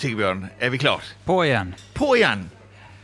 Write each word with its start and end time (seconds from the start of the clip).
Sigbjørn, 0.00 0.46
er 0.56 0.70
vi 0.72 0.78
klar? 0.80 1.04
På 1.28 1.42
igjen. 1.44 1.74
På 1.92 2.14
igjen! 2.16 2.46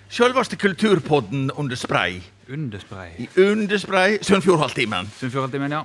Sjølveste 0.09 0.57
kulturpodden 0.57 1.51
under 1.61 1.77
spray. 1.77 2.23
Underspray. 2.49 3.11
I 3.21 3.27
underspray 3.43 4.15
Sunnfjordhalvtimen. 4.25 5.11
Sunnfjordhalvtimen, 5.19 5.75
ja. 5.77 5.83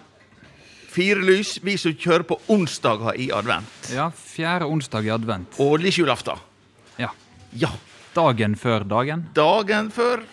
Fire 0.91 1.19
lys, 1.27 1.57
vi 1.65 1.73
som 1.81 1.97
kjører 1.99 2.23
på 2.29 2.37
onsdager 2.53 3.17
i 3.19 3.25
advent. 3.35 3.89
Ja, 3.91 4.05
Fjerde 4.15 4.69
onsdag 4.71 5.09
i 5.09 5.11
advent. 5.11 5.57
Og 5.59 5.81
lillejulaften. 5.81 6.39
Ja. 7.01 7.09
Ja. 7.59 7.73
Dagen 8.15 8.55
før 8.59 8.85
dagen. 8.87 9.25
Dagen 9.35 9.89
før 9.91 10.23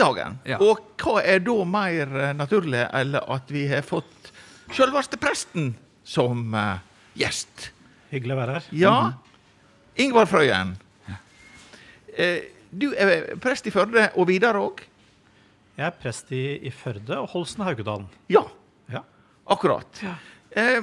dagen. 0.00 0.38
Ja. 0.48 0.62
Og 0.64 0.80
hva 1.02 1.18
er 1.20 1.42
da 1.44 1.58
mer 1.68 2.16
eh, 2.22 2.32
naturlig 2.38 2.86
eller 2.88 3.28
at 3.36 3.52
vi 3.52 3.66
har 3.68 3.84
fått 3.84 4.32
sjølveste 4.72 5.20
presten 5.20 5.74
som 6.08 6.56
uh, 6.56 6.80
gjest? 7.20 7.68
Hyggelig 8.14 8.38
å 8.38 8.40
være 8.40 8.56
her. 8.56 8.70
Ja. 8.80 8.96
Ingvar 10.00 10.26
Frøyen. 10.30 10.74
Eh, 12.16 12.48
du 12.72 12.90
er 12.96 13.34
prest 13.40 13.66
i 13.68 13.72
Førde 13.74 14.06
og 14.16 14.26
videre 14.28 14.60
òg? 14.60 14.80
Jeg 15.76 15.86
er 15.88 15.94
prest 16.02 16.32
i, 16.32 16.42
i 16.68 16.70
Førde 16.72 17.18
og 17.20 17.28
Holsen 17.32 17.64
Haugedalen. 17.64 18.08
Ja, 18.32 18.44
Ja. 18.92 19.02
akkurat. 19.48 20.02
Eh, 20.56 20.82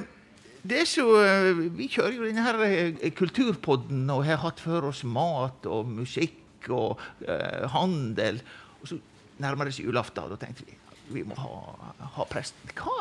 det 0.66 0.80
er 0.82 0.88
så 0.90 1.04
eh, 1.24 1.60
Vi 1.78 1.86
kjører 1.88 2.16
jo 2.18 2.24
denne 2.26 2.42
her 2.44 3.10
kulturpodden 3.16 4.10
og 4.10 4.24
har 4.26 4.42
hatt 4.42 4.60
for 4.60 4.90
oss 4.90 5.04
mat 5.04 5.66
og 5.66 5.86
musikk 5.88 6.68
og 6.70 6.98
eh, 7.26 7.66
handel. 7.72 8.42
Og 8.82 8.88
så 8.90 8.98
nærmer 9.40 9.64
det 9.70 9.74
seg 9.78 9.86
julaften, 9.88 10.24
og 10.26 10.34
da 10.36 10.40
tenkte 10.46 10.66
vi 10.68 10.76
vi 11.10 11.24
må 11.26 11.34
ha, 11.34 12.04
ha 12.14 12.24
presten. 12.30 12.70
Hva, 12.78 13.00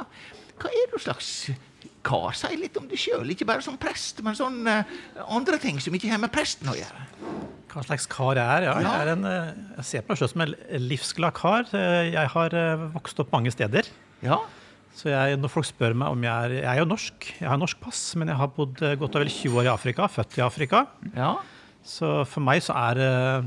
hva 0.57 0.69
er 0.73 0.87
du 0.89 0.95
slags 0.97 1.27
kar? 2.05 2.33
Si 2.37 2.49
litt 2.59 2.77
om 2.79 2.87
deg 2.89 2.99
sjøl. 3.01 3.29
Ikke 3.33 3.47
bare 3.49 3.63
som 3.65 3.77
prest, 3.81 4.21
men 4.25 4.35
sånn 4.37 4.61
eh, 4.69 4.83
andre 5.27 5.59
ting 5.61 5.79
som 5.83 5.93
ikke 5.95 6.09
har 6.11 6.21
med 6.21 6.31
presten 6.33 6.69
å 6.71 6.75
gjøre. 6.77 7.05
Hva 7.69 7.83
slags 7.85 8.07
kar 8.09 8.39
jeg 8.39 8.45
er? 8.45 8.63
Ja, 8.65 8.75
Ja. 8.81 8.93
jeg, 8.93 9.01
er 9.07 9.11
en, 9.13 9.25
eh, 9.29 9.51
jeg 9.77 9.85
ser 9.85 10.01
på 10.05 10.13
meg 10.15 10.21
selv 10.21 10.31
som 10.33 10.41
en 10.45 10.55
livsglad 10.87 11.33
kar. 11.37 11.67
Jeg 11.73 12.31
har 12.35 12.55
eh, 12.57 12.87
vokst 12.95 13.19
opp 13.21 13.31
mange 13.35 13.51
steder. 13.53 13.89
Ja. 14.25 14.39
Så 14.95 15.11
jeg, 15.13 15.37
når 15.39 15.51
folk 15.53 15.67
spør 15.69 15.93
meg 15.95 16.09
om 16.11 16.23
jeg 16.25 16.33
er 16.33 16.55
Jeg 16.57 16.69
er 16.71 16.79
jo 16.81 16.87
norsk, 16.89 17.27
jeg 17.39 17.47
har 17.47 17.59
norsk 17.61 17.79
pass, 17.79 18.01
men 18.19 18.27
jeg 18.33 18.37
har 18.41 18.49
bodd 18.55 18.81
eh, 18.81 18.95
godt 18.99 19.15
og 19.15 19.21
vel 19.23 19.29
20 19.31 19.59
år 19.61 19.69
i 19.69 19.73
Afrika. 19.75 20.07
Født 20.09 20.37
i 20.39 20.45
Afrika. 20.45 20.85
ja. 21.15 21.35
Så 21.89 22.25
for 22.27 22.43
meg 22.43 22.59
så 22.61 22.73
er 22.75 23.41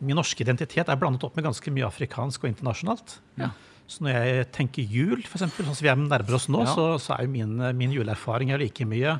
min 0.00 0.14
norske 0.16 0.44
identitet 0.44 0.88
er 0.92 0.98
blandet 1.00 1.24
opp 1.24 1.34
med 1.36 1.44
ganske 1.48 1.72
mye 1.72 1.86
afrikansk 1.88 2.44
og 2.44 2.50
internasjonalt. 2.50 3.14
Ja. 3.40 3.48
Så 3.90 4.04
når 4.06 4.14
jeg 4.14 4.44
tenker 4.54 4.86
jul, 4.86 5.18
eksempel, 5.24 5.66
sånn 5.66 5.74
som 5.74 5.82
vi 5.82 5.90
er 5.90 5.98
nærmer 5.98 6.36
oss 6.38 6.46
nå, 6.52 6.60
Ja. 6.62 6.74
så, 6.76 6.84
så 7.02 7.16
er 7.16 7.24
jo 7.26 7.32
min, 7.32 7.56
min 7.74 7.90
juleerfaring 7.96 8.52
er 8.54 8.60
like 8.62 8.86
mye 8.86 9.16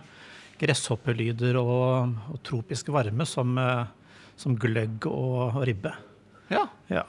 gresshoppelyder 0.61 1.57
og, 1.59 2.15
og 2.31 2.39
tropisk 2.47 2.91
varme 2.95 3.27
som, 3.27 3.57
eh, 3.59 3.87
som 4.39 4.55
gløgg 4.61 5.07
og, 5.11 5.57
og 5.57 5.65
ribbe. 5.67 5.93
ja. 6.53 6.67
Ja. 6.91 7.05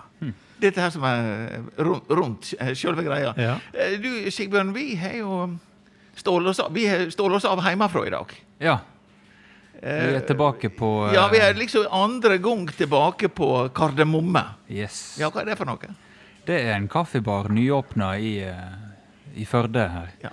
Dette 0.62 0.78
her 0.78 0.92
som 0.94 1.02
er 1.10 1.64
rundt, 1.82 2.10
rundt 2.14 2.52
eh, 2.62 2.74
selve 2.78 3.02
greia. 3.06 3.32
Ja. 3.38 3.56
Eh, 3.74 3.96
Du, 4.02 4.10
Sigbjørn, 4.30 4.74
vi 4.76 4.92
har 5.02 5.16
jo 5.18 5.40
stålet 6.22 6.52
oss 6.52 6.60
av, 6.62 6.70
vi 6.76 6.84
har 6.86 7.08
stålet 7.10 7.40
oss 7.40 7.48
av 7.50 7.62
hjemmefra 7.66 8.04
i 8.06 8.12
dag. 8.14 8.36
Ja. 8.62 8.76
Vi 9.82 10.14
er 10.14 10.22
tilbake 10.30 10.70
på 10.78 10.92
eh, 11.08 11.16
Ja, 11.16 11.24
vi 11.34 11.40
er 11.42 11.58
liksom 11.58 11.88
andre 11.90 12.38
gang 12.38 12.68
tilbake 12.78 13.30
på 13.34 13.48
Kardemomme. 13.74 14.44
Yes. 14.70 15.16
Ja, 15.22 15.32
hva 15.34 15.42
er 15.42 15.50
det 15.54 15.58
for 15.58 15.66
noe? 15.72 15.90
Det 16.46 16.58
er 16.66 16.74
en 16.76 16.88
kaffebar 16.90 17.50
nyåpna 17.54 18.14
i, 18.20 18.32
eh, 18.44 19.38
i 19.42 19.46
Førde 19.46 19.84
her. 19.90 20.10
Ja. 20.24 20.30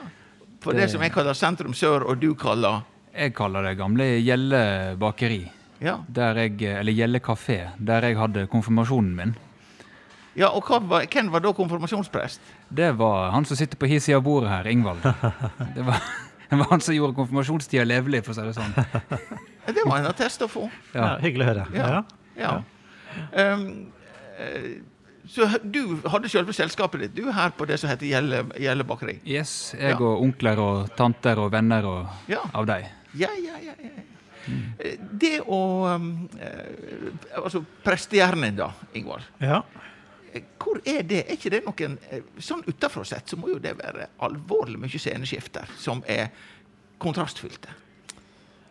For 0.61 0.73
det, 0.73 0.81
Det- 0.87 0.91
som 0.91 1.03
jeg 1.03 1.13
kaller 1.13 1.35
sentrum 1.35 1.73
sør, 1.75 2.07
og 2.09 2.21
du 2.21 2.35
kaller 2.35 2.83
Jeg 3.15 3.35
kaller 3.35 3.63
det 3.63 3.77
gamle 3.79 4.05
Gjelle 4.23 4.97
bakeri. 4.99 5.51
Ja, 5.81 5.97
Der 6.13 6.35
jeg, 6.35 6.63
eller 6.63 6.93
Gjelle 6.93 7.21
kafé, 7.21 7.71
der 7.79 8.01
jeg 8.03 8.17
hadde 8.17 8.47
konfirmasjonen 8.49 9.15
min. 9.17 9.37
ja 10.37 10.49
og 10.49 10.63
hva 10.65 10.79
var, 10.89 11.03
hvem 11.07 11.31
var 11.31 11.41
da 11.41 11.53
konfirmasjonsprest? 11.53 12.41
Det 12.75 12.97
var 12.99 13.31
han 13.31 13.45
som 13.45 13.57
sitter 13.57 13.77
på 13.77 13.87
hi 13.89 13.99
side 13.99 14.17
av 14.17 14.23
bordet 14.25 14.49
her, 14.51 14.65
Ingvald. 14.67 15.03
Det 15.75 15.85
var, 15.87 16.01
det 16.51 16.59
var 16.59 16.67
han 16.71 16.81
som 16.81 16.95
gjorde 16.95 17.15
konfirmasjonstida 17.15 17.85
levelig, 17.87 18.25
for 18.25 18.33
å 18.33 18.35
si 18.35 18.43
det 18.43 18.55
sånn. 18.55 18.75
Det 19.67 19.85
var 19.87 19.99
en 19.99 20.07
attest 20.07 20.41
å 20.43 20.49
få. 20.49 20.71
Ja. 20.95 21.01
Ja. 21.01 21.19
hyggelig 21.19 21.45
å 21.47 21.49
høre. 21.53 21.67
Ja. 21.75 21.89
Ja. 22.37 22.63
Ja. 23.37 23.53
Um, 23.55 23.93
eh, 24.39 24.81
så 25.29 25.47
du 25.63 25.99
hadde 26.09 26.29
selve 26.33 26.53
selskapet 26.57 27.01
ditt, 27.05 27.15
du, 27.19 27.31
her 27.33 27.51
på 27.57 27.67
det 27.69 27.77
som 27.81 27.91
heter 27.91 28.07
Gjelle, 28.09 28.43
Gjelle 28.59 28.85
bakeri? 28.89 29.19
Yes, 29.29 29.75
jeg 29.79 29.91
Ja. 29.95 29.97
og 30.01 30.23
onkler 30.25 30.59
og 30.59 30.95
tanter 30.97 31.39
og 31.39 31.51
venner 31.53 31.85
og 31.87 32.07
Ja. 32.29 32.41
av 32.55 32.67
deg. 32.67 32.87
Ja, 33.15 33.29
ja, 33.37 33.59
ja. 33.63 33.75
ja. 33.83 33.91
Det 35.13 35.41
å 35.45 35.59
um, 35.95 36.29
eh, 36.41 37.11
Altså, 37.37 37.61
prestehjernen, 37.85 38.57
da, 38.57 38.71
Ingvar. 38.97 39.23
Ja. 39.41 39.63
Eh, 40.33 40.43
Hvor 40.59 40.81
er 40.87 41.03
det? 41.03 41.25
Er 41.27 41.37
ikke 41.37 41.51
det 41.53 41.61
noen 41.67 41.99
eh, 42.11 42.23
Sånn 42.41 42.63
utenfra 42.67 43.05
sett 43.05 43.29
så 43.29 43.37
må 43.37 43.51
jo 43.53 43.59
det 43.61 43.75
være 43.77 44.09
alvorlig 44.25 44.79
mye 44.81 44.99
sceneskifter 45.01 45.69
som 45.77 46.01
er 46.09 46.31
kontrastfylte. 46.99 47.69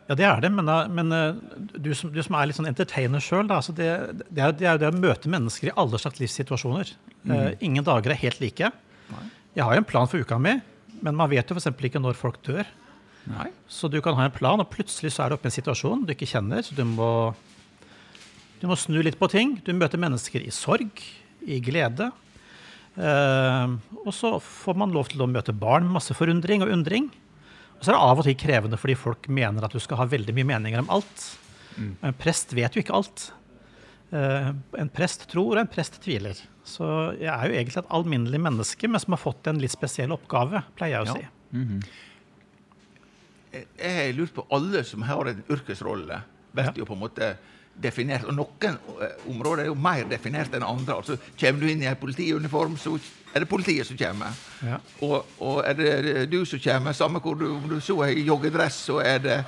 Ja, 0.07 0.16
det 0.16 0.23
er 0.23 0.40
det, 0.44 0.50
men, 0.56 0.69
men 0.95 1.12
eh, 1.12 1.40
du, 1.75 1.91
som, 1.97 2.12
du 2.16 2.22
som 2.23 2.38
er 2.40 2.47
litt 2.47 2.56
sånn 2.56 2.69
entertainer 2.69 3.23
sjøl, 3.23 3.50
altså 3.51 3.73
det, 3.75 3.90
det, 4.29 4.40
er, 4.40 4.53
det 4.56 4.68
jo 4.69 4.79
det 4.79 4.91
å 4.94 4.95
møte 4.95 5.31
mennesker 5.31 5.72
i 5.72 5.75
alle 5.75 6.00
slags 6.00 6.22
livssituasjoner. 6.22 6.94
Eh, 7.28 7.50
ingen 7.68 7.84
dager 7.84 8.13
er 8.13 8.22
helt 8.22 8.40
like. 8.40 8.72
Nei. 9.12 9.25
Jeg 9.57 9.67
har 9.67 9.75
jo 9.75 9.84
en 9.84 9.90
plan 9.90 10.07
for 10.07 10.23
uka 10.23 10.38
mi, 10.40 10.56
men 11.03 11.17
man 11.17 11.31
vet 11.31 11.51
jo 11.51 11.57
f.eks. 11.57 11.67
ikke 11.90 12.00
når 12.00 12.16
folk 12.19 12.40
dør. 12.47 12.69
Nei. 13.28 13.50
Så 13.67 13.90
du 13.91 14.00
kan 14.03 14.16
ha 14.16 14.29
en 14.29 14.35
plan, 14.35 14.63
og 14.63 14.72
plutselig 14.72 15.12
så 15.16 15.25
er 15.25 15.34
du 15.34 15.38
oppe 15.38 15.50
i 15.50 15.51
en 15.51 15.57
situasjon 15.57 16.07
du 16.07 16.16
ikke 16.16 16.29
kjenner, 16.29 16.63
så 16.63 16.78
du 16.78 16.85
må, 16.88 17.12
du 18.62 18.67
må 18.72 18.79
snu 18.79 19.01
litt 19.03 19.19
på 19.19 19.28
ting. 19.34 19.57
Du 19.67 19.73
møter 19.75 20.00
mennesker 20.00 20.40
i 20.46 20.53
sorg, 20.56 21.03
i 21.44 21.59
glede. 21.63 22.13
Uh, 22.97 23.75
og 24.07 24.13
så 24.16 24.38
får 24.41 24.78
man 24.79 24.96
lov 24.96 25.12
til 25.12 25.22
å 25.22 25.29
møte 25.29 25.53
barn 25.53 25.85
med 25.85 26.00
masse 26.00 26.16
forundring 26.17 26.63
og 26.63 26.72
undring. 26.73 27.12
Og 27.78 27.84
så 27.86 27.92
er 27.92 27.98
det 27.98 28.02
av 28.10 28.20
og 28.20 28.26
til 28.26 28.36
krevende 28.36 28.78
fordi 28.82 28.96
folk 28.98 29.28
mener 29.30 29.64
at 29.68 29.72
du 29.76 29.80
skal 29.80 29.98
ha 30.02 30.06
veldig 30.10 30.34
mye 30.34 30.48
meninger 30.56 30.80
om 30.82 30.90
alt. 30.98 31.26
En 31.78 32.14
prest 32.18 32.54
vet 32.58 32.74
jo 32.74 32.82
ikke 32.82 32.96
alt. 32.98 33.28
Eh, 34.12 34.48
en 34.82 34.90
prest 34.90 35.28
tror, 35.30 35.52
og 35.58 35.62
en 35.62 35.68
prest 35.70 36.00
tviler. 36.02 36.40
Så 36.66 36.88
jeg 37.20 37.30
er 37.30 37.48
jo 37.52 37.54
egentlig 37.60 37.78
et 37.84 37.92
alminnelig 37.94 38.40
menneske, 38.42 38.90
men 38.90 39.00
som 39.04 39.14
har 39.14 39.22
fått 39.22 39.48
en 39.52 39.60
litt 39.62 39.72
spesiell 39.76 40.12
oppgave, 40.16 40.64
pleier 40.80 40.98
jeg 40.98 41.06
å 41.06 41.08
Ja. 41.08 41.14
si. 41.14 41.92
Jeg 43.54 43.66
jeg 43.78 43.94
har 43.98 44.14
lurt 44.18 44.34
på 44.36 44.46
alle 44.52 44.84
som 44.84 45.02
har 45.08 45.26
en 45.32 45.44
yrkesrolle, 45.50 46.22
blir 46.54 46.66
Ja. 46.66 46.74
jo 46.76 46.86
på 46.86 46.94
en 46.94 47.00
måte 47.00 47.38
definert. 47.82 48.26
Og 48.28 48.36
noen 48.38 48.78
eh, 49.02 49.16
områder 49.30 49.64
er 49.64 49.70
jo 49.72 49.78
mer 49.78 50.04
definert 50.10 50.53
enn 50.58 50.66
andre. 50.66 50.97
Altså, 51.00 51.18
Kommer 51.40 51.62
du 51.64 51.72
inn 51.72 51.84
i 51.84 51.90
en 51.90 52.00
politiuniform, 52.00 52.78
så 52.82 52.97
er 53.35 53.44
det 53.44 53.50
politiet 53.52 53.88
som 53.90 53.97
kommer. 54.00 54.38
Ja. 54.66 54.79
Og, 55.06 55.26
og 55.44 55.62
er 55.68 55.78
det 55.78 56.28
du 56.32 56.40
som 56.46 56.62
kommer, 56.64 56.96
samme 56.97 57.22
hvor 57.24 57.38
du, 57.38 57.47
om 57.56 57.68
du 57.70 57.79
så 57.84 58.00
er 58.08 58.16
i 58.18 58.26
joggedress, 58.28 58.79
så 58.90 59.02
er 59.06 59.20
det 59.24 59.40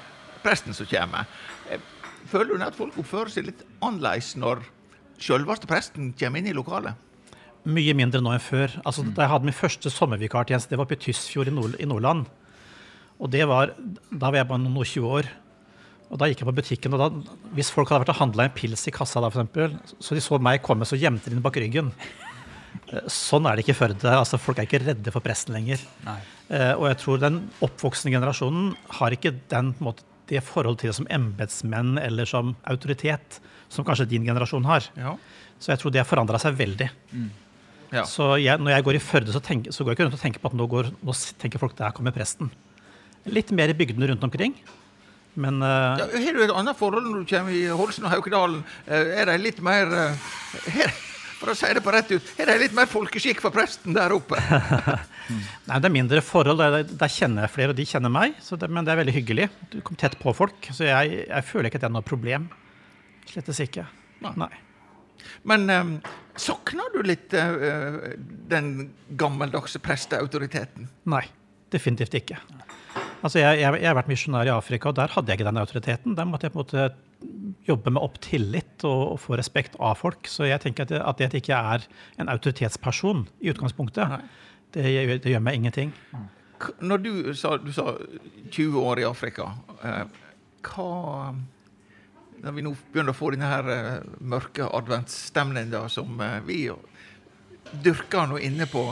presten 0.43 0.75
som 0.77 0.89
kommer. 0.89 1.29
Eh, 1.69 1.79
Føler 2.29 2.59
du 2.59 2.61
at 2.61 2.75
folk 2.77 2.97
oppfører 2.99 3.31
seg 3.33 3.47
litt 3.47 3.61
annerledes 3.81 4.35
når 4.37 4.59
selveste 5.23 5.65
presten 5.69 6.11
kommer 6.19 6.41
inn 6.43 6.49
i 6.51 6.53
lokalet? 6.53 6.93
Mye 7.69 7.95
mindre 7.97 8.21
nå 8.21 8.31
enn 8.35 8.43
før. 8.43 8.75
Altså, 8.85 9.03
Da 9.15 9.23
jeg 9.25 9.31
hadde 9.33 9.47
min 9.49 9.55
første 9.55 9.89
sommervikartjeneste, 9.89 10.69
det 10.69 10.77
var 10.79 10.91
i 10.93 10.99
Tysfjord 10.99 11.49
i, 11.49 11.53
Nord 11.55 11.75
i 11.79 11.87
Nordland. 11.89 12.27
Og 13.19 13.31
det 13.33 13.47
var, 13.49 13.73
Da 14.11 14.29
var 14.29 14.37
jeg 14.43 14.47
bare 14.51 14.61
noen 14.61 14.77
og 14.77 14.85
20 14.85 15.09
år. 15.17 15.31
Og 16.09 16.17
da 16.17 16.25
gikk 16.29 16.41
jeg 16.41 16.47
på 16.49 16.55
butikken, 16.57 16.95
og 16.97 17.01
da, 17.03 17.35
Hvis 17.53 17.69
folk 17.73 17.89
hadde 17.91 18.01
vært 18.05 18.15
og 18.15 18.21
handla 18.23 18.47
en 18.47 18.55
pils 18.55 18.87
i 18.89 18.93
kassa, 18.95 19.21
da, 19.21 19.29
for 19.29 19.43
eksempel, 19.43 19.77
så 20.01 20.17
de 20.17 20.23
så 20.25 20.39
meg 20.41 20.63
komme, 20.65 20.87
så 20.89 20.97
gjemte 20.97 21.29
de 21.29 21.37
den 21.37 21.45
bak 21.45 21.57
ryggen. 21.61 21.91
Eh, 22.89 23.05
Sånn 23.13 23.45
er 23.45 23.55
det 23.55 23.65
ikke 23.65 23.75
i 23.75 23.79
Førde. 23.79 24.13
Altså, 24.17 24.39
folk 24.41 24.57
er 24.57 24.65
ikke 24.65 24.81
redde 24.87 25.13
for 25.13 25.21
presten 25.25 25.53
lenger. 25.53 25.81
Eh, 26.49 26.73
og 26.73 26.87
jeg 26.89 26.97
tror 27.03 27.21
den 27.21 27.43
oppvoksende 27.65 28.15
generasjonen 28.15 28.71
har 28.99 29.13
ikke 29.13 29.35
den, 29.53 29.75
måte, 29.85 30.05
det 30.29 30.41
forholdet 30.45 30.83
til 30.83 30.91
det 30.91 30.97
som 30.97 31.07
embetsmenn 31.09 31.97
eller 32.01 32.25
som 32.29 32.55
autoritet 32.69 33.39
som 33.69 33.85
kanskje 33.85 34.09
din 34.09 34.25
generasjon 34.25 34.65
har. 34.65 34.85
Ja. 34.97 35.15
Så 35.61 35.73
jeg 35.73 35.81
tror 35.81 35.93
det 35.93 36.01
har 36.01 36.09
forandra 36.09 36.39
seg 36.41 36.57
veldig. 36.57 36.89
ja. 37.93 38.03
Så 38.05 38.35
jeg, 38.41 38.57
når 38.61 38.75
jeg 38.75 38.85
går 38.85 38.97
i 38.97 39.01
Førde, 39.03 39.33
så, 39.33 39.41
tenker, 39.41 39.73
så 39.73 39.83
går 39.83 39.93
jeg 39.93 39.97
ikke 39.99 40.05
rundt 40.09 40.17
og 40.17 40.21
tenker 40.25 40.41
på 40.43 40.49
at 40.51 40.57
nå, 40.57 40.67
går, 40.69 40.91
nå 41.05 41.15
tenker 41.41 41.61
folk 41.61 41.73
der 41.77 41.93
kommer 41.97 42.13
presten. 42.15 42.49
Litt 43.29 43.49
mer 43.53 43.69
i 43.69 43.77
bygdene 43.77 44.09
rundt 44.09 44.23
omkring. 44.25 44.53
Men 45.33 45.61
uh, 45.61 45.99
Ja, 45.99 46.07
har 46.09 46.33
du 46.33 46.41
et 46.43 46.55
annet 46.55 46.77
forhold 46.79 47.05
når 47.05 47.23
du 47.23 47.29
kommer 47.29 47.55
i 47.55 47.65
Holsen 47.67 48.07
og 48.07 48.15
Haukedalen? 48.15 48.63
Eh, 48.87 49.13
Er 49.21 49.29
de 49.29 49.37
litt 49.41 49.61
mer 49.63 49.91
eh, 49.93 50.29
her, 50.73 50.93
For 51.39 51.53
å 51.53 51.55
si 51.57 51.69
det 51.75 51.83
på 51.85 51.93
rett 51.93 52.09
ut, 52.11 52.31
er 52.41 52.49
de 52.49 52.57
litt 52.63 52.75
mer 52.75 52.89
folkeskikk 52.89 53.43
for 53.43 53.53
presten 53.55 53.95
der 53.95 54.11
oppe? 54.15 54.39
nei, 55.69 55.77
det 55.77 55.87
er 55.87 55.93
mindre 55.93 56.23
forhold. 56.25 56.59
Der, 56.89 57.11
kjenner 57.13 57.45
jeg 57.45 57.53
flere, 57.53 57.71
og 57.75 57.79
de 57.79 57.85
kjenner 57.87 58.11
meg. 58.11 58.35
Så 58.43 58.57
det, 58.59 58.67
men 58.67 58.87
det 58.87 58.91
er 58.91 58.99
veldig 59.03 59.15
hyggelig. 59.15 59.47
Du 59.71 59.77
kommer 59.79 60.01
tett 60.01 60.17
på 60.19 60.33
folk. 60.35 60.71
Så 60.75 60.89
jeg, 60.89 61.21
jeg 61.29 61.47
føler 61.47 61.69
ikke 61.69 61.79
at 61.79 61.85
det 61.85 61.91
er 61.91 61.95
noe 61.95 62.09
problem. 62.09 62.49
Slettes 63.29 63.61
ikke. 63.63 63.85
Nei. 64.25 64.33
Nei. 64.41 64.51
Men 65.47 65.69
um, 65.69 65.93
savner 66.39 66.91
du 66.91 66.99
litt 67.07 67.31
uh, 67.37 68.11
den 68.51 68.89
gammeldagse 69.19 69.79
presteautoriteten? 69.83 70.89
Nei, 71.11 71.23
definitivt 71.71 72.19
ikke. 72.19 72.39
Altså, 73.19 73.39
jeg, 73.41 73.59
jeg, 73.59 73.81
jeg 73.81 73.89
har 73.89 73.97
vært 73.97 74.11
misjonær 74.11 74.49
i 74.49 74.53
Afrika, 74.53 74.91
og 74.91 74.97
der 74.99 75.11
hadde 75.13 75.31
jeg 75.31 75.39
ikke 75.39 75.49
den 75.49 75.61
autoriteten. 75.61 76.17
Der 76.17 76.27
måtte 76.29 76.47
jeg 76.47 76.55
på 76.55 76.61
en 76.61 76.65
måte 76.65 76.89
jobbe 77.67 77.91
med 77.93 78.03
opp 78.03 78.17
tillit 78.23 78.85
og, 78.87 79.01
og 79.13 79.19
få 79.21 79.37
respekt 79.39 79.75
av 79.79 79.99
folk. 79.99 80.29
Så 80.31 80.47
jeg 80.47 80.61
tenker 80.63 80.87
at 80.87 80.93
det, 80.93 81.01
at 81.03 81.23
jeg 81.23 81.43
ikke 81.43 81.59
er 81.75 81.87
en 82.21 82.31
autoritetsperson 82.31 83.25
i 83.43 83.51
utgangspunktet, 83.51 84.19
det, 84.75 84.85
det 85.23 85.33
gjør 85.33 85.43
meg 85.43 85.59
ingenting. 85.59 85.93
Når 86.83 87.03
du 87.03 87.11
sa, 87.37 87.55
du 87.57 87.71
sa 87.73 87.93
20 88.51 88.81
år 88.83 89.01
i 89.03 89.07
Afrika, 89.07 89.53
eh, 89.83 90.03
hva 90.67 91.35
Når 92.39 92.53
vi 92.55 92.63
nå 92.63 92.71
begynner 92.91 93.11
å 93.11 93.17
få 93.17 93.33
denne 93.33 93.47
her 93.51 93.69
eh, 93.73 94.03
mørke 94.23 94.67
adventsstemninga 94.67 95.81
som 95.91 96.19
eh, 96.23 96.37
vi 96.47 96.59
dyrker 97.83 98.29
nå 98.31 98.39
inne 98.43 98.67
på 98.69 98.83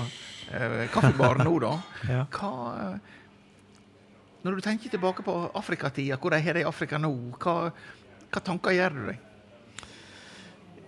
kaffebaren 0.93 1.43
nå, 1.43 1.53
da. 1.59 1.71
Hva 2.35 2.51
Når 4.47 4.55
du 4.55 4.63
tenker 4.63 4.91
tilbake 4.93 5.23
på 5.27 5.33
Afrikatida, 5.59 6.15
hvor 6.21 6.31
de 6.31 6.39
har 6.39 6.55
det 6.55 6.61
i 6.63 6.67
Afrika 6.67 6.95
nå, 7.01 7.09
hva, 7.43 7.55
hva 8.31 8.41
tanker 8.47 8.75
gjør 8.77 8.93
du 8.95 9.01
deg? 9.09 9.23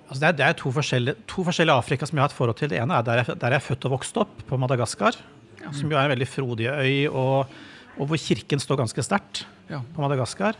Altså 0.10 0.22
det 0.24 0.30
er, 0.30 0.38
det 0.40 0.46
er 0.48 0.56
to, 0.58 0.72
forskjellige, 0.74 1.20
to 1.30 1.44
forskjellige 1.46 1.82
Afrika 1.84 2.08
som 2.08 2.18
jeg 2.18 2.24
har 2.24 2.32
et 2.32 2.38
forhold 2.38 2.58
til. 2.58 2.72
Det 2.72 2.80
ene 2.82 2.96
er 2.98 3.04
der 3.06 3.20
jeg, 3.22 3.36
der 3.42 3.54
jeg 3.54 3.60
er 3.60 3.66
født 3.68 3.88
og 3.90 3.94
vokst 3.98 4.20
opp, 4.24 4.40
på 4.48 4.58
Madagaskar. 4.58 5.20
Som 5.76 5.92
jo 5.92 6.00
er 6.00 6.08
en 6.08 6.14
veldig 6.16 6.28
frodig 6.32 6.70
øy, 6.72 7.10
og, 7.12 7.52
og 8.00 8.10
hvor 8.10 8.22
kirken 8.24 8.64
står 8.64 8.80
ganske 8.86 9.06
sterkt 9.06 9.44
Ja. 9.70 9.84
på 9.84 10.02
Madagaskar. 10.02 10.56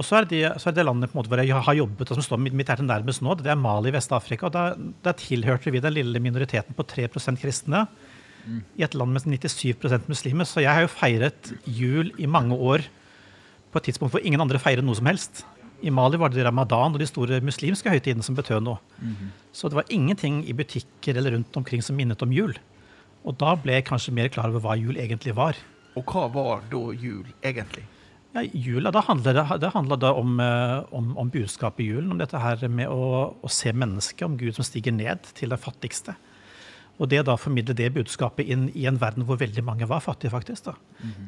Og 0.00 0.06
så 0.08 0.16
er 0.16 0.26
det, 0.26 0.40
så 0.58 0.70
er 0.70 0.74
det 0.78 0.86
landet 0.88 1.12
hvor 1.12 1.28
jeg 1.44 1.52
har 1.52 1.76
jobbet, 1.76 2.08
og 2.08 2.18
som 2.18 2.24
står 2.24 2.40
mitt 2.40 2.56
mitt 2.56 2.72
hjerte 2.72 2.82
nærmest 2.88 3.20
nå, 3.22 3.36
det 3.36 3.52
er 3.52 3.60
Mali 3.60 3.92
i 3.92 3.94
Vest-Afrika. 3.94 4.48
og 4.48 4.56
Der, 4.56 4.80
der 5.04 5.12
tilhørte 5.20 5.70
vi 5.70 5.82
den 5.84 5.92
lille 5.92 6.22
minoriteten 6.24 6.74
på 6.74 6.88
3% 6.88 7.36
kristne 7.38 7.84
i 8.76 8.84
et 8.86 8.96
land 8.96 9.14
med 9.14 9.26
97% 9.26 10.08
muslimer. 10.10 10.48
Så 10.48 10.64
jeg 10.64 10.72
har 10.72 10.86
jo 10.86 10.92
feiret 10.92 11.52
jul 11.66 12.12
i 12.18 12.26
mange 12.30 12.56
år 12.56 12.86
på 13.70 13.78
et 13.78 13.90
tidspunkt 13.90 14.14
hvor 14.14 14.24
ingen 14.26 14.42
andre 14.42 14.60
feirer 14.62 14.82
noe 14.82 14.98
som 14.98 15.08
helst. 15.10 15.44
I 15.80 15.92
Mali 15.94 16.18
var 16.20 16.32
det 16.32 16.44
ramadan 16.44 16.92
og 16.92 17.00
de 17.00 17.08
store 17.08 17.40
muslimske 17.44 17.88
høytidene 17.92 18.24
som 18.24 18.36
betød 18.36 18.66
noe. 18.66 18.80
Så 19.52 19.70
det 19.70 19.78
var 19.78 19.88
ingenting 19.88 20.42
i 20.48 20.56
butikker 20.56 21.16
eller 21.16 21.38
rundt 21.38 21.56
omkring 21.56 21.82
som 21.82 21.96
minnet 21.96 22.20
om 22.22 22.34
jul. 22.34 22.52
Og 23.24 23.36
da 23.40 23.54
ble 23.56 23.78
jeg 23.78 23.88
kanskje 23.88 24.14
mer 24.16 24.28
klar 24.32 24.50
over 24.50 24.64
hva 24.64 24.76
jul 24.80 24.96
egentlig 24.96 25.36
var. 25.36 25.56
Og 25.98 26.04
hva 26.06 26.28
var 26.32 26.62
da 26.70 26.82
jul, 26.96 27.26
egentlig? 27.42 27.84
Ja, 28.30 28.44
jula, 28.46 28.92
da 28.94 29.02
handler 29.02 29.34
det, 29.34 29.44
det 29.58 29.72
handler 29.74 29.98
da 29.98 30.12
om, 30.14 30.36
eh, 30.40 30.76
om, 30.94 31.16
om 31.18 31.30
budskapet 31.30 31.82
i 31.82 31.88
julen. 31.90 32.12
Om 32.14 32.20
dette 32.20 32.38
her 32.38 32.62
med 32.70 32.88
å, 32.88 33.34
å 33.34 33.50
se 33.50 33.72
mennesket, 33.74 34.22
om 34.26 34.36
Gud 34.38 34.54
som 34.54 34.66
stiger 34.66 34.94
ned 34.94 35.26
til 35.34 35.50
den 35.50 35.60
fattigste. 35.60 36.14
Og 37.00 37.08
det 37.08 37.22
da 37.28 37.36
formidle 37.40 37.74
det 37.76 37.88
budskapet 37.96 38.48
inn 38.52 38.68
i 38.76 38.84
en 38.88 39.00
verden 39.00 39.24
hvor 39.28 39.40
veldig 39.40 39.64
mange 39.64 39.88
var 39.88 40.02
fattige, 40.04 40.32
faktisk. 40.34 40.68
da. 40.68 40.74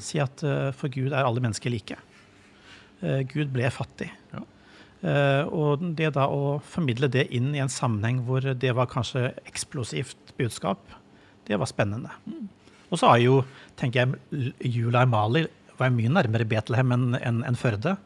Si 0.02 0.20
at 0.20 0.44
uh, 0.44 0.70
for 0.76 0.92
Gud 0.92 1.12
er 1.12 1.24
alle 1.24 1.40
mennesker 1.40 1.72
like. 1.72 1.96
Uh, 3.00 3.22
Gud 3.30 3.54
ble 3.54 3.70
fattig. 3.72 4.10
Ja. 4.34 4.44
Uh, 5.02 5.44
og 5.50 5.86
det 5.98 6.12
da 6.14 6.28
å 6.30 6.60
formidle 6.62 7.08
det 7.10 7.24
inn 7.34 7.50
i 7.56 7.62
en 7.64 7.72
sammenheng 7.72 8.20
hvor 8.28 8.44
det 8.44 8.74
var 8.76 8.90
kanskje 8.92 9.32
eksplosivt 9.48 10.36
budskap, 10.38 10.92
det 11.48 11.58
var 11.58 11.70
spennende. 11.70 12.12
Og 12.92 13.00
så 13.00 13.14
har 13.14 13.22
jo, 13.22 13.40
tenker 13.80 14.04
jeg, 14.04 14.52
jula 14.76 15.02
i 15.02 15.10
Mali 15.10 15.46
var 15.80 15.90
mye 15.94 16.12
nærmere 16.12 16.46
Betlehem 16.46 16.92
enn 16.94 17.16
en, 17.19 17.40
en 17.48 17.58
Førde. 17.58 17.96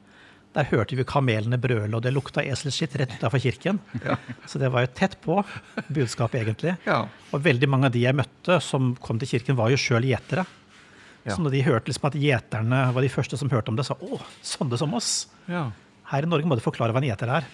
Der 0.57 0.69
hørte 0.71 0.97
vi 0.97 1.05
kamelene 1.05 1.59
brøle, 1.61 1.91
og 1.93 2.01
det 2.05 2.15
lukta 2.17 2.41
eselskitt 2.41 2.95
rett 2.97 3.17
utafor 3.19 3.43
kirken. 3.43 3.81
Så 4.49 4.61
det 4.63 4.71
var 4.73 4.87
jo 4.87 4.93
tett 4.97 5.19
på 5.21 5.37
budskapet, 5.93 6.41
egentlig. 6.47 6.77
Ja. 6.89 7.03
Og 7.37 7.43
veldig 7.45 7.69
mange 7.69 7.91
av 7.91 7.97
de 7.97 8.07
jeg 8.07 8.17
møtte 8.17 8.57
som 8.65 8.95
kom 9.05 9.21
til 9.21 9.35
kirken, 9.35 9.59
var 9.59 9.73
jo 9.75 9.81
sjøl 9.81 10.09
gjetere. 10.09 10.47
Ja. 11.27 11.35
Så 11.35 11.43
når 11.43 11.57
de 11.57 11.65
hørte 11.67 11.91
liksom 11.91 12.09
at 12.09 12.17
gjeterne 12.23 12.81
var 12.95 13.05
de 13.05 13.13
første 13.13 13.37
som 13.37 13.51
hørte 13.53 13.73
om 13.73 13.77
det, 13.77 13.85
sa 13.89 13.99
å, 14.01 14.21
sånne 14.47 14.81
som 14.81 14.97
oss. 14.97 15.13
Ja. 15.51 15.69
Her 16.09 16.25
i 16.25 16.31
Norge 16.31 16.49
må 16.49 16.57
du 16.57 16.65
forklare 16.65 16.95
hva 16.95 17.03
en 17.03 17.09
gjeter 17.11 17.33
er. 17.41 17.49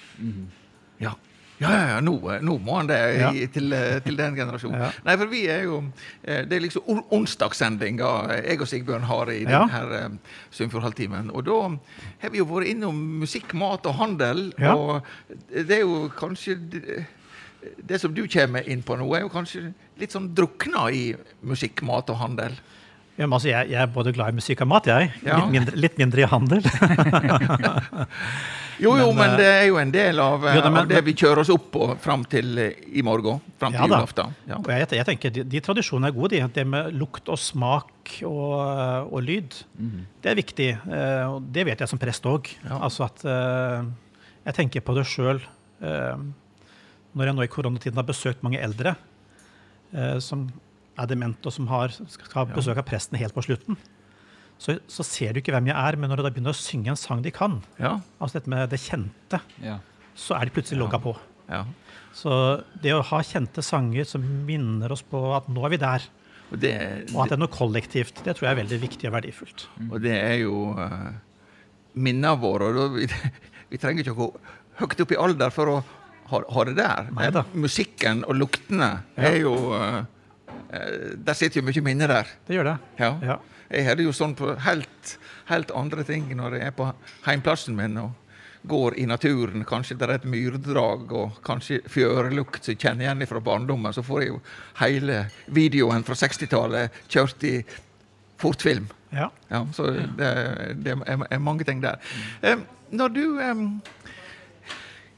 Ja. 1.02 1.16
Ja, 1.60 1.68
ja, 1.70 1.82
ja. 1.92 1.98
Nå, 2.02 2.16
nå 2.42 2.56
må 2.64 2.78
han 2.80 2.86
det 2.88 2.96
Ja. 3.20 3.28
i, 3.30 3.44
til, 3.46 3.68
eh, 3.72 4.00
til 4.02 4.16
den 4.18 4.34
generasjonen. 4.34 4.80
Ja. 4.82 4.88
Nei, 5.06 5.14
for 5.20 5.26
vi 5.30 5.44
er 5.52 5.62
jo 5.68 5.76
eh, 6.24 6.42
Det 6.48 6.56
er 6.56 6.60
liksom 6.64 6.82
on- 6.90 7.04
onsdagssendinga 7.12 8.08
jeg 8.42 8.58
og 8.60 8.66
Sigbjørn 8.66 9.02
har 9.06 9.30
i 9.30 9.42
Ja. 9.44 9.60
denne 9.70 10.18
Sunnfjordhalvtimen. 10.50 11.30
Og 11.30 11.44
da 11.46 11.60
har 12.24 12.30
vi 12.34 12.38
jo 12.38 12.44
vært 12.50 12.66
innom 12.72 12.98
musikk, 13.22 13.54
mat 13.54 13.86
og 13.86 13.94
handel. 14.00 14.48
Ja. 14.58 14.74
Og 14.74 15.02
det 15.52 15.70
er 15.70 15.80
jo 15.84 16.08
kanskje 16.18 16.56
det, 17.86 18.00
som 18.00 18.10
du 18.14 18.24
kommer 18.26 18.66
inn 18.66 18.82
på 18.82 18.96
nå, 18.98 19.06
er 19.14 19.20
jo 19.22 19.28
kanskje 19.30 19.68
litt 20.00 20.10
sånn 20.10 20.32
drukna 20.34 20.88
i 20.90 21.12
musikk, 21.46 21.82
mat 21.86 22.10
og 22.10 22.16
handel. 22.18 22.56
Ja, 23.18 23.26
men 23.28 23.34
altså, 23.36 23.48
jeg, 23.52 23.68
jeg 23.70 23.78
er 23.82 23.86
både 23.92 24.10
glad 24.16 24.32
i 24.32 24.38
musikk 24.40 24.62
og 24.64 24.68
mat, 24.72 24.86
jeg. 24.88 25.12
Ja. 25.22 25.36
Litt, 25.44 25.52
mindre, 25.52 25.76
litt 25.76 25.98
mindre 26.00 26.22
i 26.24 26.26
handel. 26.26 26.62
Jo, 28.80 28.94
jo, 28.96 29.08
Men, 29.12 29.16
men, 29.16 29.30
eh, 29.32 29.36
det 29.36 29.46
er 29.46 29.66
jo 29.68 29.76
en 29.78 29.90
del 29.92 30.18
av, 30.20 30.44
eh, 30.46 30.54
Jo 30.56 30.60
da, 30.64 30.70
men- 30.70 30.82
av 30.82 30.88
det 30.88 31.04
vi 31.04 31.12
kjører 31.14 31.38
oss 31.42 31.50
opp 31.50 31.70
på 31.72 31.88
fram 32.00 32.24
til 32.24 32.58
eh, 32.58 32.72
i 32.92 33.02
morgen. 33.02 33.40
Fram 33.58 33.72
til 33.72 33.80
Ja 33.80 33.86
julaften. 33.86 34.34
Ja. 34.48 34.56
Og 34.56 34.66
jeg, 34.72 34.88
jeg 34.90 35.06
tenker 35.06 35.30
de, 35.30 35.44
de 35.44 35.60
tradisjonene 35.60 36.08
er 36.08 36.16
gode, 36.16 36.30
de. 36.30 36.48
Det 36.54 36.66
med 36.66 36.92
lukt 36.94 37.28
og 37.28 37.38
smak 37.38 38.16
og, 38.22 39.12
og 39.12 39.22
lyd. 39.22 39.58
Det 40.22 40.30
er 40.32 40.34
viktig. 40.38 40.70
eh, 40.88 41.24
Og 41.28 41.42
det 41.52 41.66
vet 41.66 41.78
jeg 41.84 41.88
som 41.88 41.98
prest 41.98 42.24
òg. 42.24 42.48
Ja. 42.64 42.78
Altså 42.82 43.04
at 43.10 43.24
eh, 43.24 43.84
jeg 44.46 44.54
tenker 44.54 44.80
på 44.80 44.94
det 44.96 45.06
sjøl 45.06 45.42
når 45.82 47.26
jeg 47.28 47.34
nå 47.36 47.42
i 47.44 47.50
koronatiden 47.50 47.98
har 47.98 48.06
besøkt 48.08 48.42
mange 48.46 48.60
eldre 48.62 48.94
eh, 49.92 50.18
som 50.22 50.46
er 50.98 51.08
demente 51.10 51.48
og 51.48 51.54
som 51.54 51.66
har, 51.72 51.90
skal 51.90 52.32
ha 52.38 52.44
besøk 52.54 52.78
av 52.80 52.86
presten 52.88 53.18
helt 53.20 53.34
på 53.34 53.42
slutten. 53.44 53.76
Så, 54.62 54.76
så 54.86 55.02
ser 55.02 55.32
du 55.34 55.40
ikke 55.40 55.50
hvem 55.56 55.66
jeg 55.72 55.74
er, 55.74 55.96
men 55.98 56.10
når 56.12 56.20
du 56.20 56.22
da 56.28 56.30
begynner 56.30 56.54
å 56.54 56.58
synge 56.58 56.92
en 56.92 56.98
sang 57.00 57.22
de 57.24 57.32
kan, 57.34 57.56
Ja. 57.82 57.96
altså 58.22 58.38
dette 58.38 58.50
med 58.52 58.70
det 58.70 58.78
kjente, 58.78 59.40
Ja. 59.62 59.78
så 60.14 60.36
er 60.38 60.46
de 60.46 60.54
plutselig 60.54 60.78
logga 60.84 61.00
på. 61.02 61.16
ja. 61.50 61.64
Så 62.14 62.30
det 62.82 62.92
å 62.92 63.00
ha 63.08 63.18
kjente 63.24 63.62
sanger 63.64 64.04
som 64.04 64.20
minner 64.46 64.92
oss 64.92 65.00
på 65.02 65.18
at 65.34 65.46
nå 65.48 65.64
er 65.64 65.70
vi 65.72 65.78
der, 65.80 66.02
Og 66.52 66.58
det, 66.60 66.72
og 67.14 67.22
at 67.24 67.30
det 67.30 67.36
er 67.38 67.40
noe 67.40 67.48
kollektivt, 67.48 68.18
det 68.22 68.34
tror 68.36 68.44
jeg 68.50 68.52
er 68.52 68.58
veldig 68.60 68.78
viktig 68.82 69.08
og 69.08 69.14
verdifullt. 69.16 69.64
Og 69.90 70.02
det 70.04 70.12
er 70.18 70.34
jo 70.42 70.74
uh, 70.76 71.08
minnene 71.96 72.34
våre. 72.38 72.68
Og 72.84 72.98
vi, 73.00 73.06
vi 73.72 73.80
trenger 73.80 74.04
ikke 74.04 74.12
å 74.12 74.20
gå 74.20 74.28
høyt 74.82 75.00
opp 75.06 75.14
i 75.16 75.20
alder 75.24 75.54
for 75.56 75.72
å 75.72 75.78
ha, 76.34 76.42
ha 76.52 76.64
det 76.68 76.76
der. 76.76 77.08
Neida. 77.16 77.46
Musikken 77.56 78.20
og 78.28 78.36
luktene 78.36 78.90
Ja. 79.16 79.30
er 79.32 79.38
jo 79.40 79.54
uh, 79.72 80.04
Der 81.16 81.34
sitter 81.36 81.62
jo 81.62 81.66
mye 81.70 81.82
minner 81.88 82.12
der. 82.12 82.28
Det 82.46 82.56
gjør 82.60 82.68
det. 82.74 82.76
Ja. 83.00 83.38
Jeg 83.72 83.86
har 83.88 83.96
det 83.96 84.04
jo 84.04 84.12
sånn 84.12 84.34
på 84.36 84.52
helt, 84.66 85.14
helt 85.48 85.70
andre 85.76 86.04
ting 86.04 86.28
når 86.36 86.58
jeg 86.58 86.68
er 86.70 86.74
på 86.76 86.90
heimplassen 87.26 87.78
min 87.78 87.96
og 88.02 88.18
går 88.68 88.98
i 89.00 89.06
naturen. 89.10 89.64
Kanskje 89.66 89.96
det 89.98 90.06
er 90.06 90.14
et 90.18 90.26
myrdrag 90.28 91.12
og 91.18 91.38
kanskje 91.46 91.80
fjørlukt 91.90 92.62
som 92.62 92.74
jeg 92.74 92.82
kjenner 92.84 93.08
igjen 93.08 93.26
fra 93.30 93.42
barndommen. 93.42 93.94
Så 93.94 94.04
får 94.06 94.22
jeg 94.22 94.30
jo 94.30 94.42
hele 94.82 95.24
videoen 95.50 96.04
fra 96.06 96.18
60-tallet 96.18 97.02
kjørt 97.08 97.48
i 97.48 97.56
fortfilm. 98.42 98.86
Ja. 99.12 99.28
Ja, 99.48 99.64
så 99.74 99.90
det, 99.90 100.30
det 100.84 100.94
er, 100.96 101.38
mange 101.42 101.66
ting 101.68 101.82
der. 101.82 101.98
Eh, 102.40 102.62
når 102.92 103.12
du 103.12 103.24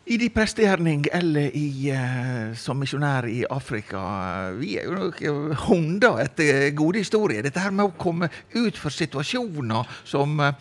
i 0.04 0.16
din 0.20 0.30
prestegjerning 0.30 1.06
eller 1.12 1.54
i, 1.56 1.68
uh, 1.92 2.52
som 2.60 2.76
misjonær 2.80 3.24
i 3.30 3.40
Afrika 3.50 4.00
eh, 4.50 4.56
Vi 4.60 4.74
er 4.76 4.88
jo 4.88 4.98
noen 4.98 5.54
hunder 5.64 6.20
etter 6.26 6.68
gode 6.76 7.00
historier. 7.00 7.44
Dette 7.44 7.62
her 7.62 7.72
med 7.72 7.88
å 7.88 7.96
komme 7.96 8.28
ut 8.52 8.76
for 8.76 8.92
situasjoner 8.92 9.88
som 10.04 10.36
uh, 10.44 10.52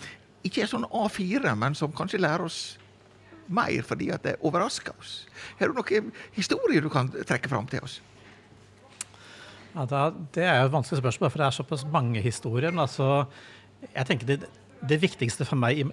ikke 0.48 0.64
er 0.64 0.72
sånn 0.72 0.88
A4, 0.88 1.56
men 1.60 1.76
som 1.76 1.92
kanskje 1.96 2.22
lærer 2.24 2.46
oss 2.48 2.62
mer 3.54 3.84
fordi 3.84 4.08
at 4.16 4.24
det 4.24 4.38
overrasker 4.48 4.96
oss. 4.96 5.26
Har 5.60 5.72
du 5.72 5.76
noen 5.76 6.14
historier 6.38 6.84
du 6.84 6.88
kan 6.92 7.12
trekke 7.12 7.52
fram 7.52 7.68
til 7.72 7.84
oss? 7.84 8.00
Ja, 9.74 9.84
da, 9.90 10.06
det 10.36 10.46
er 10.46 10.62
jo 10.62 10.70
et 10.70 10.76
vanskelig 10.78 11.02
spørsmål, 11.02 11.34
for 11.34 11.42
det 11.42 11.50
er 11.50 11.58
såpass 11.58 11.84
mange 11.92 12.24
historier. 12.24 12.72
Men 12.72 12.86
altså, 12.86 13.26
jeg 13.90 14.08
tenker 14.08 14.30
det, 14.30 14.40
det 14.88 15.02
viktigste 15.04 15.48
for 15.50 15.60
meg 15.60 15.84
i, 15.84 15.88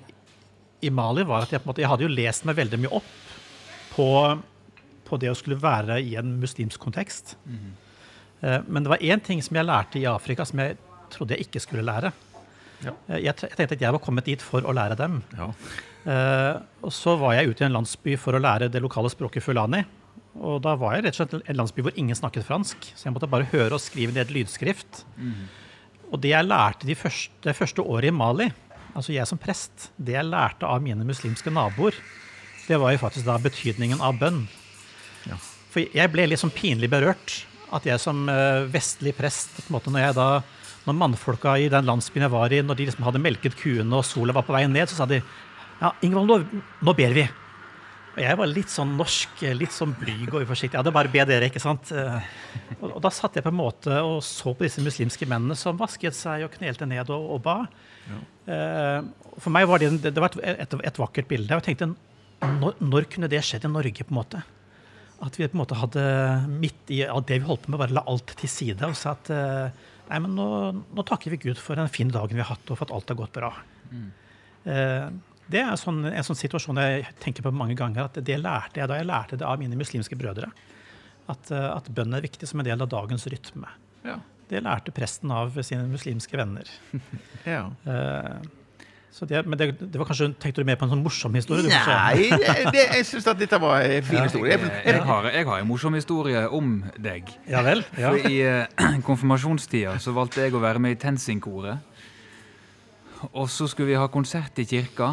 i 0.86 0.94
Mali 0.94 1.26
var 1.26 1.48
at 1.48 1.56
jeg, 1.56 1.64
måte, 1.66 1.82
jeg 1.82 1.90
hadde 1.90 2.06
jo 2.06 2.12
lest 2.12 2.46
meg 2.46 2.60
veldig 2.60 2.82
mye 2.84 2.94
opp 3.00 3.10
på, 3.94 4.06
på 5.08 5.18
det 5.20 5.30
å 5.32 5.36
skulle 5.38 5.58
være 5.60 6.00
i 6.02 6.16
en 6.20 6.36
muslimsk 6.40 6.80
kontekst. 6.82 7.36
Eh, 8.40 8.60
Men 8.66 8.82
det 8.86 8.92
var 8.94 9.02
én 9.04 9.20
ting 9.22 9.42
som 9.42 9.56
jeg 9.56 9.66
lærte 9.68 10.00
i 10.00 10.06
Afrika 10.10 10.46
som 10.48 10.62
jeg 10.62 10.76
trodde 11.10 11.34
jeg 11.36 11.48
ikke 11.48 11.60
skulle 11.60 11.82
lære. 11.86 12.12
Ja. 12.84 12.94
Eh, 13.10 13.20
Jeg, 13.26 13.36
tenkte 13.36 13.74
at 13.76 13.80
jeg 13.80 13.92
var 13.92 14.00
kommet 14.00 14.24
dit 14.30 14.40
for 14.42 14.62
å 14.62 14.72
lære 14.76 14.96
dem. 14.96 15.22
Ja. 15.36 15.50
Eh, 16.06 16.60
og 16.82 16.92
så 16.96 17.16
var 17.20 17.34
jeg 17.36 17.50
ute 17.50 17.64
i 17.64 17.66
en 17.68 17.74
landsby 17.76 18.16
for 18.16 18.32
å 18.38 18.40
lære 18.40 18.70
det 18.72 18.80
lokale 18.80 19.10
språket 19.12 19.44
fulani. 19.44 19.82
Og 20.40 20.62
da 20.62 20.76
var 20.78 20.94
jeg 20.94 21.04
rett 21.04 21.18
og 21.18 21.28
slett 21.28 21.48
en 21.50 21.58
landsby 21.58 21.82
hvor 21.82 21.96
ingen 21.98 22.16
snakket 22.16 22.46
fransk, 22.46 22.92
så 22.94 23.08
jeg 23.08 23.12
måtte 23.12 23.28
bare 23.28 23.48
høre 23.50 23.74
og 23.74 23.82
skrive 23.82 24.14
ned 24.14 24.30
lydskrift. 24.30 25.02
Og 26.10 26.20
det 26.22 26.30
jeg 26.30 26.46
lærte 26.46 26.86
de 26.86 26.94
første, 26.94 27.34
det 27.42 27.56
første 27.58 27.82
året 27.82 28.08
i 28.08 28.14
Mali, 28.14 28.46
altså 28.94 29.12
jeg 29.12 29.26
som 29.26 29.38
prest, 29.42 29.90
det 29.98 30.14
jeg 30.14 30.24
lærte 30.30 30.66
av 30.70 30.80
mine 30.82 31.04
muslimske 31.06 31.50
naboer, 31.52 31.98
det 32.70 32.78
var 32.80 32.94
jo 32.94 33.02
faktisk 33.02 33.26
da 33.26 33.34
betydningen 33.42 34.00
av 34.04 34.16
bønn. 34.20 34.44
Ja. 35.26 35.36
For 35.74 35.82
jeg 35.84 36.10
ble 36.14 36.28
litt 36.30 36.40
sånn 36.42 36.54
pinlig 36.54 36.88
berørt 36.92 37.40
at 37.74 37.84
jeg 37.86 38.00
som 38.02 38.24
eh, 38.30 38.64
vestlig 38.70 39.12
prest, 39.18 39.52
på 39.60 39.68
en 39.68 39.76
måte 39.76 39.92
når 39.94 40.06
jeg 40.08 40.16
da 40.18 40.28
når 40.86 40.96
mannfolka 40.96 41.52
i 41.60 41.68
den 41.70 41.84
landsbyen 41.86 42.24
jeg 42.24 42.32
var 42.32 42.54
i, 42.56 42.62
når 42.64 42.78
de 42.78 42.86
liksom 42.88 43.04
hadde 43.04 43.20
melket 43.22 43.54
kuene 43.60 43.98
og 43.98 44.06
sola 44.08 44.32
var 44.34 44.46
på 44.46 44.54
vei 44.56 44.64
ned, 44.70 44.88
så 44.90 44.96
sa 45.02 45.06
de 45.10 45.18
ja, 45.20 45.90
Ingvald, 46.06 46.30
nå, 46.30 46.62
nå 46.88 46.94
ber 46.96 47.12
vi. 47.14 47.26
Og 48.10 48.18
jeg 48.24 48.38
var 48.40 48.50
litt 48.50 48.72
sånn 48.72 48.96
norsk, 48.98 49.44
litt 49.54 49.72
sånn 49.76 49.92
blyg 50.00 50.32
og 50.32 50.42
uforsiktig. 50.46 50.74
Ja, 50.78 50.82
det 50.82 50.90
er 50.90 50.96
bare 50.96 51.12
å 51.12 51.14
be 51.14 51.22
dere, 51.28 51.46
ikke 51.52 51.62
sant? 51.62 51.92
Eh, 51.94 52.16
Og, 52.80 52.94
og 52.96 53.00
da 53.04 53.10
satt 53.12 53.36
jeg 53.36 53.44
på 53.44 53.52
en 53.52 53.58
måte 53.60 54.00
og 54.02 54.18
så 54.24 54.54
på 54.56 54.64
disse 54.64 54.82
muslimske 54.82 55.26
mennene 55.28 55.56
som 55.58 55.78
vasket 55.78 56.16
seg 56.16 56.46
og 56.46 56.54
knelte 56.56 56.88
ned 56.88 57.10
og, 57.12 57.26
og 57.36 57.42
ba. 57.44 57.58
Ja. 58.08 58.20
For 59.40 59.52
meg 59.52 59.68
var 59.68 59.82
det, 59.82 59.90
det 60.08 60.16
var 60.16 60.32
et, 60.32 60.64
et, 60.64 60.76
et 60.88 61.00
vakkert 61.00 61.28
bilde. 61.30 61.52
Jeg 61.60 61.66
tenkte, 61.68 61.90
når, 62.40 62.80
når 62.80 63.06
kunne 63.12 63.28
det 63.30 63.42
skjedd 63.44 63.66
i 63.68 63.72
Norge, 63.72 64.06
på 64.06 64.14
en 64.14 64.20
måte? 64.20 64.42
At 65.20 65.36
vi 65.36 65.48
på 65.48 65.56
en 65.56 65.62
måte 65.62 65.76
hadde 65.76 66.02
midt 66.48 66.92
i 66.92 67.02
det 67.04 67.40
vi 67.42 67.46
holdt 67.48 67.66
på 67.66 67.74
med, 67.74 67.80
bare 67.82 67.96
la 67.96 68.04
alt 68.08 68.32
til 68.40 68.48
side 68.48 68.86
og 68.88 68.96
sa 68.96 69.12
at 69.12 69.28
eh, 69.34 69.82
nei, 70.08 70.20
men 70.24 70.32
nå, 70.38 70.46
nå 70.96 71.04
takker 71.06 71.34
vi 71.34 71.42
Gud 71.48 71.60
for 71.60 71.76
den 71.76 71.90
fine 71.92 72.14
dagen 72.14 72.38
vi 72.38 72.40
har 72.40 72.54
hatt, 72.54 72.64
og 72.72 72.80
for 72.80 72.88
at 72.88 72.94
alt 72.96 73.12
har 73.12 73.20
gått 73.20 73.36
bra. 73.36 73.52
Mm. 73.90 74.08
Det 75.50 75.58
er 75.58 75.78
sånn, 75.80 76.04
en 76.06 76.26
sånn 76.26 76.38
situasjon 76.38 76.78
jeg 76.78 77.06
tenker 77.22 77.42
på 77.42 77.52
mange 77.54 77.74
ganger. 77.78 78.06
at 78.06 78.18
Det 78.22 78.36
lærte 78.38 78.82
jeg 78.82 78.90
da 78.90 78.98
jeg 79.00 79.08
lærte 79.08 79.38
det 79.40 79.46
av 79.48 79.58
mine 79.58 79.78
muslimske 79.78 80.18
brødre. 80.18 80.50
At, 81.30 81.50
eh, 81.50 81.68
at 81.72 81.90
bønn 81.94 82.14
er 82.14 82.24
viktig 82.24 82.48
som 82.48 82.62
en 82.62 82.68
del 82.68 82.82
av 82.82 82.90
dagens 82.90 83.26
rytme. 83.30 83.70
Ja. 84.06 84.18
Det 84.50 84.62
lærte 84.66 84.94
presten 84.94 85.30
av 85.34 85.54
sine 85.66 85.86
muslimske 85.90 86.38
venner. 86.38 86.70
ja. 87.46 87.64
Eh, 87.86 88.38
Så 88.42 88.59
det, 89.26 89.40
men 89.46 89.58
det, 89.58 89.66
det 89.80 89.98
var 89.98 90.06
kanskje, 90.06 90.28
Tenkte 90.40 90.62
du 90.62 90.68
mer 90.68 90.76
på 90.78 90.86
en 90.86 90.92
sånn 90.94 91.02
morsom 91.02 91.34
historie? 91.34 91.64
du. 91.66 91.68
Nei, 91.68 92.28
det, 92.30 92.54
det, 92.72 92.84
jeg 92.94 93.06
syns 93.08 93.26
at 93.32 93.40
dette 93.40 93.58
var 93.60 93.82
en 93.82 94.06
fin 94.06 94.22
historie. 94.22 94.52
Jeg, 94.54 94.60
Jeg- 94.70 94.94
jeg, 94.94 95.02
har, 95.08 95.26
jeg 95.34 95.46
har 95.48 95.58
en 95.64 95.66
morsom 95.68 95.94
historie 95.98 96.44
om 96.48 96.76
deg. 96.96 97.28
Ja 97.50 97.60
vel? 97.66 97.82
Ja. 97.98 98.12
For 98.14 98.30
I 98.30 98.38
uh, 98.46 99.00
konfirmasjonstida 99.08 99.96
så 100.00 100.14
valgte 100.16 100.46
jeg 100.46 100.54
å 100.54 100.62
være 100.62 100.78
med 100.80 100.94
i 100.94 101.00
Tensing-koret. 101.02 101.82
Og 103.34 103.50
så 103.52 103.66
skulle 103.68 103.90
vi 103.92 103.98
ha 104.00 104.06
konsert 104.08 104.58
i 104.62 104.64
kirka. 104.70 105.10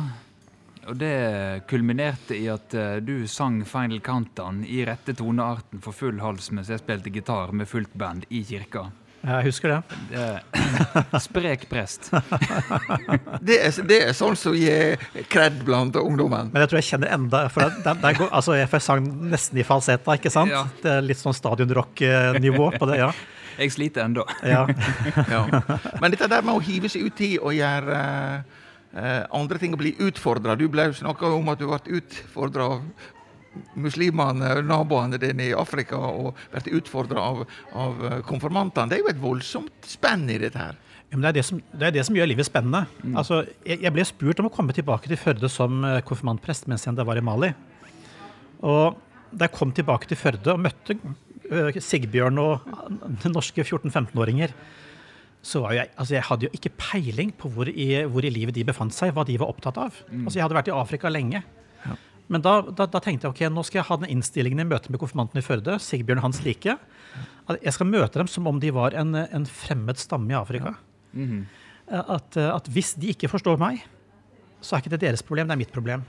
Og 0.87 0.95
det 1.01 1.65
kulminerte 1.67 2.37
i 2.37 2.45
at 2.53 2.71
uh, 2.77 2.99
du 3.03 3.25
sang 3.27 3.59
Final 3.67 3.99
Countdown 4.05 4.61
i 4.63 4.85
rette 4.87 5.17
tonearten 5.19 5.81
for 5.83 5.91
full 5.91 6.21
hals 6.23 6.47
mens 6.55 6.69
jeg 6.71 6.79
spilte 6.79 7.11
gitar 7.11 7.51
med 7.51 7.67
fullt 7.67 7.91
band 7.99 8.23
i 8.29 8.43
kirka. 8.47 8.85
Jeg 9.27 9.43
husker 9.49 9.73
det. 9.73 9.97
Det- 10.11 11.21
Sprek 11.21 11.65
prest. 11.69 12.09
Det 13.47 13.57
er, 13.63 13.71
det 13.87 13.97
er 14.09 14.13
sånn 14.15 14.35
som 14.39 14.55
gir 14.57 14.97
kred 15.31 15.59
blant 15.67 15.95
ungdommen. 15.99 16.49
Men 16.53 16.63
jeg 16.63 16.71
tror 16.71 16.79
jeg 16.81 16.87
kjenner 16.89 17.11
enda 17.15 17.41
For 17.53 17.71
der, 17.83 17.99
der 18.01 18.17
går, 18.17 18.29
altså, 18.35 18.55
jeg 18.57 18.81
sang 18.83 19.07
nesten 19.31 19.59
i 19.61 19.65
falsetta, 19.67 20.15
ikke 20.17 20.31
sant? 20.33 20.51
Ja. 20.51 20.63
Det 20.83 20.91
er 20.97 21.05
litt 21.05 21.19
sånn 21.21 21.35
stadionrock-nivå 21.37 22.69
på 22.79 22.89
det, 22.91 23.01
ja. 23.03 23.11
Jeg 23.57 23.71
sliter 23.73 24.03
ennå. 24.05 24.21
ja. 24.45 24.65
Ja. 25.33 25.43
Men 26.01 26.13
dette 26.13 26.27
der 26.29 26.43
med 26.45 26.59
å 26.59 26.61
hive 26.61 26.89
seg 26.93 27.07
uti 27.09 27.31
og 27.41 27.55
gjøre 27.57 28.01
uh, 28.93 29.23
andre 29.33 29.57
ting 29.61 29.73
og 29.73 29.81
bli 29.81 29.95
utfordra 30.07 30.53
Du 30.59 30.67
ble 30.71 30.91
snakka 30.93 31.31
om 31.33 31.49
at 31.49 31.59
du 31.61 31.65
ble 31.71 31.97
utfordra 31.97 32.67
av 32.75 33.07
muslimene, 33.79 34.55
naboene 34.65 35.19
dine 35.21 35.49
i 35.49 35.55
Afrika, 35.57 35.99
og 35.99 36.37
vært 36.53 36.69
utfordra 36.79 37.23
av, 37.31 37.45
av 37.77 38.03
eh, 38.09 38.19
konfirmantene. 38.27 38.91
Det 38.91 38.99
er 38.99 39.05
jo 39.05 39.13
et 39.13 39.23
voldsomt 39.23 39.89
spenn 39.89 40.27
i 40.33 40.39
dette 40.41 40.61
her. 40.61 40.77
Ja, 41.07 41.15
men 41.15 41.23
det, 41.23 41.29
er 41.29 41.37
det, 41.39 41.45
som, 41.47 41.59
det 41.71 41.87
er 41.87 41.93
det 41.95 42.03
som 42.03 42.17
gjør 42.17 42.27
livet 42.27 42.47
spennende. 42.49 42.83
Altså, 43.15 43.45
jeg, 43.63 43.79
jeg 43.85 43.95
ble 43.95 44.03
spurt 44.07 44.41
om 44.43 44.49
å 44.49 44.53
komme 44.53 44.75
tilbake 44.75 45.07
til 45.07 45.19
Førde 45.19 45.49
som 45.51 45.79
eh, 45.87 46.01
konfirmantprest 46.07 46.67
mens 46.67 46.83
jeg 46.87 47.07
var 47.07 47.19
i 47.19 47.23
Mali. 47.23 47.53
Og 48.67 48.97
da 49.31 49.47
jeg 49.47 49.55
kom 49.55 49.71
tilbake 49.75 50.09
til 50.09 50.19
Førde 50.19 50.55
og 50.55 50.65
møtte 50.65 50.97
eh, 50.97 51.79
Sigbjørn 51.83 52.41
og 52.43 52.67
norske 53.31 53.63
14-15-åringer, 53.63 54.51
så 55.47 55.61
var 55.63 55.77
jeg, 55.77 55.91
altså 55.95 56.17
jeg 56.17 56.27
hadde 56.27 56.47
jo 56.47 56.55
ikke 56.57 56.73
peiling 56.75 57.31
på 57.39 57.49
hvor 57.53 57.69
i, 57.71 57.87
hvor 58.09 58.25
i 58.25 58.31
livet 58.33 58.57
de 58.57 58.65
befant 58.67 58.91
seg, 58.91 59.13
hva 59.15 59.23
de 59.27 59.37
var 59.39 59.51
opptatt 59.53 59.79
av. 59.79 59.95
Altså 60.25 60.39
Jeg 60.39 60.43
hadde 60.43 60.57
vært 60.57 60.71
i 60.71 60.75
Afrika 60.75 61.11
lenge. 61.13 61.43
Men 62.27 62.43
da, 62.43 62.57
da, 62.61 62.85
da 62.91 62.99
tenkte 63.03 63.27
jeg 63.27 63.33
ok, 63.33 63.41
nå 63.53 63.63
skal 63.63 63.79
jeg 63.81 63.87
ha 63.87 63.97
den 64.01 64.11
innstillingen 64.17 64.59
i 64.59 64.67
møte 64.67 64.91
med 64.91 64.99
konfirmanten 64.99 65.39
i 65.39 65.45
Førde, 65.45 65.77
Sigbjørn 65.79 66.23
hans 66.25 66.41
like. 66.43 66.75
At 67.47 67.61
jeg 67.63 67.75
skal 67.77 67.87
møte 67.87 68.19
dem 68.19 68.27
som 68.31 68.49
om 68.51 68.59
de 68.59 68.71
var 68.75 68.97
en, 68.99 69.15
en 69.15 69.45
fremmed 69.47 69.99
stamme 70.01 70.33
i 70.33 70.39
Afrika. 70.39 70.75
Mhm. 71.15 71.45
At, 71.87 72.35
at 72.35 72.65
hvis 72.67 72.97
de 72.99 73.13
ikke 73.13 73.29
forstår 73.31 73.55
meg, 73.61 73.79
så 74.59 74.75
er 74.75 74.81
ikke 74.83 74.91
det 74.97 75.05
deres 75.05 75.23
problem, 75.23 75.47
det 75.47 75.55
er 75.55 75.61
mitt 75.61 75.71
problem. 75.71 76.01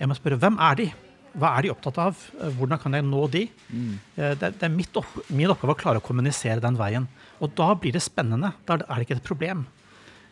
Jeg 0.00 0.08
må 0.10 0.16
spørre 0.18 0.38
hvem 0.42 0.56
er 0.66 0.78
de? 0.80 0.86
Hva 1.38 1.52
er 1.54 1.62
de 1.62 1.70
opptatt 1.70 1.98
av? 2.02 2.18
Hvordan 2.56 2.80
kan 2.82 2.96
jeg 2.98 3.04
nå 3.06 3.20
de? 3.30 3.44
Mm. 3.70 3.92
Det, 4.16 4.48
det 4.58 4.66
er 4.66 4.72
mitt 4.74 4.96
opp, 4.98 5.12
min 5.30 5.52
oppgave 5.52 5.76
å 5.76 5.78
klare 5.78 6.00
å 6.00 6.02
kommunisere 6.02 6.58
den 6.64 6.78
veien. 6.80 7.06
Og 7.38 7.52
da 7.54 7.68
blir 7.78 7.94
det 7.94 8.02
spennende. 8.02 8.50
Da 8.66 8.80
er 8.80 8.88
det 8.98 9.06
ikke 9.06 9.20
et 9.20 9.28
problem. 9.30 9.62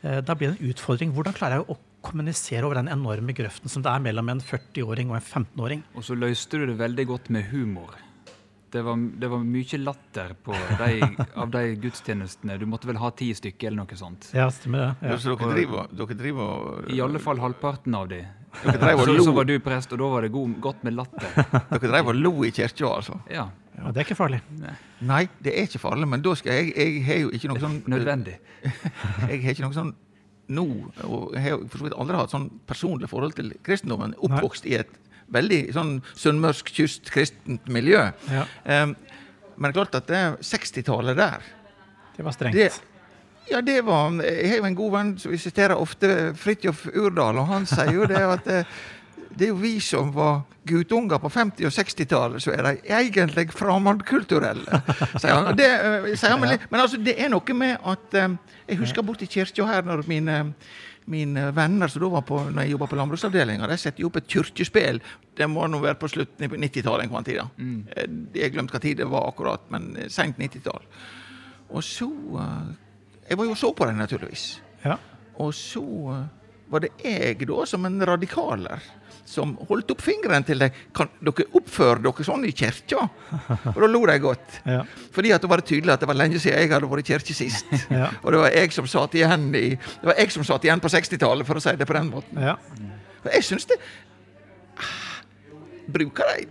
Eh, 0.02 0.18
Da 0.26 0.34
blir 0.34 0.50
det 0.50 0.58
en 0.58 0.72
utfordring. 0.72 1.14
Hvordan 1.14 1.36
klarer 1.38 1.60
jeg 1.60 1.68
å 1.70 1.78
kommunisere 2.08 2.64
over 2.66 2.80
den 2.80 2.90
enorme 2.92 3.34
grøften 3.36 3.70
som 3.72 3.84
det 3.84 3.92
er 3.92 4.02
mellom 4.04 4.28
en 4.32 4.40
40-åring 4.44 5.12
og 5.12 5.18
en 5.20 5.24
15-åring? 5.44 5.82
Og 5.94 6.04
så 6.06 6.16
løste 6.18 6.60
du 6.60 6.66
det 6.72 6.78
veldig 6.80 7.06
godt 7.12 7.30
med 7.34 7.48
humor. 7.52 7.96
Det 8.68 8.82
var, 8.84 8.98
det 9.20 9.28
var 9.32 9.40
mye 9.48 9.78
latter 9.80 10.34
på 10.44 10.52
de, 10.76 10.88
av 11.40 11.48
de 11.54 11.62
gudstjenestene. 11.80 12.58
Du 12.60 12.66
måtte 12.68 12.88
vel 12.90 12.98
ha 13.00 13.08
ti 13.16 13.30
stykker 13.32 13.70
eller 13.70 13.80
noe 13.86 13.96
sånt. 13.96 14.26
Ja, 14.36 14.50
stemmer 14.52 14.82
det. 14.82 14.90
Ja. 15.08 15.14
Så 15.22 15.32
dere 15.40 15.54
driver, 15.54 15.86
dere 15.96 16.16
driver 16.18 16.50
og- 16.82 16.90
I 16.92 17.00
alle 17.00 17.22
fall 17.24 17.40
halvparten 17.40 17.96
av 17.96 18.10
de. 18.12 18.18
Så, 18.58 18.74
så 19.24 19.32
var 19.32 19.44
du 19.48 19.54
prest, 19.60 19.92
og 19.92 20.02
da 20.02 20.10
var 20.12 20.24
det 20.26 20.32
god, 20.34 20.58
godt 20.60 20.84
med 20.84 20.98
latter. 20.98 21.32
dere 21.72 21.80
drev 21.94 22.12
og 22.12 22.20
lo 22.20 22.34
i 22.44 22.50
kirka, 22.52 22.92
altså? 22.98 23.20
Ja, 23.32 23.48
Ja, 23.78 23.92
det 23.94 24.00
er 24.00 24.06
ikke 24.08 24.16
farlig. 24.18 24.40
Nei, 25.06 25.20
det 25.38 25.52
er 25.54 25.68
ikke 25.68 25.78
farlig, 25.78 26.08
men 26.10 26.22
da 26.24 26.32
skal 26.34 26.56
jeg 26.56 26.72
Jeg 26.74 27.02
har 27.06 27.18
jo 27.22 27.28
ikke 27.36 27.48
noe 27.52 27.60
sånn 27.62 27.76
nødvendig. 27.86 28.32
Jeg 29.30 29.38
har 29.44 29.52
ikke 29.54 29.62
noe 29.68 29.76
sånn 29.76 29.92
nå, 30.48 30.64
og 31.04 31.34
jeg 31.36 31.44
har 31.44 31.62
for 31.68 31.80
så 31.80 31.86
vidt 31.88 31.96
aldri 32.00 32.18
hatt 32.20 32.34
sånn 32.34 32.48
personlig 32.68 33.10
forhold 33.10 33.36
til 33.36 33.52
kristendommen. 33.66 34.16
Oppvokst 34.24 34.66
i 34.68 34.78
et 34.80 34.90
veldig 35.34 35.60
sånn 35.76 35.98
sunnmørsk 36.16 36.72
kyst 36.72 37.12
kristent 37.12 37.68
miljø. 37.68 38.08
Ja, 38.32 38.46
Um, 38.64 38.96
men 39.58 39.72
det 39.72 39.74
er 39.74 39.78
klart 39.80 39.96
at 39.98 40.06
det 40.06 40.20
60-tallet 40.46 41.18
der 41.18 41.42
det 42.16 42.24
var 42.26 42.34
strengt. 42.34 42.54
det, 42.54 42.70
Ja, 43.50 43.60
det 43.64 43.80
var 43.86 44.12
Jeg 44.22 44.50
har 44.50 44.56
jo 44.60 44.64
en 44.68 44.76
god 44.76 44.92
venn 44.92 45.10
som 45.18 45.32
vi 45.32 45.38
siterer 45.40 45.74
ofte, 45.74 46.34
Fridtjof 46.36 46.86
Urdal, 46.92 47.38
og 47.40 47.46
han 47.48 47.66
sier 47.66 47.92
jo 47.94 48.06
det 48.06 48.20
at 48.20 48.48
det, 49.38 49.44
det 49.44 49.46
er 49.46 49.52
jo 49.52 49.60
vi 49.62 49.78
som 49.80 50.10
var 50.14 50.40
guttunger 50.68 51.18
på 51.22 51.30
50- 51.32 51.64
og 51.68 51.72
60-tallet, 51.72 52.42
så 52.42 52.52
er 52.52 52.66
de 52.66 52.72
egentlig 52.92 53.46
fremmedkulturelle. 53.56 54.82
Det, 55.56 55.68
eh, 55.68 56.66
men, 56.70 56.80
altså, 56.80 56.98
det 57.00 57.14
er 57.22 57.30
noe 57.32 57.54
med 57.56 57.78
at 57.88 58.14
eh, 58.18 58.36
Jeg 58.68 58.78
husker 58.82 59.02
borti 59.06 59.26
kirka 59.30 59.66
her 59.68 59.82
når 59.86 60.04
mine 60.08 60.42
mine 61.08 61.46
venner 61.56 61.88
som 61.88 62.02
da 62.02 62.08
var 62.12 62.24
på, 62.28 62.36
når 62.52 62.66
jeg 62.66 62.74
jobba 62.74 62.86
på 62.90 62.96
landbruksavdelinga, 62.98 63.64
de 63.70 63.76
setter 63.80 64.02
jo 64.04 64.10
opp 64.10 64.18
et 64.20 64.26
kirkespill. 64.28 64.98
Det 65.38 65.46
må 65.48 65.64
nå 65.64 65.78
være 65.80 65.96
på 65.96 66.10
slutten 66.12 66.44
av 66.44 66.52
90-tallet 66.60 67.08
en 67.08 67.24
tid. 67.24 67.38
da. 67.40 67.46
Eh, 67.96 68.10
Jeg 68.42 68.52
glemte 68.52 68.76
hva 68.76 68.82
tid 68.82 69.00
det 69.00 69.06
var 69.08 69.30
akkurat, 69.30 69.64
men 69.72 69.94
seint 70.12 70.36
90-tall. 70.36 70.84
Og 71.70 71.80
så 71.84 72.10
Jeg 73.28 73.36
var 73.38 73.44
jo 73.44 73.50
og 73.52 73.56
så 73.60 73.72
på 73.72 73.86
den, 73.88 73.96
naturligvis. 73.96 74.60
Ja. 74.84 74.98
Og 75.40 75.54
så 75.54 75.84
var 76.68 76.80
det 76.84 76.90
jeg, 77.00 77.40
da, 77.48 77.64
som 77.66 77.84
en 77.88 78.00
radikaler, 78.06 78.82
som 79.28 79.52
holdt 79.68 79.92
opp 79.92 80.02
fingeren 80.04 80.44
til 80.46 80.62
deg. 80.62 80.76
Kan 80.96 81.10
dere 81.20 81.46
oppføre 81.58 82.00
dere 82.06 82.24
sånn 82.26 82.46
i 82.48 82.52
kirka? 82.56 83.04
Og 83.74 83.80
da 83.82 83.90
lo 83.90 84.02
de 84.08 84.16
godt. 84.22 84.60
Ja. 84.68 84.80
Fordi 85.14 85.32
at 85.36 85.44
det 85.44 85.50
var 85.52 85.62
tydelig 85.68 85.94
at 85.94 86.04
det 86.04 86.08
var 86.10 86.18
lenge 86.18 86.40
siden 86.40 86.62
jeg 86.62 86.72
hadde 86.72 86.88
vært 86.90 87.04
i 87.04 87.08
kirke 87.12 87.36
sist. 87.36 87.68
Ja. 87.98 88.10
Og 88.22 88.32
det 88.34 88.40
var 88.42 88.52
jeg 88.54 88.72
som 88.74 88.86
satt 88.90 89.14
igjen 89.16 89.48
i 89.56 89.64
Det 89.74 90.06
var 90.06 90.18
jeg 90.20 90.30
som 90.34 90.44
satt 90.46 90.64
igjen 90.66 90.80
på 90.82 90.90
60-tallet, 90.92 91.46
for 91.48 91.58
å 91.58 91.62
si 91.62 91.72
det 91.78 91.86
på 91.88 91.96
den 91.96 92.10
måten. 92.12 92.40
Ja. 92.42 92.54
Og 93.24 93.30
jeg 93.32 93.46
syns 93.46 93.66
det 93.70 93.78
ah, 94.78 95.22
Bruker 95.88 96.28
de 96.34 96.44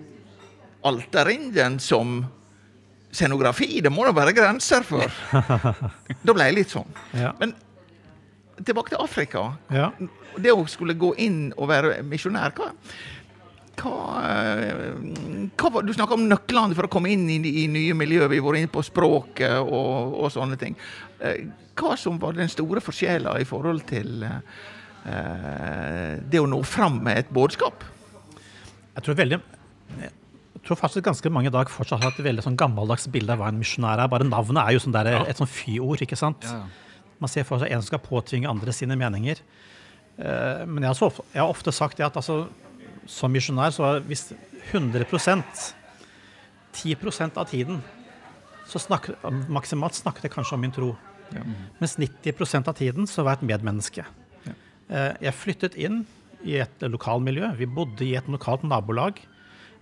alterringen 0.88 1.77
som 1.84 2.19
scenografi? 3.13 3.79
Det 3.84 3.91
må 3.93 4.05
da 4.07 4.13
være 4.15 4.36
grenser 4.38 4.86
for. 4.88 5.07
Da 6.27 6.36
ble 6.36 6.50
jeg 6.50 6.57
litt 6.57 6.74
sånn. 6.74 6.89
Ja. 7.17 7.34
Men 7.39 7.53
tilbake 8.66 8.94
til 8.94 9.02
Afrika. 9.04 9.44
Ja. 9.74 9.92
Det 10.38 10.54
å 10.54 10.66
skulle 10.70 10.98
gå 10.98 11.14
inn 11.22 11.52
og 11.58 11.70
være 11.72 12.02
misjonær, 12.08 12.54
hva, 12.58 12.72
hva, 13.78 13.96
eh, 14.26 15.52
hva 15.58 15.84
Du 15.86 15.94
snakka 15.94 16.18
om 16.18 16.28
nøklene 16.30 16.78
for 16.78 16.88
å 16.88 16.92
komme 16.92 17.12
inn 17.14 17.28
i, 17.30 17.38
i 17.64 17.68
nye 17.72 17.94
miljøer. 17.98 18.30
Vi 18.32 18.40
har 18.40 18.48
vært 18.48 18.64
inne 18.64 18.74
på 18.74 18.86
språket 18.86 19.60
og, 19.62 20.18
og 20.18 20.32
sånne 20.34 20.58
ting. 20.60 20.78
Eh, 21.22 21.46
Hva 21.78 21.94
som 22.00 22.18
var 22.18 22.34
den 22.34 22.50
store 22.50 22.82
forskjellen 22.82 23.38
i 23.38 23.46
forhold 23.46 23.84
til 23.86 24.24
uh, 24.26 26.14
det 26.26 26.40
å 26.42 26.48
nå 26.50 26.58
fram 26.66 26.98
med 27.06 27.20
et 27.22 27.30
budskap? 27.30 27.86
Jeg 28.96 29.06
tror 29.06 29.20
veldig 29.20 29.38
jeg 30.58 30.64
tror 30.66 30.80
faktisk 30.82 31.06
ganske 31.06 31.30
mange 31.30 31.48
i 31.48 31.54
dag 31.54 31.70
fortsatt 31.70 32.02
har 32.02 32.12
et 32.12 32.26
veldig 32.26 32.44
sånn 32.44 32.58
gammeldags 32.60 33.06
bilde 33.14 33.32
av 33.32 33.40
hva 33.40 33.52
en 33.54 33.60
misjonær 33.62 34.02
er. 34.02 34.10
Bare 34.12 34.26
navnet 34.28 34.58
er 34.64 34.74
jo 34.74 34.82
sånn 34.84 34.96
der, 34.96 35.12
et 35.30 35.38
sånn 35.38 35.48
fy-ord. 35.48 36.02
ikke 36.04 36.18
sant? 36.20 36.44
Ja, 36.44 36.58
ja. 36.66 36.87
Man 37.20 37.30
ser 37.32 37.44
for 37.48 37.60
seg 37.62 37.72
en 37.72 37.82
som 37.82 37.88
skal 37.92 38.04
påtvinge 38.04 38.50
andre 38.50 38.74
sine 38.76 38.96
meninger. 39.00 39.40
Eh, 40.18 40.66
Men 40.66 40.84
jeg 40.84 40.90
har, 40.92 40.98
så, 41.00 41.10
ofte- 41.12 41.26
jeg 41.34 41.42
har 41.42 41.50
ofte 41.50 41.72
sagt 41.74 42.00
at 42.00 42.14
altså, 42.20 42.48
som 43.08 43.32
misjonær 43.34 43.72
så 43.74 44.00
hvis 44.06 44.34
100% 44.72 45.74
10% 46.78 47.38
av 47.38 47.48
tiden 47.50 47.80
så 48.68 48.80
snakker, 48.84 49.16
maksimalt 49.50 49.96
snakket 49.96 50.28
jeg 50.28 50.34
kanskje 50.34 50.54
om 50.58 50.62
min 50.62 50.74
tro. 50.76 50.90
Mens 51.80 51.96
90% 52.00 52.68
av 52.68 52.76
tiden 52.76 53.08
så 53.08 53.24
var 53.24 53.38
jeg 53.38 53.44
et 53.46 53.48
medmenneske. 53.54 54.04
Ja. 54.46 54.54
Jeg 55.24 55.34
flyttet 55.40 55.78
inn 55.80 56.02
i 56.44 56.58
et 56.62 56.84
lokalmiljø. 56.84 57.54
Vi 57.58 57.66
bodde 57.66 58.04
i 58.06 58.14
et 58.20 58.28
lokalt 58.32 58.64
nabolag. 58.68 59.20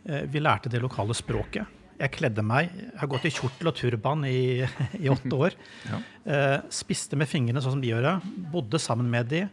Eh, 0.05 0.23
vi 0.29 0.39
lærte 0.39 0.69
det 0.69 0.81
lokale 0.85 1.17
språket. 1.17 1.65
Jeg 1.95 2.11
kledde 2.11 2.43
meg. 2.43 2.71
Jeg 2.75 2.99
har 2.99 3.09
gått 3.11 3.27
i 3.27 3.33
kjortel 3.33 3.71
og 3.71 3.77
turban 3.77 4.25
i, 4.27 4.65
i 5.03 5.11
åtte 5.11 5.35
år. 5.37 5.55
Ja. 5.91 6.01
Eh, 6.25 6.57
spiste 6.73 7.17
med 7.19 7.29
fingrene 7.29 7.61
sånn 7.61 7.75
som 7.77 7.81
de 7.83 7.91
gjør 7.91 8.05
det. 8.07 8.13
Bodde 8.51 8.79
sammen 8.81 9.09
med 9.11 9.29
de. 9.29 9.43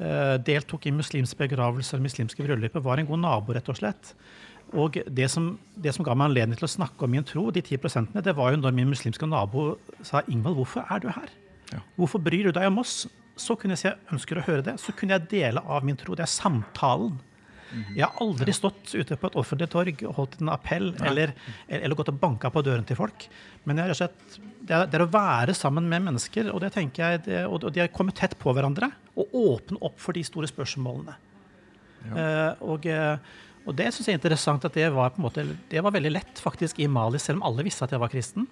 Eh, 0.00 0.36
deltok 0.42 0.88
i 0.88 0.94
muslimske 0.96 1.38
begravelser, 1.44 2.02
muslimske 2.02 2.42
bryllupet. 2.42 2.82
Var 2.82 3.02
en 3.02 3.10
god 3.10 3.22
nabo, 3.22 3.54
rett 3.54 3.68
og 3.70 3.78
slett. 3.78 4.14
Og 4.76 4.96
det 5.06 5.28
som, 5.30 5.52
det 5.74 5.92
som 5.96 6.06
ga 6.06 6.14
meg 6.18 6.30
anledning 6.30 6.58
til 6.58 6.68
å 6.68 6.72
snakke 6.72 7.06
om 7.06 7.14
min 7.14 7.26
tro, 7.26 7.48
de 7.54 7.62
10 7.62 7.80
prosentene, 7.82 8.22
det 8.24 8.34
var 8.38 8.52
jo 8.52 8.60
når 8.60 8.74
min 8.76 8.90
muslimske 8.90 9.26
nabo 9.28 9.72
sa 10.06 10.22
Ingvald, 10.30 10.58
hvorfor 10.60 10.86
er 10.86 11.02
du 11.02 11.08
her? 11.10 11.32
Ja. 11.72 11.80
Hvorfor 11.98 12.22
bryr 12.22 12.48
du 12.48 12.54
deg 12.54 12.68
om 12.70 12.80
oss? 12.82 13.04
Så 13.40 13.56
kunne 13.58 13.74
jeg 13.74 13.82
si 13.82 13.88
jeg 13.88 14.14
ønsker 14.14 14.38
å 14.38 14.44
høre 14.46 14.64
det. 14.66 14.76
Så 14.82 14.94
kunne 14.96 15.16
jeg 15.16 15.30
dele 15.30 15.62
av 15.64 15.86
min 15.86 15.98
tro. 15.98 16.14
Det 16.18 16.26
er 16.26 16.32
samtalen. 16.32 17.18
Jeg 17.96 18.02
har 18.04 18.20
aldri 18.24 18.52
stått 18.56 18.94
ute 18.94 19.16
på 19.16 19.28
et 19.30 19.36
offentlig 19.40 19.68
torg 19.70 20.02
og 20.08 20.14
holdt 20.16 20.38
en 20.42 20.50
appell 20.52 20.90
eller, 21.06 21.32
eller 21.68 21.98
gått 21.98 22.10
og 22.12 22.18
banka 22.22 22.50
på 22.50 22.62
døren 22.66 22.86
til 22.88 22.98
folk. 22.98 23.26
Men 23.68 23.78
jeg 23.82 23.92
har 23.92 23.98
sett, 24.02 24.38
det, 24.60 24.74
er, 24.74 24.86
det 24.90 24.98
er 24.98 25.04
å 25.06 25.10
være 25.12 25.54
sammen 25.54 25.86
med 25.90 26.06
mennesker, 26.08 26.50
og 26.54 26.60
det 26.64 26.72
tenker 26.76 27.04
jeg, 27.04 27.22
det, 27.28 27.42
og 27.46 27.68
de 27.70 27.84
har 27.84 27.92
kommet 27.94 28.18
tett 28.18 28.36
på 28.40 28.54
hverandre. 28.56 28.90
Og 29.16 29.34
åpne 29.36 29.78
opp 29.86 29.98
for 30.00 30.16
de 30.16 30.22
store 30.26 30.48
spørsmålene. 30.50 31.16
Eh, 32.10 32.52
og, 32.64 32.86
eh, 32.88 33.18
og 33.68 33.74
det 33.76 33.90
syns 33.92 34.08
jeg 34.08 34.16
er 34.16 34.20
interessant 34.22 34.64
at 34.64 34.76
det 34.78 34.86
var, 34.94 35.12
på 35.12 35.20
en 35.20 35.26
måte, 35.26 35.44
det 35.70 35.82
var 35.84 35.92
veldig 35.94 36.14
lett 36.14 36.40
faktisk 36.40 36.80
i 36.80 36.88
Mali, 36.88 37.20
selv 37.20 37.40
om 37.42 37.50
alle 37.50 37.66
visste 37.66 37.84
at 37.84 37.92
jeg 37.94 38.00
var 38.02 38.12
kristen. 38.12 38.46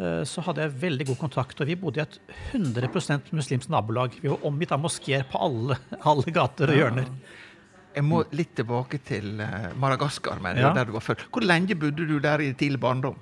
Eh, 0.00 0.22
Så 0.26 0.42
hadde 0.42 0.64
jeg 0.64 0.74
veldig 0.82 1.06
god 1.12 1.20
kontakt, 1.20 1.60
og 1.62 1.68
vi 1.68 1.76
bodde 1.78 2.00
i 2.00 2.02
et 2.02 2.18
100% 2.56 3.30
muslimsk 3.36 3.70
nabolag. 3.70 4.16
Vi 4.22 4.32
var 4.32 4.42
omgitt 4.48 4.72
av 4.74 4.82
moskeer 4.82 5.22
på 5.30 5.38
alle, 5.46 5.78
alle 6.02 6.34
gater 6.34 6.72
og 6.72 6.80
hjørner. 6.80 7.06
Jeg 7.94 8.04
må 8.04 8.22
litt 8.32 8.54
tilbake 8.56 8.98
til 9.04 9.40
eh, 9.40 9.68
Madagaskar, 9.76 10.40
mener 10.40 10.60
jeg, 10.60 10.64
Ja. 10.68 10.72
der 10.74 10.84
du 10.88 10.92
var 10.92 11.00
født. 11.04 11.26
Hvor 11.30 11.44
lenge 11.44 11.74
bodde 11.76 12.06
du 12.08 12.18
der 12.18 12.40
i 12.40 12.52
tidlig 12.52 12.80
barndom? 12.80 13.16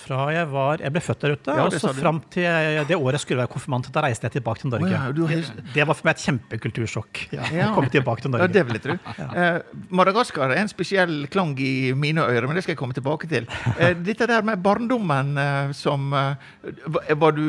Fra 0.00 0.30
jeg 0.32 0.46
var 0.50 0.80
Jeg 0.80 0.92
ble 0.94 1.00
født 1.04 1.20
der 1.24 1.32
ute, 1.36 1.54
Ja, 1.56 1.64
og 1.68 1.72
så 1.76 1.92
fram 1.94 2.20
til 2.32 2.42
jeg, 2.46 2.86
det 2.88 2.96
året 2.96 3.18
jeg 3.18 3.20
skulle 3.26 3.40
være 3.42 3.50
konfirmant. 3.52 3.90
Da 3.92 4.00
reiste 4.06 4.24
jeg 4.28 4.32
tilbake 4.38 4.60
til 4.62 4.70
Norge. 4.72 4.86
Oh, 4.86 4.90
ja, 4.90 5.12
du 5.12 5.26
det, 5.74 5.86
var 5.86 5.94
for 5.98 6.06
meg 6.08 6.16
et 6.16 6.24
kjempekultursjokk. 6.24 7.20
Ja, 7.36 7.42
Ja. 7.52 7.68
komme 7.74 7.90
tilbake 7.92 8.22
til 8.24 8.30
Ja, 8.32 8.38
Norge. 8.38 8.52
det 8.52 8.64
vil 8.66 8.78
jeg 8.78 8.82
tro. 8.86 8.98
Eh, 9.40 9.60
Madagaskar 9.90 10.50
er 10.50 10.60
en 10.62 10.68
spesiell 10.72 11.26
klang 11.30 11.52
i 11.60 11.92
mine 11.94 12.20
ører, 12.24 12.46
men 12.48 12.56
det 12.56 12.64
skal 12.64 12.72
jeg 12.74 12.78
komme 12.80 12.94
tilbake 12.96 13.28
til. 13.28 13.46
Eh, 13.78 13.94
dette 13.94 14.26
der 14.26 14.42
med 14.42 14.62
barndommen 14.62 15.36
eh, 15.38 15.72
som 15.72 16.10
var- 16.10 17.32
du 17.36 17.44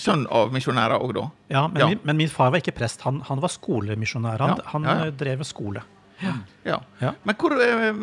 sønn 0.00 0.26
av 0.30 0.52
misjonærer 0.54 0.98
òg 1.00 1.14
da? 1.16 1.24
Ja, 1.50 1.66
men, 1.68 1.80
Ja. 1.80 1.86
Min, 1.88 2.00
men 2.04 2.16
min 2.16 2.28
far 2.28 2.50
var 2.50 2.58
ikke 2.60 2.74
prest. 2.76 3.00
Han, 3.02 3.20
han 3.28 3.40
var 3.40 3.48
skolemisjonær. 3.48 4.38
Han, 4.40 4.56
Ja, 4.58 4.70
han 4.74 4.82
ja, 4.84 5.04
ja. 5.06 5.10
drev 5.10 5.38
med 5.38 5.46
skole. 5.46 5.82
Ja. 6.20 6.76
Ja. 7.00 7.14
Men 7.24 7.36
hvor 7.40 7.54
eh, 7.56 7.96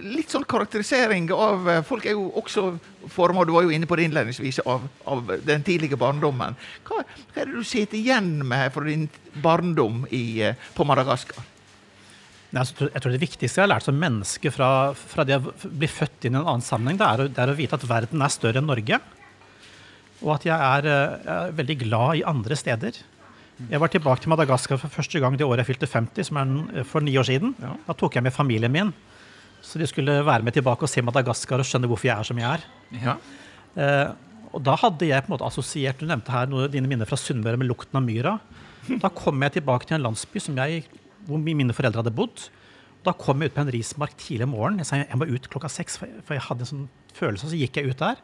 Litt 0.00 0.32
sånn 0.32 0.46
karakterisering 0.48 1.28
av 1.36 1.68
eh, 1.68 1.82
Folk 1.84 2.06
er 2.08 2.16
jo 2.16 2.30
også 2.40 2.70
forma, 3.12 3.44
du 3.44 3.52
var 3.52 3.66
jo 3.66 3.72
inne 3.74 3.88
på 3.88 3.98
det 3.98 4.06
innledningsvis, 4.08 4.62
av, 4.64 4.84
av 5.10 5.32
den 5.44 5.64
tidlige 5.66 5.98
barndommen. 6.00 6.54
Hva, 6.86 7.02
hva 7.02 7.42
er 7.42 7.50
det 7.50 7.58
du 7.58 7.66
sitter 7.66 7.98
igjen 7.98 8.36
med 8.46 8.70
fra 8.72 8.86
din 8.86 9.08
barndom 9.42 10.04
i, 10.14 10.40
eh, 10.46 10.68
på 10.76 10.86
Madagaskar? 10.86 11.42
Nei, 12.52 12.60
altså, 12.60 12.74
jeg, 12.74 12.78
tror, 12.78 12.92
jeg 12.92 13.02
tror 13.02 13.14
det 13.14 13.22
viktigste 13.22 13.58
jeg 13.58 13.64
har 13.64 13.72
lært 13.72 13.88
som 13.88 13.98
menneske 13.98 14.52
fra, 14.52 14.68
fra 14.94 15.24
det 15.26 15.38
å 15.40 15.52
bli 15.64 15.88
født 15.88 16.28
inn 16.28 16.36
i 16.36 16.38
en 16.38 16.44
annen 16.44 16.64
sammenheng, 16.64 17.00
det 17.00 17.08
er, 17.08 17.24
det 17.32 17.42
er 17.42 17.52
å 17.52 17.58
vite 17.58 17.78
at 17.78 17.88
verden 17.88 18.22
er 18.22 18.32
større 18.32 18.60
enn 18.60 18.68
Norge. 18.70 19.00
Og 20.22 20.34
at 20.36 20.46
jeg 20.46 20.54
er, 20.54 20.88
eh, 20.92 21.16
jeg 21.26 21.34
er 21.38 21.56
veldig 21.58 21.78
glad 21.86 22.20
i 22.20 22.26
andre 22.32 22.58
steder. 22.60 23.02
Jeg 23.70 23.80
var 23.82 23.92
tilbake 23.92 24.24
til 24.24 24.32
Madagaskar 24.32 24.80
for 24.80 24.90
første 24.90 25.20
gang 25.22 25.36
det 25.38 25.46
året 25.46 25.62
jeg 25.62 25.74
fylte 25.74 25.88
50, 25.90 26.28
som 26.28 26.38
er 26.40 26.86
for 26.88 27.04
ni 27.04 27.14
år 27.20 27.28
siden. 27.28 27.54
Ja. 27.62 27.74
Da 27.86 27.96
tok 27.98 28.16
jeg 28.16 28.24
med 28.24 28.34
familien 28.34 28.72
min, 28.72 28.92
så 29.62 29.78
de 29.78 29.86
skulle 29.86 30.18
være 30.26 30.42
med 30.46 30.56
tilbake 30.56 30.86
og 30.86 30.90
se 30.90 31.04
Madagaskar 31.04 31.62
og 31.62 31.68
skjønne 31.68 31.90
hvorfor 31.90 32.08
jeg 32.08 32.16
er 32.16 32.28
som 32.28 32.40
jeg 32.40 32.48
er. 32.48 32.64
Ja. 33.04 33.16
Eh, 33.76 34.08
og 34.52 34.64
da 34.66 34.74
hadde 34.76 35.08
jeg 35.08 35.24
på 35.24 35.30
en 35.30 35.32
måte 35.32 35.46
assosiert 35.48 36.00
Du 36.02 36.04
nevnte 36.04 36.28
her 36.28 36.50
noe, 36.50 36.66
dine 36.68 36.88
minner 36.90 37.08
fra 37.08 37.16
Sunnmøre 37.16 37.56
med 37.60 37.70
lukten 37.70 37.96
av 37.96 38.04
myra. 38.04 38.34
Da 39.00 39.08
kom 39.14 39.40
jeg 39.46 39.56
tilbake 39.56 39.88
til 39.88 39.96
en 39.96 40.04
landsby 40.08 40.42
som 40.42 40.58
jeg, 40.58 40.84
hvor 41.28 41.40
mine 41.40 41.76
foreldre 41.76 42.02
hadde 42.02 42.14
bodd. 42.16 42.48
Da 43.06 43.14
kom 43.18 43.40
jeg 43.42 43.52
ut 43.52 43.56
på 43.56 43.64
en 43.64 43.72
rismark 43.74 44.16
tidlig 44.18 44.46
om 44.46 44.56
morgenen. 44.56 44.82
Jeg 44.82 44.90
sa 44.90 45.00
jeg 45.00 45.18
må 45.18 45.28
ut 45.30 45.48
klokka 45.50 45.70
seks, 45.72 45.98
for 46.00 46.10
jeg, 46.10 46.24
for 46.26 46.36
jeg 46.36 46.44
hadde 46.48 46.66
en 46.66 46.72
sånn 46.72 46.88
følelse. 47.16 47.50
Så 47.50 47.58
gikk 47.58 47.78
jeg 47.78 47.92
ut 47.94 48.02
der. 48.02 48.20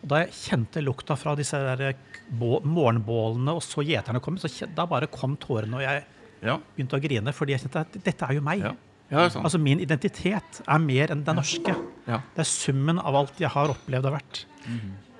Og 0.00 0.08
da 0.12 0.22
jeg 0.24 0.32
kjente 0.32 0.82
lukta 0.84 1.16
fra 1.20 1.34
disse 1.36 1.58
der 1.60 1.94
morgenbålene, 2.30 3.52
og 3.52 3.62
så 3.64 3.84
gjeterne 3.84 4.20
kom, 4.24 4.38
så 4.40 4.48
da 4.74 4.86
bare 4.88 5.10
kom 5.12 5.36
tårene, 5.40 5.76
og 5.76 5.82
jeg 5.84 6.04
Ja. 6.42 6.58
begynte 6.76 6.96
å 6.96 7.02
grine. 7.02 7.32
Fordi 7.36 7.52
jeg 7.52 7.60
kjente 7.60 7.80
at 7.80 8.04
dette 8.04 8.24
er 8.24 8.34
jo 8.34 8.40
meg. 8.40 8.60
Ja. 8.60 8.72
Ja, 9.10 9.28
sånn. 9.28 9.42
Altså 9.42 9.58
Min 9.60 9.80
identitet 9.80 10.62
er 10.66 10.78
mer 10.78 11.10
enn 11.10 11.24
den 11.26 11.36
norske. 11.36 11.74
Ja. 12.06 12.20
Det 12.36 12.44
er 12.44 12.48
summen 12.48 12.98
av 12.98 13.14
alt 13.14 13.40
jeg 13.42 13.50
har 13.50 13.68
opplevd 13.68 14.06
og 14.06 14.14
vært. 14.14 14.44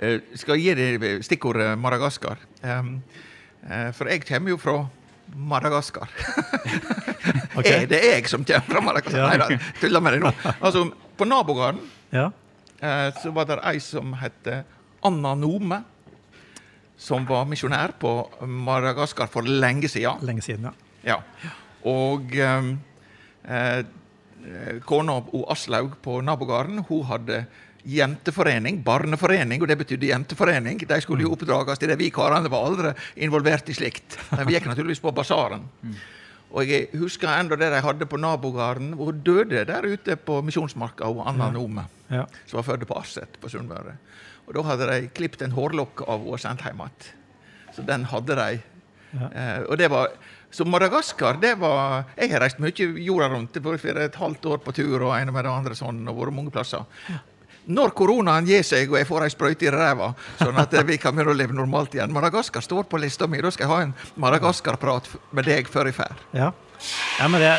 Eh, 0.00 0.20
skal 0.38 0.56
jeg 0.56 0.76
gi 0.76 0.96
deg 0.98 1.24
stikkordet 1.26 1.76
Madagaskar. 1.78 2.38
Um, 2.62 3.02
uh, 3.68 3.90
for 3.92 4.08
jeg 4.08 4.24
kommer 4.24 4.54
jo 4.54 4.56
fra 4.62 4.76
Madagaskar. 5.34 6.08
Det 7.60 7.66
Er 7.66 7.86
det 7.90 7.98
jeg 8.00 8.28
som 8.30 8.44
kommer 8.46 8.64
fra 8.70 8.80
Madagaskar? 8.80 9.26
Nei 9.28 9.36
da, 9.42 9.72
tuller 9.80 10.00
med 10.00 10.14
deg 10.16 10.22
nå. 10.24 10.30
Altså, 10.64 10.86
på 11.18 11.26
nabogården 11.28 11.80
Ja. 12.14 12.30
Eh, 12.80 13.08
så 13.22 13.32
var 13.36 13.48
det 13.48 13.60
ei 13.70 13.78
som 13.84 14.14
het 14.20 14.50
Anna 15.02 15.34
Nome. 15.34 15.82
Som 17.00 17.24
var 17.24 17.46
misjonær 17.48 17.94
på 17.96 18.12
Madagaskar 18.44 19.30
for 19.32 19.46
lenge 19.46 19.88
siden. 19.88 20.20
Lenge 20.28 20.44
siden, 20.44 20.68
ja. 20.68 21.14
Ja. 21.14 21.16
Og 21.88 22.34
um, 22.36 22.74
eh, 23.48 23.80
kona 24.84 25.16
Aslaug 25.48 25.96
på 26.04 26.18
nabogården 26.20 26.84
hun 26.88 27.06
hadde 27.08 27.44
jenteforening, 27.88 28.82
barneforening, 28.84 29.62
og 29.62 29.68
det 29.70 29.78
betydde 29.80 30.10
jenteforening. 30.10 30.82
De 30.84 31.00
skulle 31.00 31.24
jo 31.24 31.32
oppdrages 31.32 31.80
til 31.80 31.88
det. 31.88 31.98
Vi 32.00 32.10
karene 32.12 32.50
var 32.52 32.68
aldri 32.68 32.92
involvert 33.24 33.68
i 33.72 33.76
slikt. 33.76 34.18
Men 34.34 34.46
vi 34.48 34.58
gikk 34.58 34.68
naturligvis 34.68 35.00
på 35.00 35.14
basaren. 35.16 35.64
Og 36.50 36.66
jeg 36.66 36.88
husker 36.98 37.30
enda 37.30 37.54
det 37.58 37.70
de 37.70 37.82
hadde 37.84 38.08
på 38.10 38.18
nabogården. 38.18 38.92
Hun 38.98 39.22
døde 39.26 39.62
der 39.68 39.86
ute 39.86 40.16
på 40.18 40.40
Misjonsmarka, 40.42 41.06
hun 41.06 41.22
Anna 41.30 41.50
Nome, 41.54 41.86
ja. 42.10 42.24
som 42.46 42.58
var 42.58 42.66
født 42.72 42.88
på 42.90 42.98
Aset 42.98 43.38
på 43.40 43.52
Sunnmøre. 43.52 43.94
Og 44.48 44.56
da 44.56 44.66
hadde 44.66 44.90
de 44.90 45.12
klippet 45.14 45.46
en 45.46 45.54
hårlokk 45.54 46.02
av 46.08 46.18
henne 46.18 46.34
og 46.34 46.42
sendt 46.42 46.66
hjem 46.66 46.82
igjen. 46.82 47.08
Så 47.76 47.86
den 47.86 48.08
hadde 48.10 48.34
de. 48.34 48.60
Ja. 49.14 49.28
Eh, 49.30 49.60
og 49.68 49.78
det 49.78 49.86
var, 49.90 50.10
så 50.50 50.66
Madagaskar, 50.66 51.38
det 51.42 51.56
var 51.58 52.04
Jeg 52.16 52.30
har 52.32 52.42
reist 52.42 52.58
mye 52.62 52.86
jorda 53.02 53.28
rundt. 53.30 53.54
Det 53.54 53.62
var 53.62 53.78
et 53.78 54.18
halvt 54.18 54.46
år 54.50 54.62
på 54.64 54.74
tur 54.74 55.06
og 55.06 55.14
en 55.14 55.32
med 55.32 55.46
det 55.46 55.52
andre 55.54 55.78
sånn, 55.78 56.02
og 56.10 56.18
vært 56.18 56.34
mange 56.34 56.54
plasser. 56.54 56.82
Når 57.70 57.92
koronaen 57.96 58.48
gir 58.48 58.64
seg 58.66 58.90
og 58.90 58.98
jeg 58.98 59.09
får 59.09 59.26
ei 59.26 59.35
sprøyte 59.35 59.68
i 59.68 59.74
ræva, 59.74 60.12
sånn 60.40 60.59
at 60.59 60.74
vi 60.88 60.98
kan 61.00 61.14
begynne 61.14 61.35
å 61.35 61.38
leve 61.38 61.54
normalt 61.56 61.94
igjen 61.94 62.12
Madagaskar 62.14 62.64
står 62.64 62.88
på 62.90 62.98
lista 63.02 63.28
mi. 63.30 63.42
Da 63.42 63.52
skal 63.54 63.66
jeg 63.66 63.72
ha 63.72 63.85
en 63.87 63.94
Madagaskar-prat 64.20 65.11
med 65.37 65.46
deg 65.46 65.70
før 65.70 65.90
jeg 65.90 65.98
drar. 66.00 66.26
Ja. 66.35 66.50
Ja, 67.18 67.26
men 67.28 67.40
det, 67.42 67.50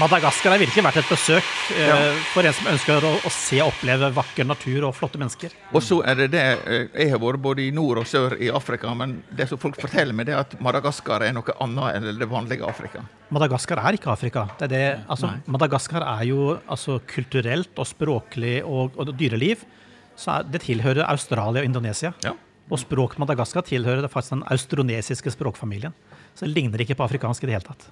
Madagaskar 0.00 0.54
har 0.54 0.60
virkelig 0.62 0.84
vært 0.86 0.98
et 1.02 1.10
besøk 1.10 1.48
eh, 1.76 1.86
Ja. 1.88 1.96
for 2.32 2.46
en 2.48 2.54
som 2.56 2.68
ønsker 2.72 3.04
å, 3.04 3.10
å 3.28 3.32
se 3.32 3.58
og 3.62 3.72
oppleve 3.74 4.08
vakker 4.16 4.48
natur 4.48 4.86
og 4.88 4.94
flotte 4.96 5.20
mennesker. 5.20 5.52
Og 5.76 5.84
så 5.84 5.98
er 6.08 6.14
det 6.22 6.28
det 6.32 6.44
eh, 6.64 6.86
Jeg 7.02 7.12
har 7.12 7.20
vært 7.22 7.42
både 7.44 7.66
i 7.66 7.70
nord 7.76 8.00
og 8.02 8.08
sør 8.08 8.36
i 8.40 8.48
Afrika, 8.48 8.94
men 8.96 9.18
det 9.36 9.48
som 9.50 9.60
folk 9.60 9.78
forteller 9.80 10.16
meg, 10.16 10.26
det 10.30 10.36
er 10.36 10.44
at 10.44 10.56
Madagaskar 10.64 11.26
er 11.26 11.36
noe 11.36 11.56
annet 11.60 11.98
enn 12.00 12.20
det 12.22 12.30
vanlige 12.30 12.64
Afrika. 12.68 13.04
Madagaskar 13.34 13.82
er 13.82 13.98
ikke 13.98 14.12
Afrika. 14.14 14.46
Det 14.58 14.68
er 14.68 14.72
det, 14.72 14.84
altså, 15.12 15.34
Madagaskar 15.50 16.04
er 16.06 16.24
jo 16.30 16.56
altså, 16.66 17.00
kulturelt 17.12 17.76
og 17.76 17.88
språklig 17.90 18.60
og, 18.64 18.96
og 18.96 19.12
dyreliv. 19.18 19.66
Så 20.16 20.38
er, 20.38 20.48
det 20.48 20.62
tilhører 20.64 21.04
Australia 21.10 21.60
og 21.60 21.68
Indonesia. 21.68 22.14
Ja. 22.24 22.32
Og 22.72 22.80
språk 22.82 23.18
Madagaskar 23.22 23.62
tilhører 23.68 24.00
det 24.02 24.10
faktisk 24.10 24.38
den 24.38 24.46
austronesiske 24.50 25.30
språkfamilien. 25.36 25.92
Så 26.36 26.44
det 26.46 26.54
ligner 26.56 26.82
ikke 26.82 26.96
på 26.98 27.04
afrikansk 27.06 27.44
i 27.44 27.48
det 27.48 27.54
hele 27.58 27.68
tatt. 27.68 27.84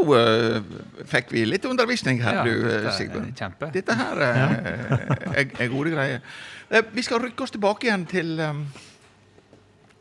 Nå 0.00 0.14
uh, 0.16 0.62
fikk 1.10 1.32
vi 1.34 1.42
litt 1.48 1.64
undervisning 1.68 2.20
her, 2.24 2.40
Ja, 2.40 2.44
du, 2.46 2.62
dette 2.64 2.92
Sigbjørn. 2.96 3.32
kjempe. 3.36 3.68
Dette 3.74 3.96
her 3.98 4.20
uh, 4.24 4.54
er, 5.38 5.50
er 5.60 5.68
gode 5.72 5.92
greier. 5.92 6.22
Uh, 6.70 6.80
vi 6.94 7.02
skal 7.04 7.20
rykke 7.24 7.44
oss 7.44 7.52
tilbake 7.52 7.88
igjen 7.88 8.06
til 8.08 8.32
um, 8.40 8.62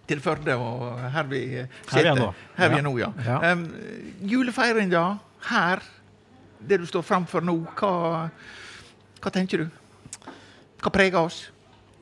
til 0.10 0.22
Førde, 0.26 0.56
og 0.58 0.98
her 1.14 1.28
vi 1.30 1.42
sitter. 1.86 2.08
Her 2.08 2.08
er. 2.16 2.38
Her 2.58 2.72
vi 2.74 2.80
er 2.80 2.86
nå, 2.88 2.96
ja. 2.98 3.12
Ja. 3.28 3.52
Um, 3.52 3.68
julefeiringa 4.26 5.04
her, 5.52 5.84
det 6.66 6.80
du 6.82 6.88
står 6.90 7.04
framfor 7.06 7.46
nå, 7.46 7.60
hva, 7.78 7.92
hva 9.22 9.32
tenker 9.36 9.66
du? 9.66 9.68
Hva 10.82 10.90
preger 10.96 11.20
oss? 11.22 11.44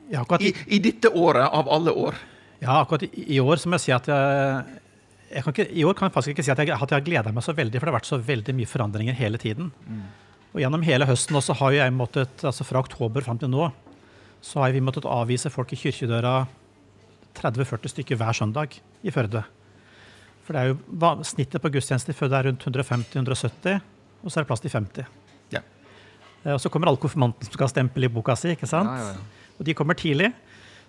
Ja, 0.08 0.22
I, 0.40 0.48
i, 0.48 0.54
I 0.78 0.80
dette 0.80 1.10
året, 1.12 1.44
av 1.52 1.68
alle 1.68 1.92
år. 1.92 2.16
ja, 2.62 2.78
akkurat 2.80 3.04
i, 3.10 3.10
i 3.36 3.40
år 3.44 3.60
så 3.60 3.68
må 3.68 3.76
jeg 3.76 3.84
si 3.88 3.92
at 3.92 4.08
jeg, 4.08 4.78
ikke, 5.28 5.66
I 5.76 5.84
år 5.84 5.94
kan 5.98 6.08
jeg 6.08 6.14
faktisk 6.14 6.32
ikke 6.36 6.44
si 6.46 6.50
at 6.54 6.58
jeg, 6.62 6.70
at 6.72 6.90
jeg 6.90 6.96
har 7.00 7.04
gleda 7.04 7.32
meg 7.32 7.44
så 7.44 7.52
veldig, 7.56 7.78
for 7.80 7.86
det 7.86 7.92
har 7.92 7.98
vært 8.00 8.08
så 8.08 8.18
veldig 8.24 8.54
mye 8.56 8.66
forandringer 8.70 9.14
hele 9.18 9.38
tiden. 9.38 9.72
Og 10.54 10.62
gjennom 10.62 10.82
hele 10.86 11.04
høsten 11.08 11.36
også 11.36 11.56
har 11.60 11.72
jeg 11.76 11.92
måttet, 11.92 12.44
altså 12.48 12.64
fra 12.64 12.80
oktober 12.80 13.20
fram 13.26 13.38
til 13.38 13.50
nå, 13.52 13.68
så 14.40 14.62
har 14.62 14.72
vi 14.72 14.80
måttet 14.80 15.04
avvise 15.04 15.50
folk 15.52 15.72
i 15.74 15.76
kirkedøra 15.76 16.46
30-40 17.38 17.92
stykker 17.92 18.18
hver 18.18 18.32
søndag 18.34 18.78
i 19.04 19.12
Førde. 19.14 19.44
For 20.46 20.56
det 20.56 20.62
er 20.62 20.70
jo 20.72 21.10
snittet 21.28 21.60
på 21.60 21.70
gudstjeneste 21.74 22.14
før 22.16 22.30
det 22.32 22.38
er 22.38 22.46
rundt 22.48 22.64
150-170, 22.64 23.82
og 24.24 24.30
så 24.32 24.38
er 24.40 24.46
det 24.46 24.48
plass 24.48 24.64
til 24.64 24.72
50. 24.72 25.10
Ja. 25.52 25.60
Eh, 26.44 26.54
Og 26.54 26.60
så 26.62 26.70
kommer 26.72 26.88
alle 26.88 26.98
konfirmantene 27.02 27.44
som 27.44 27.52
skal 27.58 27.68
ha 27.68 27.72
stempel 27.74 28.08
i 28.08 28.10
boka 28.12 28.34
si, 28.38 28.54
ikke 28.56 28.66
sant? 28.70 28.88
Ja, 28.88 29.12
ja. 29.12 29.52
Og 29.58 29.66
de 29.66 29.74
kommer 29.76 29.98
tidlig, 29.98 30.32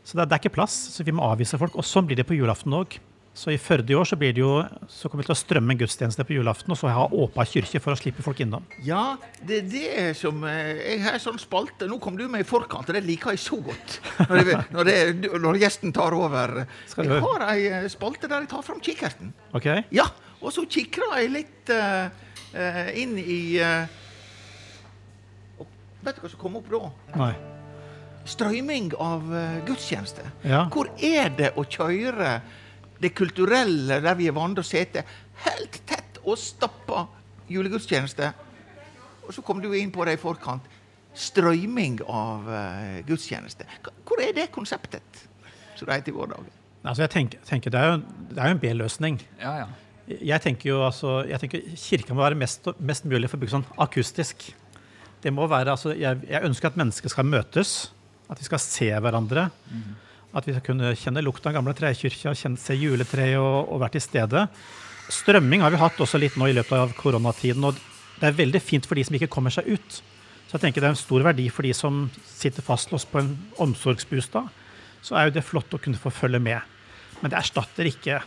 så 0.06 0.16
det 0.16 0.24
er, 0.24 0.30
det 0.32 0.38
er 0.38 0.42
ikke 0.46 0.56
plass. 0.56 0.78
Så 0.96 1.04
vi 1.04 1.12
må 1.12 1.26
avvise 1.28 1.58
folk. 1.60 1.76
Og 1.76 1.84
sånn 1.86 2.08
blir 2.08 2.16
det 2.22 2.26
på 2.30 2.38
julaften 2.38 2.74
òg. 2.74 2.96
Så 3.40 3.54
i 3.54 3.58
Førde 3.62 3.94
i 3.94 3.96
år 3.96 4.08
så, 4.10 4.18
blir 4.20 4.34
det 4.36 4.42
jo, 4.42 4.52
så 4.92 5.08
kommer 5.08 5.24
vi 5.24 5.30
til 5.30 5.36
å 5.36 5.40
strømme 5.40 5.72
en 5.72 5.80
gudstjeneste 5.80 6.26
på 6.28 6.36
julaften, 6.36 6.74
og 6.74 6.80
så 6.80 6.92
ha 6.92 7.06
åpen 7.08 7.48
kirke 7.48 7.80
for 7.80 7.96
å 7.96 8.00
slippe 8.00 8.24
folk 8.26 8.42
innom. 8.44 8.66
Ja, 8.84 9.14
det 9.40 9.62
er 9.62 9.70
det 9.72 10.08
som 10.20 10.44
eh, 10.44 10.74
Jeg 10.76 11.04
har 11.06 11.16
en 11.16 11.24
sånn 11.24 11.40
spalte. 11.40 11.88
Nå 11.88 12.02
kom 12.04 12.18
du 12.20 12.26
med 12.28 12.44
i 12.44 12.48
forkant, 12.48 12.90
og 12.92 12.98
det 12.98 13.06
liker 13.08 13.38
jeg 13.38 13.44
så 13.46 13.62
godt. 13.64 14.00
Når, 14.26 14.42
det, 14.44 14.58
når, 14.76 14.90
det, 14.90 15.30
når 15.46 15.62
gjesten 15.62 15.96
tar 15.96 16.16
over. 16.18 16.58
Jeg 16.92 17.22
har 17.24 17.46
ei 17.48 17.70
eh, 17.70 17.88
spalte 17.92 18.28
der 18.28 18.44
jeg 18.44 18.52
tar 18.52 18.66
fram 18.66 18.84
kikkerten. 18.84 19.32
Ok? 19.56 19.70
Ja, 19.96 20.10
og 20.44 20.52
så 20.56 20.66
kikrer 20.68 21.16
jeg 21.22 21.32
litt 21.38 21.72
eh, 21.72 22.92
inn 23.00 23.16
i 23.20 23.40
uh, 23.64 23.88
Vet 26.04 26.16
du 26.16 26.24
hva 26.24 26.30
som 26.32 26.40
kom 26.40 26.60
opp 26.60 26.70
da? 26.72 26.92
Nei. 27.20 27.34
Strøyming 28.30 28.94
av 29.02 29.26
eh, 29.36 29.60
gudstjeneste. 29.68 30.24
Ja. 30.48 30.66
Hvor 30.72 30.90
er 30.96 31.32
det 31.36 31.54
å 31.60 31.66
kjøre 31.68 32.40
det 33.00 33.14
kulturelle, 33.16 34.02
der 34.04 34.18
vi 34.20 34.28
er 34.30 34.36
vant 34.36 34.58
til 34.58 34.66
å 34.66 34.68
sitte 34.68 35.06
helt 35.46 35.82
tett 35.88 36.20
og 36.24 36.38
stappa 36.40 37.06
julegudstjeneste? 37.50 38.32
Og 39.28 39.36
så 39.36 39.44
kom 39.46 39.62
du 39.64 39.70
inn 39.78 39.92
på 39.94 40.06
det 40.08 40.18
i 40.18 40.22
forkant. 40.22 40.66
Strøyming 41.20 42.00
av 42.06 42.48
uh, 42.48 43.02
gudstjeneste. 43.08 43.66
Hvor 44.08 44.22
er 44.24 44.34
det 44.36 44.50
konseptet, 44.54 45.26
som 45.76 45.88
det 45.88 46.00
heter 46.00 46.14
i 46.14 46.18
våre 46.18 46.34
dager? 46.36 46.56
Altså 46.80 47.04
jeg 47.04 47.14
tenker, 47.14 47.44
tenker 47.48 47.74
det, 47.74 47.80
er 47.80 47.92
jo, 47.92 48.02
det 48.32 48.40
er 48.40 48.52
jo 48.52 48.58
en 48.58 48.64
B-løsning. 48.64 49.22
ja, 49.42 49.62
ja. 49.66 49.70
Jeg 50.10 50.42
tenker 50.42 50.72
jo 50.72 50.80
altså, 50.82 51.20
jeg 51.30 51.38
tenker 51.38 51.66
Kirka 51.78 52.16
må 52.18 52.24
være 52.24 52.38
mest, 52.40 52.66
mest 52.82 53.04
mulig 53.06 53.28
for 53.30 53.38
å 53.38 53.44
bygge 53.44 53.54
sånn 53.54 53.66
akustisk. 53.86 54.48
Det 55.22 55.30
må 55.36 55.46
være, 55.52 55.76
altså, 55.76 55.92
jeg, 55.94 56.24
jeg 56.26 56.48
ønsker 56.48 56.72
at 56.72 56.80
mennesker 56.80 57.14
skal 57.14 57.28
møtes, 57.30 57.74
at 58.26 58.40
de 58.40 58.48
skal 58.48 58.62
se 58.64 58.88
hverandre. 58.90 59.44
At 60.36 60.46
vi 60.46 60.54
skal 60.54 60.66
kunne 60.66 60.94
kjenne 60.98 61.24
lukta 61.26 61.50
av 61.50 61.58
gamle 61.58 61.74
trekirker, 61.78 62.38
kjenne, 62.38 62.60
se 62.62 62.78
juletreet 62.78 63.40
og, 63.42 63.72
og 63.74 63.82
være 63.82 63.98
til 63.98 64.06
stede. 64.06 64.46
Strømming 65.10 65.64
har 65.66 65.74
vi 65.74 65.82
hatt 65.82 65.98
også 65.98 66.20
litt 66.22 66.38
nå 66.38 66.52
i 66.52 66.54
løpet 66.54 66.78
av 66.78 66.94
koronatiden, 66.98 67.66
og 67.66 67.80
det 68.20 68.30
er 68.30 68.38
veldig 68.38 68.62
fint 68.62 68.86
for 68.86 69.00
de 69.00 69.06
som 69.08 69.18
ikke 69.18 69.32
kommer 69.32 69.54
seg 69.54 69.72
ut. 69.74 70.02
Så 70.50 70.58
jeg 70.58 70.66
tenker 70.66 70.82
det 70.82 70.90
er 70.90 70.96
en 70.96 71.00
stor 71.00 71.26
verdi 71.26 71.48
for 71.54 71.66
de 71.66 71.74
som 71.78 72.08
sitter 72.26 72.66
fastlåst 72.66 73.10
på 73.12 73.22
en 73.22 73.32
omsorgsbostad. 73.62 74.50
Så 75.02 75.16
er 75.16 75.28
jo 75.28 75.38
det 75.38 75.46
flott 75.48 75.74
å 75.74 75.82
kunne 75.82 75.98
få 76.02 76.12
følge 76.14 76.42
med. 76.44 76.78
Men 77.22 77.32
det 77.32 77.40
erstatter 77.40 77.90
ikke 77.90 78.22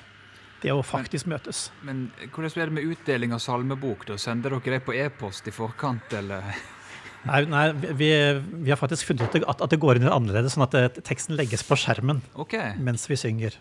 det 0.62 0.70
å 0.70 0.82
faktisk 0.86 1.26
møtes. 1.30 1.66
Men 1.86 2.06
hvordan 2.30 2.54
blir 2.54 2.70
det 2.70 2.76
med 2.78 2.92
utdeling 2.94 3.34
av 3.34 3.42
salmebok? 3.42 4.06
da? 4.08 4.18
Sender 4.18 4.54
dere 4.54 4.78
det 4.78 4.84
på 4.86 4.94
e-post 4.94 5.50
i 5.50 5.54
forkant, 5.54 6.14
eller? 6.18 6.54
Nei, 7.28 7.42
nei 7.46 7.66
vi, 7.94 8.10
vi 8.66 8.72
har 8.72 8.78
faktisk 8.80 9.12
funnet 9.12 9.30
ut 9.30 9.44
at, 9.46 9.62
at 9.62 9.70
det 9.70 9.78
går 9.82 10.00
inn 10.00 10.08
annerledes, 10.10 10.56
sånn 10.56 10.66
at 10.66 11.02
teksten 11.06 11.36
legges 11.38 11.62
på 11.66 11.78
skjermen 11.78 12.22
okay. 12.34 12.74
mens 12.82 13.06
vi 13.10 13.18
synger. 13.20 13.58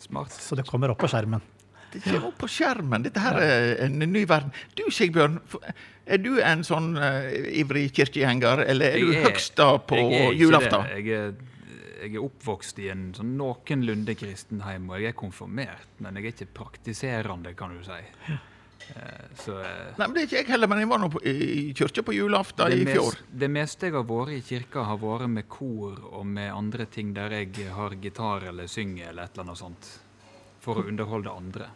smart. 0.00 0.32
Så 0.32 0.56
det 0.58 0.64
kommer 0.68 0.92
opp 0.94 1.02
på 1.02 1.10
skjermen. 1.12 1.44
Det 1.90 2.00
kommer 2.04 2.28
opp 2.30 2.38
på 2.38 2.48
skjermen. 2.50 3.04
Dette 3.04 3.22
her 3.22 3.38
er 3.42 3.84
en 3.86 3.98
ny 3.98 4.22
verden. 4.28 4.52
Du, 4.78 4.84
Sigbjørn, 4.94 5.40
er 6.06 6.22
du 6.22 6.36
en 6.42 6.62
sånn 6.66 6.92
uh, 6.98 7.26
ivrig 7.50 7.88
kirkegjenger, 7.96 8.64
eller 8.70 8.94
er 8.94 9.02
du 9.02 9.24
høgst 9.26 9.56
da 9.58 9.72
på 9.82 9.98
jeg 9.98 10.28
er 10.28 10.38
julaften? 10.38 10.86
Jeg 10.94 11.16
er, 11.18 11.32
jeg 12.00 12.14
er 12.14 12.22
oppvokst 12.24 12.78
i 12.80 12.88
en 12.94 13.10
sånn 13.16 13.34
noenlunde 13.38 14.14
kristen 14.18 14.62
hjem, 14.64 14.86
og 14.90 15.02
jeg 15.02 15.12
er 15.12 15.18
konfirmert, 15.18 15.90
men 15.98 16.18
jeg 16.18 16.30
er 16.30 16.36
ikke 16.36 16.54
praktiserende, 16.62 17.54
kan 17.58 17.74
du 17.74 17.82
si. 17.86 17.98
Eh, 18.30 18.46
Så 19.40 19.54
eh, 19.62 19.92
Nei, 19.96 20.06
men 20.06 20.14
Det 20.16 20.22
er 20.22 20.26
ikke 20.28 20.38
jeg 20.40 20.48
heller, 20.50 20.68
men 20.72 20.80
jeg 20.82 20.88
var 20.90 21.00
nå 21.02 21.08
på- 21.14 21.22
i 21.26 21.72
kyrkja 21.76 22.02
på 22.06 22.14
julaften 22.16 22.72
i 22.74 22.84
fjor. 22.88 23.14
Mest, 23.16 23.30
det 23.42 23.48
meste 23.54 23.86
jeg 23.88 23.94
har 23.96 24.06
vært 24.08 24.34
i 24.36 24.40
kirka, 24.44 24.84
har 24.88 24.98
vært 25.00 25.30
med 25.30 25.48
kor 25.48 25.98
og 26.10 26.26
med 26.26 26.50
andre 26.52 26.86
ting 26.90 27.12
der 27.16 27.30
jeg 27.38 27.70
har 27.76 27.94
gitar 28.02 28.48
eller 28.50 28.66
synger 28.70 29.08
eller 29.12 29.28
et 29.28 29.34
eller 29.36 29.46
annet 29.48 29.62
sånt. 29.62 29.90
For 30.60 30.80
å 30.82 30.86
underholde 30.90 31.32
andre. 31.32 31.70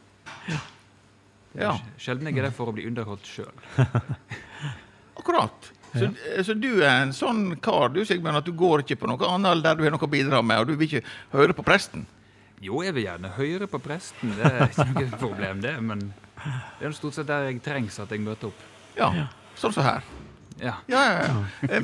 Ja, 1.54 1.76
Sjelden 2.02 2.26
jeg 2.28 2.38
er 2.42 2.48
der 2.48 2.54
for 2.56 2.68
å 2.68 2.74
bli 2.74 2.84
underholdt 2.90 3.28
sjøl. 3.30 3.52
akkurat. 5.20 5.70
Så, 5.94 6.08
så 6.42 6.54
du 6.58 6.80
er 6.82 7.04
en 7.04 7.12
sånn 7.14 7.52
kar 7.62 7.92
du, 7.94 8.00
Sigmund, 8.04 8.36
at 8.40 8.48
du 8.48 8.52
går 8.58 8.82
ikke 8.82 8.96
på 9.04 9.06
noe 9.08 9.28
annet 9.30 9.62
der 9.62 9.78
du 9.78 9.84
har 9.86 9.94
noe 9.94 10.02
å 10.02 10.10
bidra 10.10 10.40
med, 10.42 10.64
og 10.64 10.72
du 10.72 10.74
vil 10.80 10.88
ikke 10.90 11.04
høre 11.36 11.54
på 11.54 11.62
presten? 11.66 12.02
Jo, 12.64 12.80
jeg 12.82 12.96
vil 12.96 13.06
gjerne 13.06 13.30
høre 13.36 13.68
på 13.70 13.78
presten, 13.82 14.32
det 14.38 14.50
er 14.50 14.66
ikke 14.72 14.88
noe 14.90 15.20
problem, 15.20 15.60
det. 15.62 15.74
Men 15.84 16.02
det 16.78 16.88
er 16.88 16.96
stort 16.96 17.16
sett 17.16 17.28
der 17.28 17.48
jeg 17.48 17.62
trengs 17.64 17.98
at 18.02 18.12
jeg 18.12 18.22
møter 18.24 18.50
opp. 18.50 18.64
Ja, 18.98 19.10
sånn 19.58 19.74
som 19.74 19.86
her. 19.86 20.06
Ja. 20.60 20.76
Ja, 20.86 21.02
ja, 21.10 21.44
ja. 21.68 21.82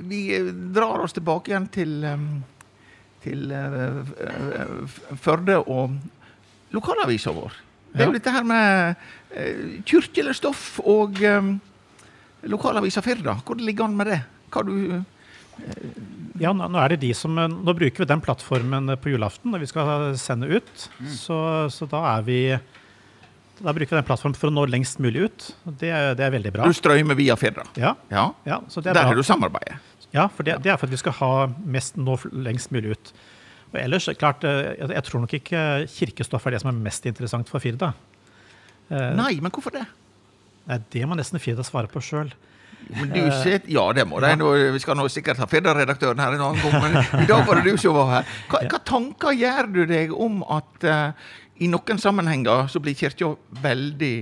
Vi 0.00 0.36
eh, 0.36 0.52
drar 0.74 1.02
oss 1.04 1.14
tilbake 1.16 1.52
igjen 1.52 1.68
til, 1.72 1.96
til 3.24 3.50
eh, 3.52 3.98
eh, 4.26 4.98
Førde 5.20 5.60
og 5.60 5.96
lokalavisa 6.74 7.34
vår. 7.34 7.58
Det 7.90 8.04
er 8.04 8.06
jo 8.06 8.14
dette 8.14 8.30
her 8.30 8.44
med 8.46 9.80
kirkelig 9.88 10.36
stoff 10.38 10.76
og 10.86 11.16
lokalavisa 12.46 13.02
Firda. 13.02 13.40
Hvordan 13.42 13.66
ligger 13.66 13.88
an 13.88 13.96
med 13.98 14.06
det? 14.12 14.20
Hva 14.54 14.62
du 14.62 15.02
Ja, 16.38 16.52
nå, 16.54 16.68
er 16.78 16.94
det 16.94 17.00
de 17.02 17.10
som 17.18 17.34
Nå 17.34 17.74
bruker 17.74 18.04
vi 18.04 18.08
den 18.08 18.22
plattformen 18.22 18.94
på 19.02 19.10
julaften 19.10 19.50
når 19.50 19.64
vi 19.64 19.70
skal 19.72 20.14
sende 20.22 20.46
ut. 20.54 20.86
Så, 21.18 21.40
så 21.74 21.90
da 21.90 22.04
er 22.12 22.22
vi 22.30 22.38
Da 23.60 23.72
bruker 23.76 23.92
vi 23.92 23.98
den 24.00 24.06
plattformen 24.08 24.36
for 24.40 24.48
å 24.48 24.54
nå 24.56 24.64
lengst 24.72 25.00
mulig 25.04 25.26
ut. 25.28 25.48
Det, 25.80 25.90
er- 25.92 26.14
det 26.16 26.24
er 26.24 26.30
veldig 26.32 26.52
bra. 26.54 26.64
Du 26.68 26.72
strømmer 26.76 27.14
via 27.18 27.36
Firda. 27.36 27.64
Ja, 27.76 27.94
Ja. 28.10 28.30
ja, 28.46 28.60
så 28.68 28.80
det 28.82 28.90
er 28.90 28.94
Der 28.94 29.02
bra. 29.02 29.08
har 29.10 29.14
du 29.14 29.22
samarbeidet. 29.22 29.76
Ja, 30.12 30.26
for 30.28 30.42
det, 30.42 30.56
det 30.62 30.72
er 30.72 30.76
for 30.80 30.86
at 30.88 30.94
vi 30.96 30.96
skal 30.96 31.12
ha 31.20 31.46
mest 31.64 31.96
nå 32.00 32.16
lengst 32.32 32.72
mulig 32.72 32.92
ut. 32.96 33.12
Og 33.72 33.78
ellers, 33.78 34.08
klart, 34.18 34.42
eh, 34.44 34.74
jeg, 34.80 34.88
jeg 34.96 35.04
tror 35.06 35.20
nok 35.22 35.34
ikke 35.38 35.60
kirkestoff 35.92 36.46
er 36.46 36.50
det 36.56 36.60
som 36.64 36.72
er 36.72 36.80
mest 36.82 37.04
interessant 37.06 37.48
for 37.52 37.60
Firda. 37.62 37.92
Eh, 38.90 39.12
Nei, 39.14 39.36
men 39.40 39.52
hvorfor 39.54 39.70
det? 39.76 39.84
Nei, 40.66 40.78
det 40.90 41.04
må 41.06 41.14
nesten 41.18 41.38
Firda 41.42 41.62
svare 41.66 41.86
på 41.92 42.02
sjøl. 42.02 42.32
Men 42.90 43.10
du 43.12 43.20
set, 43.44 43.68
ja, 43.68 43.84
det 43.92 44.06
må 44.08 44.18
de. 44.24 44.30
Ja. 44.32 44.70
Vi 44.72 44.80
skal 44.82 44.96
nå 44.96 45.04
sikkert 45.12 45.38
ha 45.38 45.46
Firda-redaktøren 45.46 46.18
her 46.18 46.32
en 46.34 46.40
annen 46.40 46.62
gang, 46.64 46.80
men 46.82 47.22
i 47.22 47.26
dag 47.28 47.44
var 47.46 47.60
det 47.60 47.70
du 47.70 47.76
som 47.78 47.94
var 47.94 48.08
her. 48.14 48.30
Hva, 48.50 48.62
hva 48.72 48.80
tanker 48.88 49.36
gjør 49.36 49.68
du 49.74 49.82
deg 49.86 50.14
om 50.16 50.40
at 50.48 50.86
eh, 50.88 51.12
i 51.60 51.68
noen 51.68 52.00
sammenhenger 52.00 52.68
så 52.72 52.80
blir 52.82 52.96
kirka 52.96 53.34
veldig 53.62 54.14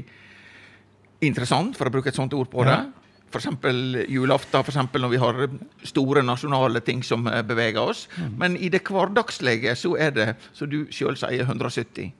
interessant, 1.26 1.76
for 1.78 1.88
å 1.88 1.92
bruke 1.94 2.10
et 2.10 2.18
sånt 2.18 2.34
ord 2.36 2.50
på 2.50 2.64
det? 2.66 2.76
Ja. 2.76 2.94
Eksempel 3.38 4.06
julaften, 4.08 4.62
for 4.64 4.72
eksempel 4.72 5.04
når 5.04 5.10
vi 5.12 5.18
har 5.20 5.40
store 5.86 6.22
nasjonale 6.24 6.80
ting 6.80 7.02
som 7.04 7.26
eh, 7.28 7.42
beveger 7.44 7.82
oss. 7.82 8.06
Men 8.40 8.56
i 8.56 8.70
det 8.72 8.80
hverdagslige 8.88 9.74
så 9.76 9.92
er 10.00 10.14
det, 10.16 10.28
som 10.56 10.70
du 10.70 10.86
sjøl 10.94 11.18
sier, 11.20 11.44
170. 11.44 12.14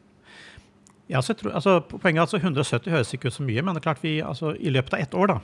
Ja, 1.09 1.23
så 1.25 1.33
jeg 1.33 1.41
tror, 1.41 1.55
altså, 1.57 1.79
poenget 1.89 2.21
er 2.21 2.27
altså 2.27 2.43
170 2.43 2.93
høres 2.93 3.15
ikke 3.17 3.33
ut 3.33 3.39
så 3.39 3.47
mye, 3.47 3.65
men 3.65 3.73
det 3.73 3.81
er 3.81 3.89
klart 3.89 4.05
vi, 4.05 4.19
altså, 4.21 4.53
i 4.61 4.75
løpet 4.75 4.99
av 4.99 5.07
ett 5.07 5.17
år 5.17 5.33
da, 5.33 5.39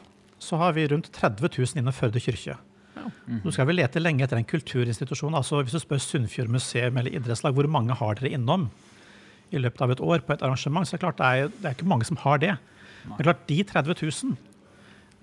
så 0.45 0.61
har 0.61 0.77
vi 0.77 0.85
rundt 0.93 1.09
30 1.17 1.49
000 1.49 1.81
innen 1.81 1.97
Førde 1.97 2.21
kirke. 2.21 2.59
Nå 3.45 3.53
skal 3.53 3.67
vi 3.69 3.77
lete 3.77 4.01
lenge 4.01 4.25
etter 4.25 4.39
en 4.39 4.49
kulturinstitusjon. 4.49 5.35
altså 5.37 5.63
Hvis 5.63 5.75
du 5.77 5.81
spør 5.83 6.01
Sunnfjord 6.01 6.53
museum 6.53 7.01
eller 7.01 7.17
idrettslag, 7.17 7.57
hvor 7.57 7.69
mange 7.69 7.97
har 7.99 8.21
dere 8.21 8.33
innom 8.37 8.69
i 9.53 9.59
løpet 9.61 9.83
av 9.85 9.91
et 9.95 10.01
år 10.01 10.25
på 10.27 10.33
et 10.33 10.43
arrangement, 10.43 10.87
så 10.87 10.95
er 10.95 10.99
det 10.99 11.05
klart 11.05 11.19
det 11.21 11.27
er, 11.45 11.53
det 11.61 11.69
er 11.71 11.77
ikke 11.77 11.87
mange 11.91 12.05
som 12.09 12.17
har 12.25 12.39
det. 12.43 12.57
Men 13.05 13.23
klart, 13.27 13.47
de 13.47 13.63
30 13.63 13.95
000, 14.01 14.37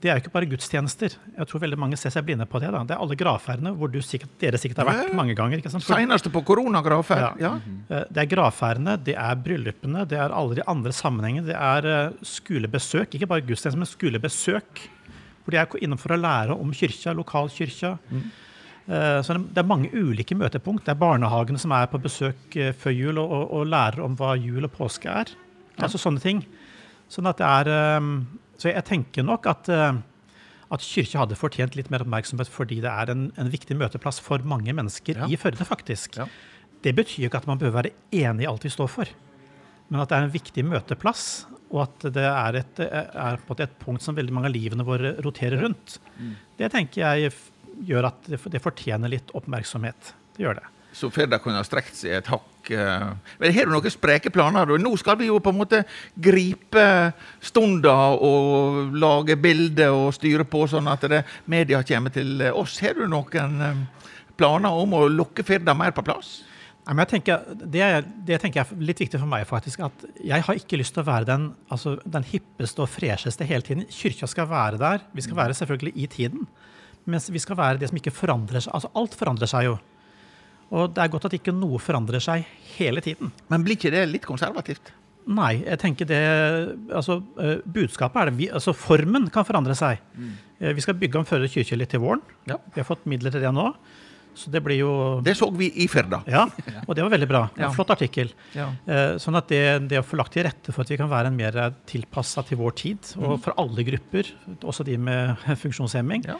det 0.01 0.09
er 0.09 0.17
jo 0.17 0.21
ikke 0.23 0.31
bare 0.33 0.47
gudstjenester. 0.49 1.13
Jeg 1.37 1.45
tror 1.49 1.61
veldig 1.61 1.77
mange 1.77 1.97
ser 1.97 2.09
seg 2.13 2.23
blinde 2.25 2.45
på 2.49 2.57
det. 2.61 2.71
da. 2.73 2.79
Det 2.89 2.95
er 2.95 3.01
alle 3.03 3.17
gravferdene 3.17 3.73
hvor 3.77 3.91
du 3.93 3.99
sikkert, 4.01 4.31
dere 4.41 4.57
sikkert 4.57 4.81
har 4.81 4.87
vært 4.89 5.11
mange 5.17 5.35
ganger. 5.37 5.59
ikke 5.61 5.69
sant? 5.69 5.83
Seneste 5.85 6.25
Senest 6.25 6.29
på 6.33 6.41
koronagravferd. 6.47 7.37
Ja. 7.41 7.51
Ja. 7.59 7.75
Eh, 7.89 8.05
Det 8.09 8.23
er 8.23 8.29
gravferdene, 8.31 8.95
det 9.03 9.13
er 9.17 9.35
bryllupene, 9.35 10.07
det 10.09 10.17
er 10.17 10.33
alle 10.33 10.57
de 10.57 10.65
andre 10.65 10.91
sammenhengene. 10.91 11.45
Det 11.51 11.57
er 11.57 11.89
eh, 11.91 12.17
skolebesøk, 12.25 13.13
ikke 13.13 13.29
bare 13.29 13.45
gudstjenester, 13.45 13.77
men 13.77 13.89
skolebesøk. 13.91 14.81
Hvor 15.43 15.51
de 15.53 15.57
er 15.61 15.77
innom 15.85 15.97
for 16.01 16.13
å 16.13 16.21
lære 16.21 16.57
om 16.57 16.73
kyrkja, 16.73 17.13
lokalkirka. 17.17 17.97
Eh, 18.11 18.25
Så 19.23 19.35
det 19.39 19.61
er 19.61 19.67
mange 19.69 19.89
ulike 19.93 20.35
møtepunkt. 20.35 20.83
Det 20.85 20.91
er 20.95 20.99
barnehagene 20.99 21.59
som 21.61 21.71
er 21.77 21.85
på 21.91 21.99
besøk 22.03 22.55
eh, 22.59 22.73
før 22.75 22.91
jul 22.95 23.17
og, 23.21 23.31
og, 23.31 23.45
og 23.61 23.67
lærer 23.71 24.01
om 24.03 24.17
hva 24.19 24.33
jul 24.35 24.65
og 24.67 24.73
påske 24.75 25.07
er. 25.11 25.31
Altså 25.79 26.01
sånne 26.01 26.19
ting. 26.23 26.41
Sånn 27.11 27.29
at 27.31 27.39
det 27.39 27.47
er 27.47 27.69
eh, 27.71 28.09
Så 28.61 28.69
jeg 28.73 28.83
tenker 28.89 29.23
nok 29.27 29.47
at 29.51 29.69
eh, 29.71 30.01
at 30.71 30.83
kyrkja 30.87 31.19
hadde 31.25 31.35
fortjent 31.35 31.73
litt 31.75 31.89
mer 31.91 32.03
oppmerksomhet 32.05 32.47
fordi 32.47 32.77
det 32.79 32.87
er 32.91 33.09
en, 33.11 33.25
en 33.35 33.49
viktig 33.51 33.75
møteplass 33.75 34.21
for 34.23 34.39
mange 34.47 34.71
mennesker 34.71 35.17
Ja. 35.19 35.27
i 35.27 35.35
Førde, 35.35 35.65
faktisk. 35.67 36.15
Ja. 36.21 36.29
Det 36.81 36.93
betyr 36.95 37.27
ikke 37.27 37.41
at 37.41 37.47
man 37.49 37.59
bør 37.59 37.73
være 37.75 37.91
enig 38.15 38.45
i 38.45 38.47
alt 38.47 38.63
vi 38.63 38.71
står 38.71 38.87
for, 38.89 39.09
men 39.91 39.99
at 39.99 40.07
det 40.13 40.15
er 40.17 40.27
en 40.29 40.31
viktig 40.31 40.63
møteplass, 40.69 41.25
og 41.75 41.81
at 41.89 42.05
det 42.15 42.23
er 42.23 42.57
et, 42.61 42.79
er 42.87 43.43
på 43.47 43.57
et 43.59 43.75
punkt 43.83 44.03
som 44.03 44.15
veldig 44.15 44.31
mange 44.37 44.47
av 44.47 44.55
livene 44.55 44.85
våre 44.87 45.11
roterer 45.23 45.59
rundt. 45.65 45.97
Det 46.57 46.71
tenker 46.71 47.03
jeg 47.03 47.33
gjør 47.87 48.11
at 48.11 48.29
det, 48.29 48.39
det 48.53 48.61
fortjener 48.63 49.11
litt 49.11 49.33
oppmerksomhet. 49.37 50.13
Det 50.35 50.45
gjør 50.45 50.61
det. 50.61 50.67
Så 50.93 51.07
Firda 51.13 51.39
kunne 51.39 51.61
ha 51.61 51.63
strekt 51.63 51.95
seg 51.95 52.17
et 52.17 52.29
hakk. 52.31 52.71
eh. 52.75 53.05
Men 53.39 53.53
har 53.55 53.67
du 53.67 53.71
noen 53.71 53.93
spreke 53.93 54.31
planer? 54.33 54.67
da? 54.67 54.77
Nå 54.77 54.91
skal 54.99 55.17
vi 55.21 55.29
jo 55.29 55.39
på 55.39 55.53
en 55.53 55.59
måte 55.61 55.83
gripe 56.19 56.85
stunda 57.39 57.95
og 58.19 58.91
lage 58.99 59.37
bilder 59.39 59.95
og 59.95 60.11
styre 60.17 60.43
på, 60.43 60.65
sånn 60.67 60.91
at 60.91 61.07
det, 61.07 61.23
media 61.45 61.81
kommer 61.87 62.11
til 62.11 62.43
oss. 62.51 62.79
Har 62.83 62.99
du 62.99 63.07
noen 63.07 63.61
eh, 63.63 63.83
planer 64.35 64.83
om 64.83 64.97
å 64.97 65.05
lokke 65.07 65.47
Firda 65.47 65.75
mer 65.77 65.95
på 65.95 66.03
plass? 66.03 66.41
Nei, 66.81 66.95
men 66.95 67.05
jeg 67.05 67.11
tenker, 67.11 67.43
det, 67.71 67.87
det 68.25 68.39
tenker 68.41 68.59
jeg 68.63 68.73
er 68.73 68.85
litt 68.89 69.01
viktig 69.03 69.19
for 69.21 69.29
meg, 69.29 69.45
faktisk. 69.47 69.83
At 69.85 70.05
jeg 70.17 70.43
har 70.43 70.57
ikke 70.57 70.79
lyst 70.81 70.95
til 70.95 71.03
å 71.03 71.07
være 71.07 71.29
den, 71.29 71.51
altså, 71.71 71.93
den 72.03 72.25
hippeste 72.25 72.81
og 72.83 72.89
fresheste 72.89 73.45
hele 73.47 73.63
tiden. 73.63 73.85
Kyrkja 73.85 74.27
skal 74.27 74.49
være 74.49 74.81
der. 74.81 75.05
Vi 75.13 75.23
skal 75.23 75.37
være 75.37 75.55
selvfølgelig 75.59 75.93
i 75.95 76.09
tiden. 76.11 76.49
Mens 77.09 77.29
vi 77.33 77.39
skal 77.41 77.57
være 77.57 77.79
det 77.81 77.89
som 77.89 77.97
ikke 77.97 78.13
forandrer 78.13 78.61
seg. 78.61 78.73
Altså, 78.77 78.91
alt 78.95 79.15
forandrer 79.17 79.49
seg 79.49 79.65
jo. 79.65 79.77
Og 80.71 80.93
det 80.95 81.01
er 81.03 81.11
godt 81.11 81.25
at 81.27 81.33
ikke 81.35 81.51
noe 81.55 81.79
forandrer 81.83 82.21
seg 82.23 82.45
hele 82.77 83.01
tiden. 83.03 83.31
Men 83.51 83.63
blir 83.65 83.75
ikke 83.75 83.91
det 83.91 84.05
litt 84.11 84.27
konservativt? 84.27 84.93
Nei, 85.31 85.59
jeg 85.61 85.77
tenker 85.77 86.07
det 86.09 86.19
Altså, 86.97 87.19
eh, 87.37 87.59
budskapet 87.65 88.21
er 88.21 88.29
det 88.31 88.37
vi, 88.39 88.47
Altså, 88.49 88.73
formen 88.73 89.27
kan 89.33 89.45
forandre 89.45 89.75
seg. 89.77 89.99
Mm. 90.17 90.31
Vi 90.77 90.81
skal 90.81 90.95
bygge 90.97 91.19
om 91.19 91.25
Førde 91.25 91.49
kirke 91.51 91.77
litt 91.77 91.89
til 91.93 91.99
våren. 92.01 92.21
Ja. 92.49 92.57
Vi 92.73 92.81
har 92.81 92.87
fått 92.87 93.05
midler 93.05 93.31
til 93.33 93.41
det 93.43 93.51
nå. 93.53 93.67
Så 94.33 94.47
det 94.49 94.61
blir 94.63 94.77
jo 94.79 94.91
Det 95.21 95.33
så 95.35 95.49
vi 95.53 95.67
i 95.83 95.87
Firda. 95.91 96.21
Ja, 96.31 96.45
og 96.87 96.95
det 96.95 97.03
var 97.03 97.11
veldig 97.11 97.27
bra. 97.27 97.41
En 97.57 97.65
Ja. 97.67 97.71
flott 97.75 97.91
artikkel. 97.91 98.31
Ja. 98.55 98.69
Eh, 98.87 99.17
Sånn 99.19 99.35
at 99.35 99.49
det, 99.51 99.89
det 99.91 99.99
å 99.99 100.05
få 100.07 100.15
lagt 100.17 100.31
til 100.37 100.45
rette 100.47 100.71
for 100.71 100.81
at 100.85 100.89
vi 100.89 100.97
kan 100.97 101.09
være 101.11 101.27
en 101.27 101.35
mer 101.35 101.75
tilpassa 101.85 102.41
til 102.47 102.57
vår 102.57 102.71
tid, 102.79 103.11
og 103.19 103.41
for 103.43 103.53
alle 103.59 103.83
grupper, 103.83 104.31
også 104.63 104.85
de 104.87 104.95
med 104.97 105.35
funksjonshemming, 105.65 106.23
Ja. 106.25 106.37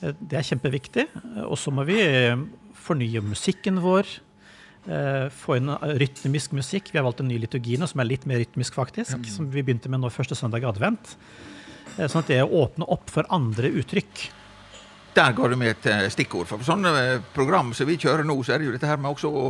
det 0.00 0.38
er 0.38 0.46
kjempeviktig. 0.46 1.06
Og 1.48 1.56
så 1.58 1.72
må 1.74 1.84
vi 1.88 1.98
eh, 2.02 2.38
fornye 2.78 3.22
musikken 3.26 3.80
vår. 3.82 4.06
eh, 4.86 5.26
Få 5.34 5.58
inn 5.58 5.72
eh, 5.74 5.94
rytmisk 6.04 6.54
musikk. 6.54 6.92
Vi 6.92 7.00
har 7.00 7.06
valgt 7.08 7.24
en 7.24 7.30
ny 7.30 7.38
liturgi 7.42 7.78
nå 7.80 7.88
som 7.90 8.02
er 8.02 8.10
litt 8.12 8.26
mer 8.30 8.38
rytmisk, 8.42 8.78
faktisk. 8.78 9.18
Som 9.34 9.50
vi 9.50 9.64
begynte 9.64 9.90
med 9.90 10.04
nå 10.04 10.10
første 10.14 10.38
søndag 10.38 10.62
i 10.62 10.70
advent. 10.70 11.16
Sånn 11.98 12.20
at 12.22 12.28
det 12.30 12.42
å 12.44 12.60
åpne 12.62 12.86
opp 12.94 13.10
for 13.10 13.26
andre 13.34 13.72
uttrykk. 13.80 14.28
Der 15.16 15.32
ga 15.34 15.46
du 15.50 15.56
med 15.58 15.72
et 15.72 16.12
stikkord. 16.14 16.46
For 16.46 16.62
sånne 16.62 16.92
program 17.34 17.72
som 17.74 17.88
vi 17.88 17.96
kjører 17.98 18.22
nå, 18.28 18.36
så 18.46 18.54
er 18.54 18.60
det 18.60 18.68
jo 18.68 18.74
dette 18.76 18.86
her 18.86 19.00
med 19.02 19.10
også 19.10 19.30
å 19.34 19.46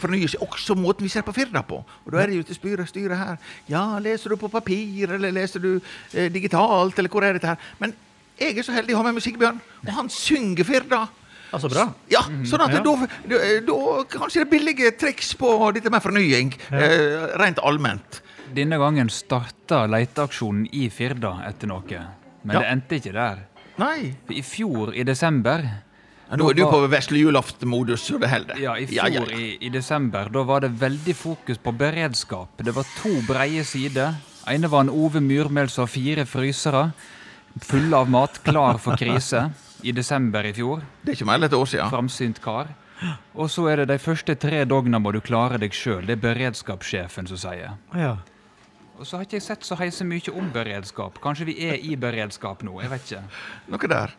fornye 0.00 0.26
seg 0.32 0.42
også 0.42 0.74
måten 0.74 1.06
vi 1.06 1.12
ser 1.12 1.22
på 1.22 1.34
Firda 1.36 1.62
på. 1.68 1.78
Og 2.02 2.10
da 2.10 2.24
er 2.24 2.32
det 2.32 2.40
jo 2.40 2.46
til 2.48 2.58
styret, 2.58 2.90
styret 2.90 3.20
her. 3.20 3.36
Ja, 3.70 3.84
leser 4.02 4.34
du 4.34 4.40
på 4.40 4.50
papir, 4.50 5.12
eller 5.14 5.30
leser 5.36 5.62
du 5.62 5.70
eh, 5.76 6.26
digitalt, 6.32 6.98
eller 6.98 7.12
hvor 7.12 7.28
er 7.28 7.38
dette 7.38 7.52
her? 7.52 7.70
Men 7.78 7.94
jeg 8.38 8.58
er 8.58 8.62
så 8.66 8.72
heldig 8.76 8.94
å 8.94 9.00
ha 9.00 9.02
med 9.08 9.14
meg 9.18 9.22
Sigbjørn, 9.24 9.60
og 9.86 9.92
han 9.96 10.08
synger 10.12 10.64
Firda. 10.68 11.06
Altså 11.54 11.68
bra. 11.70 11.84
Ja, 12.10 12.20
sånn 12.44 12.60
at 12.64 12.72
Ja. 12.74 12.80
da, 12.82 13.06
da, 13.30 13.38
da 13.64 14.04
kanskje 14.10 14.42
det 14.42 14.46
er 14.46 14.50
billige 14.58 14.90
triks 14.98 15.32
på 15.38 15.72
dette 15.72 15.90
med 15.90 16.02
fornying, 16.02 16.52
eh, 16.72 17.36
rent 17.38 17.58
allment. 17.62 18.20
Denne 18.54 18.76
gangen 18.78 19.08
starta 19.08 19.86
leteaksjonen 19.90 20.68
i 20.72 20.88
Firda 20.90 21.36
etter 21.46 21.66
noe, 21.70 22.06
men 22.44 22.54
Ja. 22.56 22.60
det 22.60 22.68
endte 22.68 22.96
ikke 23.00 23.12
der. 23.12 23.38
Nei. 23.78 24.14
For 24.26 24.32
I 24.34 24.42
fjor, 24.42 24.94
i 24.94 25.02
desember 25.04 25.62
Ja, 26.28 26.34
nå 26.36 26.50
er 26.50 26.54
du 26.54 26.62
på 26.64 26.88
vesle 26.90 27.18
julaften-modus, 27.22 28.00
så 28.10 28.18
det 28.18 28.28
holder. 28.28 28.58
Ja, 28.58 28.74
i 28.74 28.86
fjor 28.86 28.94
ja, 28.96 29.06
ja. 29.06 29.20
I, 29.36 29.58
i 29.60 29.68
desember, 29.70 30.28
da 30.28 30.42
var 30.42 30.60
det 30.60 30.72
veldig 30.76 31.14
fokus 31.14 31.56
på 31.62 31.70
beredskap. 31.76 32.48
Det 32.58 32.74
var 32.74 32.82
to 33.00 33.20
breie 33.28 33.62
sider. 33.62 34.14
ene 34.48 34.68
var 34.68 34.80
en 34.80 34.90
Ove 34.90 35.20
Myrmel 35.20 35.68
som 35.70 35.82
har 35.82 35.88
fire 35.88 36.24
frysere 36.26 36.92
fulle 37.62 37.96
av 37.96 38.10
mat, 38.10 38.40
klar 38.44 38.80
for 38.82 38.98
krise. 38.98 39.50
I 39.86 39.92
desember 39.92 40.46
i 40.48 40.52
fjor. 40.56 40.82
Det 41.02 41.12
er 41.12 41.18
ikke 41.18 41.28
mer 41.28 41.38
enn 41.40 41.48
et 41.48 41.56
år 41.56 41.68
siden. 41.70 41.90
Framsynt 41.92 42.40
kar. 42.44 42.72
Og 43.36 43.50
så 43.52 43.66
er 43.70 43.82
det 43.82 43.90
de 43.90 43.98
første 44.00 44.34
tre 44.40 44.64
dogna 44.64 44.98
må 45.02 45.12
du 45.12 45.20
klare 45.20 45.60
deg 45.60 45.74
sjøl. 45.76 46.06
Det 46.08 46.16
er 46.16 46.22
beredskapssjefen 46.24 47.28
som 47.28 47.40
sier. 47.40 47.76
Ja. 47.94 48.16
Og 48.96 49.04
så 49.04 49.18
har 49.18 49.26
ikke 49.26 49.36
jeg 49.36 49.44
sett 49.44 49.66
så 49.68 49.76
heise 49.76 50.06
mye 50.08 50.32
om 50.32 50.48
beredskap. 50.54 51.20
Kanskje 51.22 51.50
vi 51.50 51.58
er 51.68 51.76
i 51.84 51.96
beredskap 52.00 52.64
nå? 52.64 52.78
Jeg 52.80 52.92
vet 52.94 53.10
ikke. 53.10 53.24
Noe 53.74 53.90
der. 53.92 54.14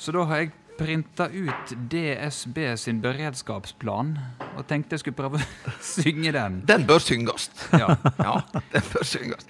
Så 0.00 0.14
da 0.16 0.24
har 0.30 0.40
jeg 0.40 0.54
printa 0.78 1.28
ut 1.30 1.70
DSB 1.90 2.58
sin 2.80 2.98
beredskapsplan 3.04 4.08
og 4.56 4.64
tenkte 4.66 4.96
jeg 4.96 5.04
skulle 5.04 5.18
prøve 5.18 5.38
å 5.38 5.74
synge 5.94 6.32
den. 6.34 6.60
Den 6.66 6.86
bør 6.88 6.98
synges. 7.02 7.48
Ja. 7.72 7.92
Ja, 8.18 8.34
den 8.72 8.88
bør 8.92 9.06
synges. 9.06 9.46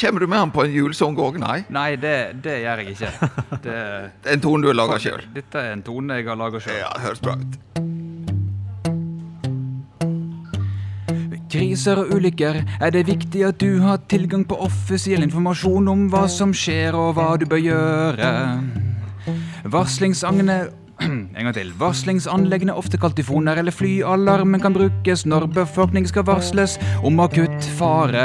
Kommer 0.00 0.20
du 0.20 0.26
med 0.28 0.38
han 0.42 0.52
på 0.54 0.64
en 0.66 0.74
julesang 0.76 1.16
òg? 1.20 1.38
Nei. 1.40 1.62
Nei, 1.72 1.94
det, 2.00 2.14
det 2.44 2.58
gjør 2.66 2.84
jeg 2.84 2.96
ikke. 2.98 3.12
Det, 3.64 3.64
Det 3.64 4.28
er 4.28 4.36
en 4.36 4.44
tone 4.44 4.64
du 4.66 4.70
har 4.72 4.78
laga 4.82 5.00
sjøl. 5.00 5.24
dette 5.34 5.64
er 5.64 5.72
en 5.78 5.84
tone 5.86 6.20
jeg 6.20 6.28
har 6.28 6.40
laga 6.40 6.60
sjøl. 6.60 6.78
Ja, 6.82 6.92
det 6.98 7.06
høres 7.08 7.24
bra 7.24 7.38
ut. 7.40 7.60
Kriser 11.54 12.00
og 12.02 12.10
ulykker 12.16 12.56
er 12.82 12.90
det 12.90 13.04
viktig 13.06 13.44
at 13.46 13.60
du 13.62 13.78
har 13.84 14.00
tilgang 14.10 14.42
på 14.48 14.56
offisiell 14.64 15.22
informasjon 15.22 15.86
om 15.92 16.08
hva 16.10 16.24
som 16.30 16.50
skjer 16.56 16.96
og 16.98 17.12
hva 17.14 17.28
du 17.38 17.44
bør 17.46 17.62
gjøre. 17.62 18.30
Varslingsagne 19.64 20.70
en 21.04 21.46
gang 21.46 21.54
til. 21.56 21.72
Varslingsanleggene, 21.78 22.74
ofte 22.74 22.98
kalt 23.00 23.16
tyfoner 23.18 23.58
eller 23.60 23.74
flyalarmen, 23.74 24.60
kan 24.62 24.74
brukes 24.76 25.24
når 25.28 25.48
befolkning 25.54 26.06
skal 26.08 26.26
varsles 26.28 26.76
om 27.04 27.20
akutt 27.24 27.68
fare. 27.78 28.24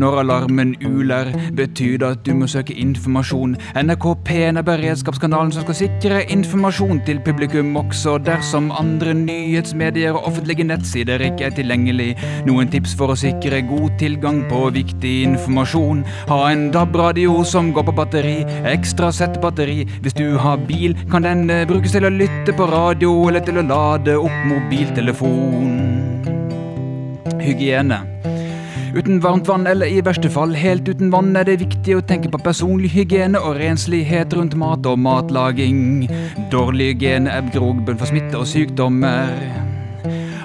Når 0.00 0.20
alarmen 0.24 0.74
uler, 0.84 1.32
betyr 1.56 1.98
det 2.00 2.10
at 2.10 2.24
du 2.26 2.34
må 2.38 2.48
søke 2.50 2.76
informasjon. 2.76 3.56
NRK 3.78 4.06
P1 4.26 4.60
er 4.60 4.66
beredskapskanalen 4.66 5.52
som 5.54 5.66
skal 5.66 5.78
sikre 5.80 6.22
informasjon 6.32 7.02
til 7.06 7.20
publikum 7.26 7.76
også 7.80 8.16
dersom 8.24 8.70
andre 8.76 9.14
nyhetsmedier 9.16 10.16
og 10.16 10.30
offentlige 10.30 10.66
nettsider 10.68 11.22
ikke 11.30 11.48
er 11.48 11.56
tilgjengelig. 11.56 12.10
Noen 12.48 12.70
tips 12.72 12.94
for 12.98 13.12
å 13.12 13.18
sikre 13.18 13.62
god 13.68 13.98
tilgang 14.00 14.42
på 14.50 14.66
viktig 14.74 15.14
informasjon. 15.28 16.04
Ha 16.30 16.40
en 16.50 16.68
DAB-radio 16.74 17.40
som 17.46 17.72
går 17.76 17.88
på 17.88 17.96
batteri, 18.00 18.36
ekstra 18.68 19.10
sett 19.14 19.40
batteri. 19.42 19.84
Hvis 20.04 20.16
du 20.18 20.38
har 20.40 20.60
bil, 20.68 20.96
kan 21.10 21.26
den 21.26 21.50
eh, 21.50 21.66
brukes 21.90 21.98
til 21.98 22.06
å 22.06 22.10
lytte 22.14 22.52
på 22.54 22.66
radio 22.70 23.10
eller 23.28 23.42
til 23.42 23.58
å 23.58 23.66
lade 23.66 24.14
opp 24.14 24.44
mobiltelefon. 24.46 26.22
Hygiene. 27.40 27.98
Uten 28.94 29.20
varmt 29.22 29.48
vann, 29.48 29.66
eller 29.66 29.86
i 29.86 30.00
verste 30.02 30.30
fall 30.30 30.54
helt 30.54 30.86
uten 30.88 31.10
vann, 31.10 31.34
er 31.36 31.44
det 31.44 31.60
viktig 31.60 31.96
å 31.96 32.02
tenke 32.02 32.30
på 32.30 32.38
personlig 32.42 32.90
hygiene 32.90 33.38
og 33.38 33.58
renslighet 33.58 34.34
rundt 34.34 34.54
mat 34.54 34.86
og 34.86 34.98
matlaging. 34.98 36.08
Dårlig 36.50 36.94
hygiene 36.94 37.30
er 37.30 37.50
grogbunn 37.54 37.98
for 37.98 38.10
smitte 38.10 38.38
og 38.38 38.46
sykdommer. 38.46 39.34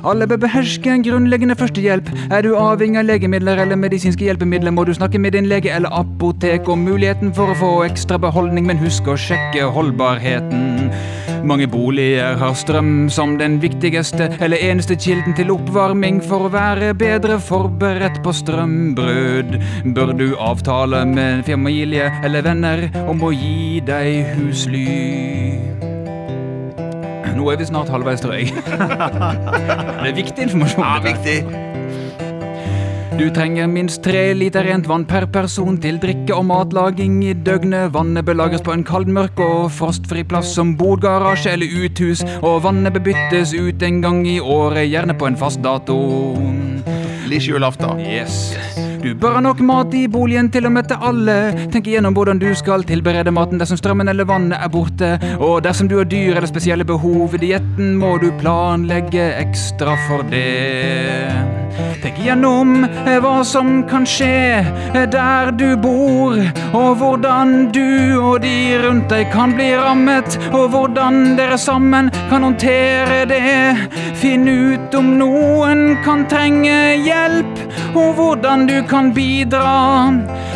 Alle 0.06 0.28
bør 0.30 0.38
beherske 0.44 0.92
en 0.94 1.04
grunnleggende 1.06 1.58
førstehjelp. 1.58 2.10
Er 2.30 2.46
du 2.46 2.54
avhengig 2.58 3.02
av 3.02 3.10
legemidler 3.10 3.62
eller 3.64 3.80
medisinske 3.82 4.28
hjelpemidler, 4.28 4.74
må 4.74 4.86
du 4.86 4.94
snakke 4.94 5.22
med 5.22 5.34
din 5.34 5.50
lege 5.50 5.74
eller 5.74 5.94
apotek 5.94 6.70
om 6.70 6.86
muligheten 6.86 7.34
for 7.34 7.50
å 7.50 7.58
få 7.58 7.72
ekstra 7.88 8.22
beholdning, 8.22 8.70
men 8.70 8.82
husk 8.82 9.10
å 9.10 9.18
sjekke 9.18 9.66
holdbarheten. 9.74 10.94
Mange 11.46 11.68
boliger 11.70 12.40
har 12.42 12.56
strøm 12.58 13.06
som 13.14 13.36
den 13.38 13.60
viktigste 13.62 14.32
eller 14.42 14.58
eneste 14.66 14.96
kilden 14.98 15.36
til 15.38 15.52
oppvarming. 15.54 16.18
For 16.26 16.48
å 16.48 16.52
være 16.54 16.96
bedre 16.98 17.38
forberedt 17.38 18.18
på 18.26 18.34
strømbrudd, 18.34 19.60
bør 19.94 20.14
du 20.18 20.26
avtale 20.42 21.04
med 21.06 21.46
familie 21.46 22.10
eller 22.26 22.46
venner 22.48 22.88
om 23.06 23.22
å 23.22 23.30
gi 23.36 23.78
deg 23.86 24.34
husly. 24.40 24.88
Nå 27.36 27.52
er 27.52 27.62
vi 27.62 27.70
snart 27.70 27.94
halvveis, 27.94 28.26
tror 28.26 28.40
jeg. 28.40 28.50
Det 30.02 30.10
er 30.10 30.18
viktig 30.18 30.48
informasjon. 30.48 30.82
Ja, 30.82 30.98
viktig. 31.04 31.38
Du 33.16 33.30
trenger 33.32 33.68
minst 33.72 34.02
tre 34.04 34.34
liter 34.36 34.66
rent 34.68 34.88
vann 34.92 35.06
per 35.08 35.24
person 35.32 35.78
til 35.80 35.96
drikke 36.04 36.36
og 36.36 36.44
matlaging 36.50 37.22
i 37.24 37.32
døgnet. 37.48 37.94
Vannet 37.96 38.28
bør 38.28 38.36
lagres 38.42 38.64
på 38.66 38.74
en 38.76 38.84
kald, 38.84 39.08
mørk 39.08 39.40
og 39.40 39.70
frostfri 39.72 40.26
plass 40.28 40.52
som 40.58 40.74
bodgarasje 40.76 41.54
eller 41.56 41.78
uthus. 41.86 42.26
Og 42.42 42.60
vannet 42.68 42.92
bør 42.98 43.06
byttes 43.08 43.56
ut 43.56 43.88
en 43.88 44.02
gang 44.04 44.26
i 44.28 44.42
året, 44.44 44.90
gjerne 44.92 45.16
på 45.16 45.30
en 45.32 45.40
fast 45.40 45.64
dato. 45.64 45.96
Lise 47.32 47.56
julaften. 47.56 48.04
Yes. 48.04 48.52
Du 49.06 49.12
bør 49.14 49.36
ha 49.38 49.42
nok 49.46 49.60
mat 49.62 49.92
i 49.94 50.08
boligen 50.10 50.48
til 50.50 50.66
å 50.66 50.72
møte 50.74 50.96
alle. 50.98 51.36
Tenk 51.70 51.86
igjennom 51.92 52.16
hvordan 52.18 52.40
du 52.42 52.48
skal 52.58 52.82
tilberede 52.90 53.30
maten 53.30 53.62
dersom 53.62 53.78
strømmen 53.78 54.10
eller 54.10 54.26
vannet 54.26 54.58
er 54.58 54.72
borte. 54.74 55.12
Og 55.38 55.60
dersom 55.62 55.92
du 55.92 56.00
har 56.00 56.10
dyr 56.10 56.40
eller 56.40 56.50
spesielle 56.50 56.88
behov 56.90 57.38
i 57.38 57.44
dietten, 57.44 58.00
må 58.02 58.16
du 58.24 58.32
planlegge 58.42 59.28
ekstra 59.44 59.94
for 60.08 60.26
det. 60.34 61.54
Tenk 62.02 62.20
gjennom 62.24 62.86
eh, 62.86 63.18
hva 63.20 63.40
som 63.44 63.82
kan 63.90 64.06
skje 64.08 64.62
eh, 64.62 65.06
der 65.12 65.50
du 65.60 65.74
bor, 65.82 66.38
og 66.78 66.92
hvordan 67.02 67.72
du 67.76 68.16
og 68.20 68.44
de 68.46 68.78
rundt 68.80 69.10
deg 69.12 69.28
kan 69.34 69.56
bli 69.58 69.72
rammet, 69.76 70.38
og 70.54 70.70
hvordan 70.72 71.36
dere 71.40 71.58
sammen 71.60 72.12
kan 72.30 72.48
håndtere 72.48 73.26
det. 73.28 73.90
Finn 74.22 74.48
ut 74.48 74.96
om 74.96 75.16
noen 75.20 75.98
kan 76.06 76.24
trenge 76.32 76.78
hjelp, 77.04 77.60
og 77.96 78.16
hvordan 78.20 78.68
du 78.70 78.78
kan 78.88 78.95
bidra. 79.14 80.14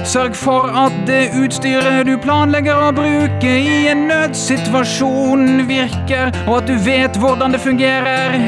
Sørg 0.08 0.36
for 0.36 0.70
at 0.86 0.96
det 1.08 1.30
utstyret 1.40 2.08
du 2.08 2.16
planlegger 2.24 2.88
å 2.88 2.94
bruke 2.96 3.52
i 3.60 3.88
en 3.92 4.08
nødsituasjon, 4.10 5.66
virker, 5.70 6.32
og 6.48 6.62
at 6.62 6.70
du 6.72 6.78
vet 6.86 7.20
hvordan 7.20 7.56
det 7.56 7.62
fungerer. 7.64 8.40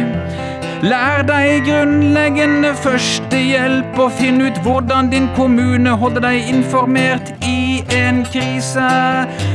Lær 0.82 1.22
deg 1.22 1.68
grunnleggende 1.68 2.72
førstehjelp 2.82 4.00
og 4.02 4.16
finn 4.18 4.42
ut 4.42 4.56
hvordan 4.66 5.12
din 5.12 5.28
kommune 5.36 5.92
holder 6.02 6.24
deg 6.26 6.48
informert 6.50 7.30
i 7.46 7.84
en 7.94 8.24
krise. 8.26 8.88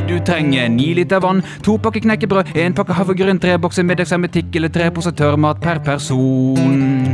Du 0.06 0.14
trenger 0.22 0.70
ni 0.70 0.92
liter 0.94 1.18
vann, 1.24 1.42
to 1.66 1.74
pakker 1.82 2.04
knekkebrød, 2.04 2.54
én 2.54 2.76
pakke 2.78 2.94
havregryn, 2.94 3.42
tre 3.42 3.56
bokser 3.58 3.82
middagshermetikk 3.88 4.54
eller 4.60 4.70
tre 4.70 4.86
poser 4.94 5.16
tørrmat 5.18 5.58
per 5.64 5.82
person. 5.88 7.10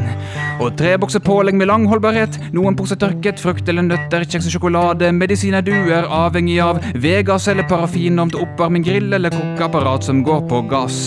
Og 0.61 0.77
tre 0.77 0.99
bokser 1.01 1.25
pålegg 1.25 1.57
med 1.57 1.73
lang 1.73 1.89
holdbarhet, 1.89 2.37
noen 2.53 2.77
poser 2.77 3.01
tørket 3.01 3.41
frukt 3.41 3.65
eller 3.73 3.89
nøtter, 3.89 4.29
kjeks 4.29 4.51
og 4.51 4.59
sjokolade, 4.59 5.09
medisiner 5.17 5.65
du 5.65 5.73
er 5.89 6.05
avhengig 6.05 6.61
av, 6.61 6.85
vedgass 7.01 7.49
eller 7.49 7.65
parafinom 7.65 8.29
til 8.29 8.45
oppvarming, 8.45 8.85
grill 8.85 9.09
eller 9.17 9.33
kokkeapparat 9.33 10.13
som 10.13 10.21
går 10.21 10.45
på 10.53 10.67
gass. 10.69 11.01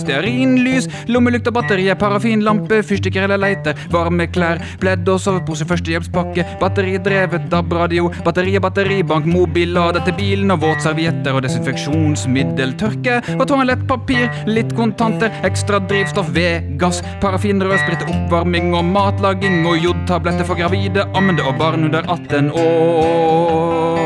Stearinlys, 0.00 0.88
lommelykt 1.10 1.48
og 1.50 1.56
batterier, 1.58 1.96
parafinlampe, 1.98 2.80
fyrstikker 2.86 3.26
eller 3.26 3.40
leiter, 3.40 3.78
varme 3.92 4.26
klær, 4.32 4.60
pledd 4.82 5.08
og 5.10 5.20
sovepose, 5.22 5.66
førstehjelpspakke, 5.68 6.46
batteridrevet 6.62 7.48
DAB-radio, 7.52 8.10
batteri 8.26 8.56
og 8.58 8.64
batteribank, 8.66 9.28
mobillader 9.28 10.04
til 10.06 10.16
bilen 10.18 10.54
og 10.54 10.62
våtservietter 10.64 11.36
og 11.36 11.44
desinfeksjonsmiddel, 11.46 12.74
tørke 12.80 13.20
og 13.36 13.46
toalettpapir, 13.50 14.28
litt 14.50 14.74
kontanter, 14.78 15.32
ekstra 15.46 15.82
drivstoff, 15.90 16.32
ved, 16.34 16.74
gass, 16.80 17.02
parafin, 17.22 17.62
rødsprit, 17.62 18.06
oppvarming 18.08 18.72
og 18.74 18.84
matlaging 18.88 19.62
og 19.68 19.78
jodtabletter 19.84 20.48
for 20.48 20.58
gravide, 20.58 21.06
ammende 21.14 21.44
og 21.46 21.58
barn 21.60 21.86
under 21.88 22.02
18 22.10 22.50
år. 22.64 24.04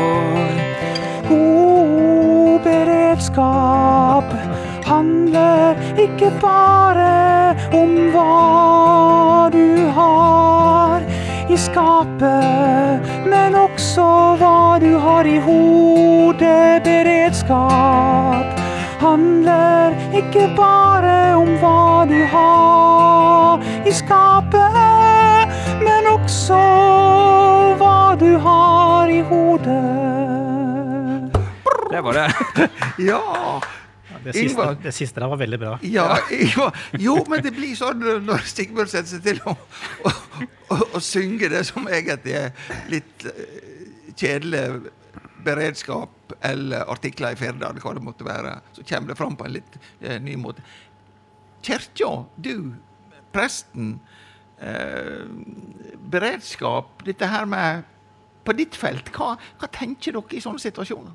God 1.29 2.59
beredskap 2.65 4.58
handler 5.29 5.75
ikke 5.97 6.31
bare 6.41 7.55
om 7.73 7.91
hva 8.13 9.49
du 9.53 9.91
har 9.93 11.01
i 11.49 11.57
skapet, 11.57 13.09
men 13.29 13.55
også 13.55 14.07
hva 14.39 14.79
du 14.81 14.97
har 14.97 15.25
i 15.25 15.37
hodet. 15.37 16.81
Beredskap 16.83 18.59
handler 19.01 19.93
ikke 20.17 20.49
bare 20.57 21.35
om 21.37 21.53
hva 21.61 22.05
du 22.09 22.17
har 22.33 23.61
i 23.85 23.93
skapet, 23.93 24.79
men 25.83 26.09
også 26.09 26.61
hva 27.77 28.15
du 28.19 28.37
har 28.37 29.09
i 29.13 29.21
hodet. 29.21 29.83
Det 31.89 32.01
var 32.03 32.13
det. 32.13 32.69
Ja! 33.09 33.78
Det 34.23 34.33
siste, 34.35 34.51
Ingvar. 34.51 34.77
det 34.83 34.91
siste 34.95 35.21
der 35.21 35.31
var 35.31 35.39
veldig 35.39 35.59
bra. 35.61 35.73
Ja, 35.87 36.07
Ingvar, 36.35 36.77
jo, 36.99 37.15
men 37.31 37.43
det 37.45 37.53
blir 37.55 37.75
sånn 37.79 38.03
når 38.25 38.45
Stigmund 38.49 38.91
setter 38.91 39.15
seg 39.15 39.25
til 39.25 39.41
å, 39.47 39.55
å, 40.03 40.13
å, 40.75 40.79
å 40.99 41.03
synge 41.03 41.51
det 41.51 41.63
som 41.69 41.87
egentlig 41.87 42.35
er 42.39 42.51
litt 42.91 43.27
eh, 43.29 43.59
kjedelig 44.19 44.91
beredskap 45.43 46.33
eller 46.45 46.89
artikler 46.91 47.35
i 47.35 47.39
Firda, 47.39 47.69
eller 47.69 47.83
hva 47.83 47.95
det 47.95 48.03
måtte 48.03 48.27
være, 48.27 48.57
så 48.75 48.83
kommer 48.83 49.13
det 49.13 49.19
fram 49.19 49.37
på 49.39 49.47
en 49.47 49.55
litt 49.55 49.79
eh, 50.01 50.19
ny 50.21 50.35
måte. 50.39 50.63
Kirka, 51.65 52.11
du, 52.35 52.73
presten, 53.35 53.97
eh, 54.59 55.23
beredskap, 56.11 57.05
dette 57.07 57.29
her 57.29 57.49
med 57.49 57.95
På 58.47 58.53
ditt 58.55 58.73
felt, 58.73 59.11
hva, 59.13 59.35
hva 59.59 59.67
tenker 59.69 60.15
dere 60.15 60.33
i 60.33 60.39
sånne 60.41 60.61
situasjoner? 60.63 61.11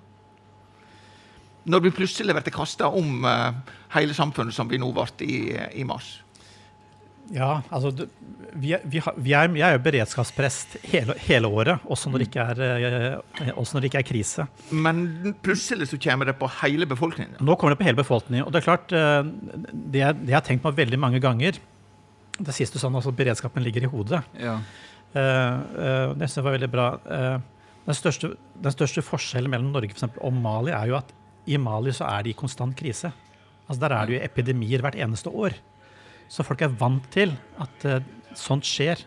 Når 1.64 1.80
vi 1.86 1.90
plutselig 1.96 2.34
blir 2.36 2.52
kasta 2.54 2.90
om 2.92 3.24
eh, 3.24 3.52
hele 3.96 4.14
samfunnet, 4.16 4.52
som 4.56 4.68
vi 4.68 4.78
nå 4.80 4.90
ble 4.92 5.06
i, 5.24 5.38
i 5.80 5.84
mars. 5.88 6.18
Ja, 7.32 7.62
altså, 7.72 7.88
du, 7.96 8.02
vi, 8.60 8.74
er- 8.76 8.82
vi, 8.84 9.00
vi 9.24 9.32
er, 9.32 9.48
jeg 9.56 9.64
er 9.64 9.78
jo 9.78 9.82
beredskapsprest 9.86 10.74
hele, 10.92 11.14
hele 11.24 11.48
året, 11.48 11.80
også 11.88 12.10
når, 12.12 12.20
det 12.20 12.26
ikke 12.28 12.44
er, 12.52 12.60
eh, 13.46 13.52
også 13.56 13.78
når 13.78 13.84
det 13.84 13.88
ikke 13.90 14.02
er 14.02 14.08
krise. 14.10 14.44
Men 14.76 15.00
plutselig 15.44 15.88
så 15.88 15.98
kommer 16.04 16.28
det 16.28 16.36
på 16.40 16.50
hele 16.60 16.84
befolkningen. 16.90 17.38
Nå 17.40 17.56
kommer 17.56 17.72
det 17.72 17.80
på 17.80 17.88
hele 17.88 18.00
befolkningen. 18.02 18.44
Og 18.44 18.52
det 18.52 18.60
er 18.60 18.66
klart, 18.68 18.92
eh, 18.92 19.22
det, 19.72 20.02
jeg- 20.02 20.20
det 20.20 20.34
jeg 20.34 20.36
har 20.36 20.44
tenkt 20.50 20.66
på 20.66 20.74
veldig 20.76 21.00
mange 21.00 21.20
ganger 21.24 21.56
Det 22.34 22.50
siste 22.50 22.80
sånn, 22.82 22.96
altså 22.98 23.12
beredskapen 23.14 23.62
ligger 23.62 23.84
i 23.86 23.88
hodet. 23.92 24.18
Ja. 24.42 24.56
Uh, 25.14 25.20
eh, 25.22 26.08
det 26.18 26.26
synes 26.26 26.40
jeg 26.40 26.44
var 26.48 26.56
veldig 26.56 26.68
bra. 26.72 26.86
Uh, 27.06 27.36
den, 27.86 27.94
største, 27.94 28.32
den 28.58 28.74
største 28.74 29.04
forskjellen 29.06 29.52
mellom 29.52 29.68
Norge 29.70 29.92
for 29.92 30.00
eksempel, 30.00 30.18
og 30.26 30.34
Mali 30.42 30.72
er 30.74 30.88
jo 30.90 30.96
at 30.98 31.12
i 31.46 31.58
Mali 31.60 31.92
så 31.94 32.06
er 32.08 32.24
det 32.24 32.32
i 32.32 32.38
konstant 32.38 32.76
krise. 32.76 33.12
Altså 33.68 33.80
Der 33.80 33.94
er 33.96 34.06
det 34.06 34.16
jo 34.16 34.24
epidemier 34.24 34.84
hvert 34.84 34.98
eneste 35.00 35.30
år. 35.30 35.56
Så 36.28 36.44
folk 36.46 36.62
er 36.64 36.72
vant 36.72 37.04
til 37.12 37.34
at 37.60 37.86
uh, 37.88 38.00
sånt 38.36 38.66
skjer. 38.68 39.04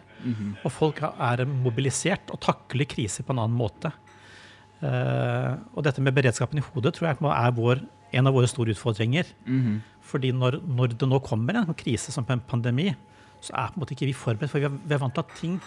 Og 0.66 0.72
folk 0.74 1.02
er 1.04 1.46
mobilisert 1.46 2.32
og 2.34 2.42
takler 2.42 2.90
kriser 2.90 3.26
på 3.26 3.34
en 3.34 3.44
annen 3.44 3.58
måte. 3.58 3.92
Uh, 4.82 5.58
og 5.74 5.84
dette 5.86 6.02
med 6.02 6.14
beredskapen 6.14 6.60
i 6.60 6.66
hodet 6.66 6.94
tror 6.94 7.10
jeg 7.10 7.18
er 7.22 7.54
vår, 7.58 7.82
en 8.14 8.30
av 8.30 8.34
våre 8.34 8.50
store 8.50 8.74
utfordringer. 8.76 9.30
Mhm. 9.46 9.82
Fordi 10.08 10.32
når, 10.32 10.62
når 10.64 10.94
det 10.96 11.08
nå 11.10 11.20
kommer 11.20 11.58
en 11.60 11.74
krise 11.76 12.14
som 12.14 12.26
en 12.30 12.40
pandemi, 12.40 12.94
så 13.44 13.54
er 13.54 13.74
på 13.74 13.78
en 13.78 13.82
måte 13.84 13.94
ikke 13.94 14.08
vi 14.08 14.14
forberedt, 14.16 14.52
for 14.52 14.62
vi 14.62 14.70
er, 14.70 14.78
vi 14.88 14.96
er 14.96 15.02
vant 15.02 15.14
til 15.14 15.26
at 15.26 15.34
ting, 15.36 15.58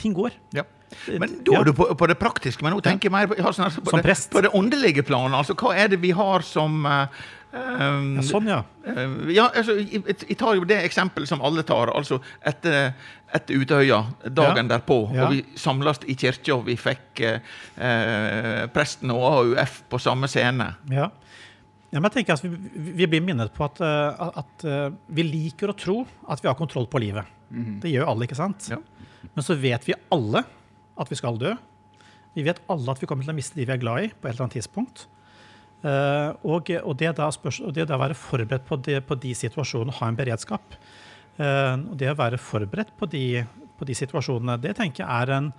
ting 0.00 0.14
går. 0.16 0.36
Ja. 0.56 0.64
Men 1.06 1.36
da 1.46 1.60
er 1.60 1.68
du 1.68 1.74
på, 1.76 1.86
på 1.94 2.08
det 2.10 2.16
praktiske. 2.18 2.64
Men 2.66 2.74
nå 2.74 2.80
tenker 2.84 3.08
jeg 3.08 3.14
mer 3.14 3.28
på, 3.30 3.36
ja, 3.38 3.52
sånn, 3.54 3.68
altså, 3.68 3.82
på, 3.86 4.00
det, 4.02 4.16
på 4.32 4.42
det 4.46 4.50
åndelige 4.58 5.04
planet. 5.06 5.36
Altså, 5.38 5.54
hva 5.58 5.74
er 5.78 5.92
det 5.92 6.00
vi 6.02 6.10
har 6.16 6.42
som 6.46 6.82
uh, 6.82 7.22
um, 7.54 8.16
Ja, 8.18 8.24
sånn, 8.26 8.50
ja. 8.50 8.58
Uh, 8.88 9.30
ja, 9.30 9.46
altså, 9.54 9.78
jeg, 9.78 10.02
jeg 10.08 10.38
tar 10.40 10.58
jo 10.58 10.66
det 10.68 10.80
eksempelet 10.88 11.30
som 11.30 11.44
alle 11.46 11.62
tar. 11.68 11.92
altså 11.94 12.18
Etter, 12.42 12.90
etter 13.30 13.62
Utøya, 13.62 14.02
dagen 14.26 14.66
Ja. 14.66 14.74
derpå, 14.74 14.98
og 15.12 15.36
vi 15.36 15.44
samles 15.60 16.02
i 16.10 16.18
kirka, 16.18 16.58
og 16.58 16.66
vi 16.66 16.74
fikk 16.80 17.22
uh, 17.22 17.56
eh, 17.78 18.66
presten 18.74 19.14
og 19.14 19.26
AUF 19.30 19.82
på 19.92 20.02
samme 20.02 20.30
scene. 20.30 20.72
ja. 20.90 21.12
Ja, 21.90 21.98
men 21.98 22.06
jeg 22.06 22.20
tenker 22.20 22.36
at 22.36 22.44
vi, 22.44 22.50
vi 23.00 23.06
blir 23.10 23.22
minnet 23.24 23.50
på 23.54 23.66
at, 23.66 23.80
eh, 23.82 24.26
at 24.42 24.64
eh, 24.66 24.92
vi 25.10 25.26
liker 25.26 25.72
å 25.72 25.76
tro 25.78 25.96
at 26.30 26.42
vi 26.42 26.50
har 26.50 26.58
kontroll 26.58 26.86
på 26.90 27.02
livet. 27.02 27.38
Det 27.50 27.90
gjør 27.90 28.12
alle, 28.12 28.28
ikke 28.28 28.38
sant? 28.38 28.68
Ja. 28.70 28.76
Men 29.34 29.46
så 29.46 29.56
vet 29.58 29.86
vi 29.88 29.98
alle 30.12 30.44
at 31.00 31.10
vi 31.10 31.18
skal 31.18 31.38
dø. 31.40 31.54
Vi 32.36 32.44
vet 32.46 32.60
alle 32.70 32.92
at 32.92 33.00
vi 33.02 33.08
kommer 33.10 33.26
til 33.26 33.34
å 33.34 33.38
miste 33.38 33.58
de 33.58 33.66
vi 33.66 33.74
er 33.74 33.82
glad 33.82 34.06
i, 34.06 34.12
på 34.12 34.28
et 34.28 34.34
eller 34.34 34.46
annet 34.46 34.60
tidspunkt. 34.60 35.06
Eh, 35.80 36.30
og, 36.44 36.68
og, 36.82 36.92
det 37.00 37.14
da 37.16 37.30
spørs, 37.32 37.62
og 37.64 37.72
det 37.76 37.86
da 37.88 37.96
være 38.00 38.16
forberedt 38.18 38.66
på, 38.68 38.76
det, 38.84 39.00
på 39.08 39.16
de 39.20 39.32
situasjonene, 39.36 39.96
ha 39.96 40.10
en 40.10 40.18
beredskap, 40.18 40.76
eh, 41.40 41.76
og 41.80 41.94
det 42.00 42.10
å 42.12 42.18
være 42.18 42.40
forberedt 42.40 42.92
på 43.00 43.08
de, 43.10 43.24
på 43.78 43.88
de 43.88 43.96
situasjonene, 43.96 44.58
det 44.60 44.76
tenker 44.78 45.06
jeg 45.06 45.10
er 45.10 45.36
en 45.38 45.52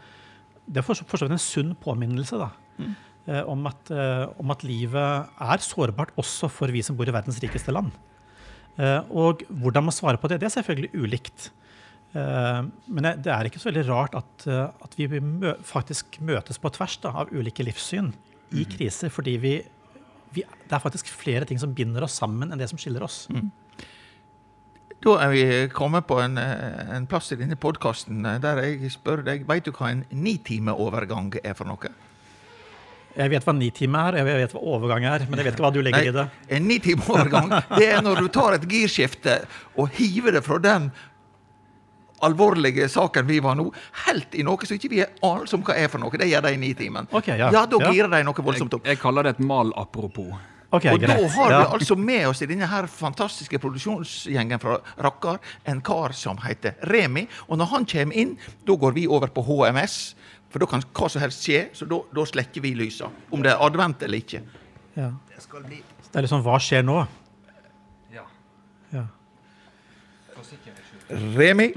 det 0.72 0.78
er 0.78 0.86
for 0.86 0.96
så 0.96 1.26
vidt 1.26 1.34
en 1.34 1.42
sunn 1.42 1.72
påminnelse 1.82 2.38
da, 2.38 2.52
eh, 3.26 3.42
om, 3.50 3.66
at, 3.68 3.90
om 4.40 4.54
at 4.54 4.62
livet 4.64 5.34
er 5.42 5.64
sårbart 5.66 6.14
også 6.22 6.48
for 6.54 6.72
vi 6.72 6.84
som 6.86 6.96
bor 6.96 7.10
i 7.10 7.16
verdens 7.16 7.42
rikeste 7.44 7.74
land. 7.74 7.90
Og 9.12 9.42
hvordan 9.50 9.84
man 9.84 9.94
svarer 9.94 10.22
på 10.22 10.30
det, 10.32 10.38
det 10.40 10.48
er 10.48 10.54
selvfølgelig 10.54 11.02
ulikt. 11.02 11.50
Eh, 12.14 12.62
men 12.92 13.04
det- 13.22 13.28
er 13.32 13.48
ikke 13.48 13.60
så 13.62 13.72
veldig 13.72 13.88
rart 13.88 14.16
at, 14.16 14.48
eh, 14.48 14.68
at 14.84 14.96
vi 14.98 15.08
faktisk 15.64 16.20
møtes 16.20 16.60
på 16.60 16.72
tvers 16.76 16.98
da, 17.02 17.10
av 17.24 17.32
ulike 17.32 17.64
livssyn 17.64 18.12
i 18.52 18.66
kriser, 18.66 19.10
fordi 19.10 19.38
vi, 19.40 19.54
vi, 20.34 20.44
det 20.68 20.76
er 20.76 20.84
faktisk 20.84 21.08
flere 21.08 21.46
ting 21.48 21.58
som 21.60 21.74
binder 21.74 22.04
oss 22.04 22.20
sammen 22.20 22.52
enn 22.52 22.60
det 22.60 22.68
som 22.70 22.78
skiller 22.78 23.04
oss. 23.04 23.30
Da 25.02 25.16
er 25.24 25.32
vi 25.32 25.44
kommet 25.74 26.06
på 26.06 26.20
en, 26.22 26.38
eh, 26.38 26.96
en 26.98 27.08
plass 27.08 27.32
i 27.32 27.36
denne 27.40 27.56
podkasten 27.56 28.22
der 28.42 28.60
jeg 28.62 28.92
spør 28.92 29.24
deg 29.26 29.48
Vet 29.48 29.64
du 29.66 29.72
hva 29.72 29.90
en 29.90 30.06
nitimeovergang 30.12 31.34
er 31.44 31.54
for 31.58 31.66
noe? 31.66 31.90
Jeg 33.12 33.30
vet 33.34 33.44
hva 33.44 33.54
nitime 33.58 34.00
er, 34.08 34.22
og 34.22 34.28
jeg 34.30 34.40
vet 34.40 34.54
hva 34.56 34.62
overgang 34.72 35.04
er, 35.04 35.26
men 35.28 35.40
jeg 35.40 35.46
vet 35.48 35.56
ikke 35.58 35.66
hva 35.66 35.74
du 35.74 35.82
legger 35.84 36.08
i 36.08 36.12
det. 36.16 36.24
En 36.56 36.68
nitimeovergang 36.70 37.50
det 37.78 37.88
er 37.90 38.02
når 38.06 38.22
du 38.24 38.28
tar 38.32 38.54
et 38.56 38.68
girskifte 38.72 39.42
og 39.76 39.90
hiver 39.98 40.32
det 40.38 40.44
fra 40.46 40.60
den 40.64 40.92
alvorlige 42.22 42.88
saken 42.90 43.28
vi 43.28 43.40
var 43.44 43.56
nå, 43.56 43.72
helt 44.08 44.36
i 44.36 44.44
noe 44.44 44.66
som 44.66 44.78
ikke 44.78 44.90
vi 44.90 45.02
aner 45.04 45.54
om 45.56 45.64
hva 45.68 45.76
er 45.78 45.88
for 45.92 46.00
noe. 46.04 46.18
Det 46.18 46.28
gjør 46.30 46.42
de 46.48 46.54
i 46.54 46.58
nitimen. 46.62 47.08
Okay, 47.12 47.38
ja. 47.38 47.50
da 47.52 47.66
Ja. 47.80 47.92
girer 47.92 48.10
de 48.10 48.24
noe 48.24 48.34
voldsomt 48.46 48.74
opp. 48.74 48.86
jeg 48.86 49.00
kaller 49.00 49.24
det 49.24 49.30
et 49.36 49.40
mal 49.40 49.72
apropos. 49.76 50.32
Ok, 50.74 50.86
og 50.86 51.02
da 51.02 51.08
har 51.28 51.52
Ja. 51.52 51.60
vi 51.68 51.78
altså 51.80 51.96
med 51.98 52.28
oss 52.28 52.42
i 52.42 52.46
denne 52.48 52.66
her 52.66 52.88
fantastiske 52.88 53.60
produksjonsgjengen 53.60 54.60
fra 54.60 54.78
Rakkar 55.04 55.40
en 55.66 55.82
kar 55.82 56.14
som 56.14 56.38
heter 56.38 56.76
Remi. 56.84 57.28
Og 57.50 57.58
når 57.58 57.66
han 57.74 57.86
kommer 57.86 58.16
inn, 58.16 58.38
da 58.66 58.74
går 58.76 58.94
vi 58.94 59.06
over 59.08 59.28
på 59.28 59.44
HMS. 59.44 60.16
For 60.50 60.60
da 60.60 60.66
kan 60.66 60.82
hva 60.82 61.10
som 61.10 61.22
helst 61.22 61.44
skje, 61.44 61.70
så 61.74 61.86
da, 61.88 62.00
da 62.14 62.22
slekker 62.26 62.62
vi 62.62 62.74
lysa. 62.76 63.10
Om 63.32 63.42
det 63.44 63.52
er 63.52 63.58
advent 63.60 64.02
eller 64.04 64.18
ikke. 64.18 64.42
Ja. 64.96 65.12
Så 65.40 65.60
det 65.68 65.84
er 66.16 66.22
liksom 66.22 66.44
Hva 66.44 66.58
skjer 66.60 66.84
nå? 66.84 67.08
Ja. 68.14 68.24
Ja. 68.94 69.06
Remi. 71.38 71.72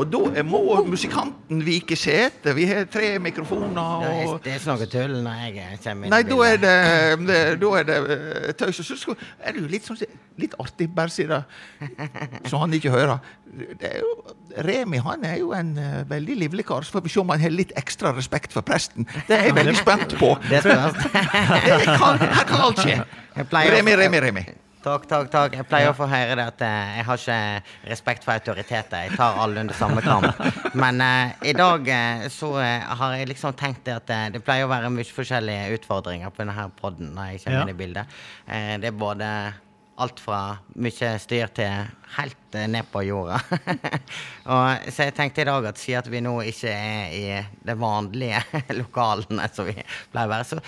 Og 0.00 0.08
da 0.08 0.42
må 0.46 0.60
musikanten 0.86 1.60
vike 1.66 1.96
sete. 1.98 2.54
Vi 2.56 2.64
har 2.68 2.86
tre 2.92 3.10
mikrofoner. 3.22 4.06
Er, 4.06 4.22
og... 4.30 4.38
det 4.44 4.54
er 4.56 4.64
noe 4.70 4.88
tull 4.90 5.18
når 5.24 5.42
jeg 5.42 5.80
kommer 5.84 6.08
inn 6.08 6.14
Nei, 6.14 6.22
da 6.28 6.38
er 6.46 6.62
det, 6.62 6.76
det, 7.28 7.40
da 7.60 7.72
er 7.80 7.88
det 7.88 7.98
eh, 8.16 8.48
tøys. 8.58 8.80
Og 8.82 8.88
så 9.02 9.16
er 9.40 9.56
det 9.56 9.64
jo 9.64 9.68
litt, 9.72 9.88
sånn, 9.88 10.00
litt 10.40 10.56
artig, 10.62 10.88
bare 10.96 11.12
si 11.12 11.26
det, 11.28 11.42
så 12.48 12.62
han 12.62 12.78
ikke 12.78 12.94
hører. 12.94 13.20
Det 13.52 13.90
er 13.90 14.00
jo, 14.00 14.16
Remi 14.64 15.02
han 15.04 15.28
er 15.28 15.38
jo 15.42 15.52
en 15.56 15.74
uh, 15.76 16.00
veldig 16.08 16.38
livlig 16.46 16.66
kar. 16.68 16.86
Så 16.86 16.96
får 16.96 17.04
vi 17.04 17.12
se 17.12 17.20
om 17.20 17.32
han 17.34 17.42
har 17.42 17.52
litt 17.52 17.74
ekstra 17.78 18.14
respekt 18.16 18.54
for 18.56 18.64
presten. 18.64 19.08
Det 19.28 19.36
er 19.36 19.50
jeg 19.50 19.58
veldig 19.60 19.78
spent 19.82 20.16
på. 20.20 20.34
Det. 20.52 20.64
Det 20.68 21.96
kan, 21.98 22.20
her 22.20 22.44
kan 22.48 22.66
alt 22.68 22.80
skje. 22.80 23.00
Remi, 23.36 23.96
Remi, 23.98 24.20
Remi. 24.24 24.44
Takk, 24.82 25.04
takk, 25.06 25.28
takk. 25.30 25.52
Jeg 25.54 25.66
pleier 25.70 25.92
å 25.92 25.94
få 25.94 26.08
høre 26.10 26.34
det 26.40 26.44
at 26.50 26.62
eh, 26.66 26.94
jeg 26.98 27.06
har 27.06 27.20
ikke 27.20 27.90
respekt 27.92 28.24
for 28.26 28.34
autoriteter. 28.34 29.04
Jeg 29.06 29.14
tar 29.14 29.36
alle 29.38 29.62
under 29.62 29.76
samme 29.78 30.02
kam. 30.02 30.26
Men 30.74 30.98
eh, 31.04 31.34
i 31.52 31.54
dag 31.54 31.86
eh, 31.86 32.24
så 32.34 32.50
eh, 32.58 32.82
har 32.98 33.14
jeg 33.14 33.28
liksom 33.30 33.54
tenkt 33.58 33.84
det 33.86 33.94
at 34.00 34.10
det 34.34 34.42
pleier 34.42 34.66
å 34.66 34.72
være 34.72 34.90
mye 34.90 35.06
forskjellige 35.06 35.76
utfordringer 35.78 36.34
på 36.34 36.42
denne 36.42 36.66
podden 36.80 37.12
når 37.14 37.30
jeg 37.36 37.44
kommer 37.44 37.60
Ja. 37.60 37.62
inn 37.68 37.74
i 37.76 37.78
bildet. 37.78 38.18
Eh, 38.50 38.74
det 38.82 38.90
er 38.90 38.98
både 39.04 39.30
alt 40.02 40.18
fra 40.24 40.42
mye 40.82 41.14
styr 41.22 41.50
til 41.54 41.86
helt 42.18 42.60
ned 42.74 42.90
på 42.90 43.04
jorda. 43.06 43.38
og, 44.50 44.86
så 44.90 45.06
jeg 45.06 45.14
tenkte 45.20 45.44
i 45.44 45.50
dag 45.52 45.68
at 45.70 45.78
siden 45.78 46.10
vi 46.10 46.24
nå 46.26 46.34
ikke 46.50 46.74
er 46.74 47.14
i 47.14 47.26
det 47.70 47.78
vanlige 47.78 48.42
lokalene 48.82 49.46
som 49.54 49.70
vi 49.70 49.78
pleier 49.78 50.26
å 50.26 50.32
være, 50.34 50.48
så 50.56 50.62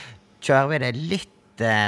kjører 0.44 0.70
vi 0.76 0.82
det 0.86 0.92
litt 1.02 1.33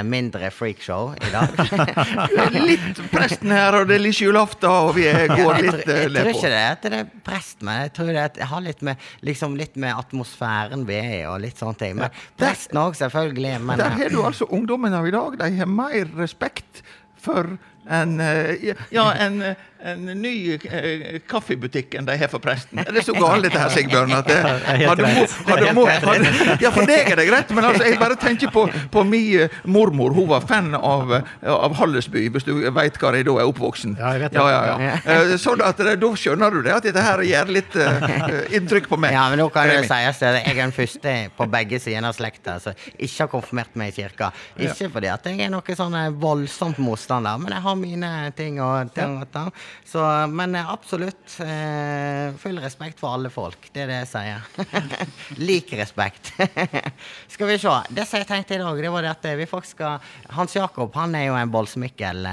mindre 0.07 0.49
freakshow 0.51 1.13
i 1.17 1.31
dag. 1.33 1.55
Litt 2.69 3.01
presten 3.11 3.51
her, 3.51 3.75
og 3.75 3.89
det 3.89 3.97
er 3.97 4.03
litt 4.05 4.21
julaften, 4.21 4.69
og 4.69 4.93
vi 4.97 5.05
går 5.09 5.61
litt 5.61 5.81
tror, 5.83 5.93
eh, 5.93 6.03
jeg 6.05 6.13
tror 6.13 6.31
ikke 6.31 6.51
det 6.53 6.59
er 6.59 6.69
at 6.71 6.85
det 6.85 6.99
er 7.01 7.09
prest, 7.25 7.63
men 7.65 7.81
jeg 7.83 7.93
tror 7.97 8.11
det, 8.11 8.17
er 8.17 8.31
at 8.31 8.39
jeg 8.41 8.49
har 8.51 8.63
litt 8.65 8.83
med, 8.87 9.07
liksom 9.27 9.57
litt 9.59 9.79
med 9.79 9.95
atmosfæren 9.95 10.85
vi 10.87 10.99
er 10.99 11.15
i, 11.17 11.23
og 11.29 11.41
litt 11.43 11.59
sånne 11.59 11.81
ting. 11.81 11.97
Men 11.99 12.21
presten 12.39 12.79
òg, 12.81 12.97
selvfølgelig. 12.99 13.55
Men 13.67 13.81
Der 13.81 13.97
har 13.99 14.13
du 14.13 14.21
altså 14.23 14.47
ungdommen 14.49 14.95
av 14.95 15.07
i 15.07 15.15
dag. 15.15 15.39
De 15.41 15.51
har 15.59 15.71
mer 15.71 16.13
respekt 16.17 16.83
for 17.21 17.57
en, 17.89 18.19
eh, 18.19 18.73
ja, 18.91 19.11
en, 19.13 19.41
en 19.83 20.05
ny 20.21 20.33
eh, 20.55 21.19
kaffebutikk 21.29 21.95
enn 21.99 22.07
de 22.07 22.15
har 22.17 22.31
for 22.31 22.41
presten. 22.43 22.79
Er 22.81 22.91
det 22.95 23.03
så 23.05 23.13
galt 23.17 23.45
dette 23.45 23.59
her, 23.61 23.69
Sigbjørn? 23.73 24.13
At 24.17 24.27
det, 24.29 24.37
er 24.41 24.79
helt 24.81 24.89
hadde, 24.89 25.03
greit. 25.05 25.35
hadde, 25.47 25.73
mo- 25.77 25.85
hadde, 25.87 26.57
ja, 26.63 26.71
for 26.73 26.89
deg 26.89 27.11
er 27.13 27.19
det 27.21 27.27
greit, 27.29 27.51
men 27.55 27.67
altså, 27.69 27.83
jeg 27.87 27.99
bare 28.01 28.17
tenker 28.19 28.51
på, 28.53 28.65
på 28.93 29.03
min 29.07 29.43
eh, 29.45 29.57
mormor. 29.69 30.15
Hun 30.17 30.27
var 30.31 30.45
fan 30.49 30.73
av, 30.77 31.13
eh, 31.19 31.51
av 31.53 31.75
Hallesby, 31.79 32.27
hvis 32.33 32.47
du 32.47 32.53
veit 32.73 32.97
hvor 33.01 33.15
jeg 33.17 33.27
da 33.27 33.37
er 33.41 33.51
oppvoksen. 33.51 33.97
Ja, 33.99 34.13
jeg 34.15 34.25
vet 34.25 34.35
det. 34.35 34.41
Ja, 34.41 34.47
ja, 34.53 34.77
ja. 34.87 34.97
Eh, 35.17 35.35
Sånn 35.37 35.61
at 35.63 35.77
da 35.79 36.09
skjønner 36.17 36.51
du 36.53 36.61
det, 36.65 36.73
at 36.73 36.85
dette 36.87 37.03
her 37.03 37.21
gjør 37.23 37.51
litt 37.53 37.75
uh, 37.77 38.07
inntrykk 38.57 38.87
på 38.89 38.97
meg. 38.99 39.13
Ja, 39.15 39.27
men 39.31 39.39
nå 39.41 39.47
kan 39.53 39.69
det 39.69 39.83
sies 39.87 40.21
at 40.23 40.39
jeg 40.41 40.43
er 40.53 40.57
den 40.63 40.73
første 40.75 41.13
på 41.37 41.47
begge 41.53 41.79
sider 41.83 42.07
av 42.09 42.15
slekta 42.17 42.57
som 42.63 42.75
ikke 42.97 43.23
har 43.25 43.31
konfirmert 43.31 43.77
meg 43.79 43.93
i 43.93 43.95
kirka. 44.01 44.31
Ikke 44.59 44.89
fordi 44.93 45.11
at 45.13 45.27
jeg 45.29 45.45
er 45.45 45.51
noe 45.53 45.77
sånn 45.77 45.95
eh, 45.99 46.09
voldsomt 46.23 46.79
motstander, 46.83 47.37
men 47.41 47.53
jeg 47.55 47.63
har 47.67 47.77
mine 47.79 48.11
ting 48.37 48.59
og 48.63 48.91
ting 48.95 49.19
og 49.21 49.29
tang. 49.33 49.51
Så, 49.87 50.01
men 50.27 50.55
eh, 50.55 50.69
absolutt 50.71 51.37
eh, 51.39 52.33
full 52.41 52.57
respekt 52.59 52.99
for 52.99 53.15
alle 53.15 53.29
folk. 53.31 53.69
Det 53.71 53.85
er 53.85 53.91
det 53.91 53.99
jeg 54.01 54.09
sier. 54.11 54.47
Lik 55.49 55.71
respekt. 55.79 56.33
skal 57.33 57.51
vi 57.51 57.57
se. 57.61 57.75
Det 57.95 58.07
som 58.09 58.19
jeg 58.19 58.27
tenkte 58.27 58.57
i 58.57 58.61
dag, 58.61 58.81
det 58.83 58.91
var 58.91 59.05
det 59.05 59.13
at 59.13 59.27
eh, 59.31 59.37
vi 59.39 59.47
faktisk 59.47 59.77
skal 59.77 60.03
Hans 60.35 60.55
Jakob 60.57 60.95
han 60.97 61.15
er 61.15 61.27
jo 61.29 61.37
en 61.39 61.51
bolsmikkel 61.53 62.27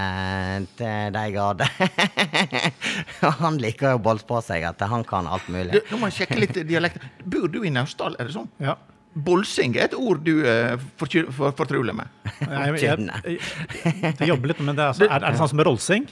til 0.79 1.15
de 1.15 1.25
grader. 1.35 1.71
Han 3.45 3.59
liker 3.61 3.95
jo 3.95 3.99
å 3.99 4.03
bolse 4.03 4.27
på 4.29 4.39
seg 4.45 4.65
at 4.67 4.83
han 4.89 5.05
kan 5.07 5.29
alt 5.31 5.47
mulig. 5.53 5.75
Du, 5.75 5.93
nå 5.93 6.01
må 6.01 6.11
jeg 6.11 6.23
sjekke 6.23 6.39
litt 6.41 6.59
dialekt. 6.69 7.03
Bor 7.25 7.47
du 7.51 7.61
i 7.65 7.73
Naustdal, 7.73 8.17
er 8.21 8.29
det 8.29 8.37
sånn? 8.37 8.51
Ja. 8.63 8.77
Bolsing 9.15 9.77
er 9.79 9.87
et 9.89 9.95
ord 9.95 10.25
du 10.27 10.43
uh, 10.43 10.75
fortru- 10.99 11.29
for, 11.35 11.55
fortruler 11.55 11.95
med. 11.97 12.11
Jeg, 12.41 12.81
jeg, 12.83 13.07
jeg, 13.07 14.15
jeg 14.19 14.31
jobber 14.31 14.51
litt 14.51 14.63
med 14.67 14.79
det. 14.81 14.89
Altså, 14.91 15.07
er, 15.07 15.21
er 15.21 15.29
det 15.35 15.41
sånn 15.43 15.53
som 15.53 15.63
rolsing? 15.69 16.09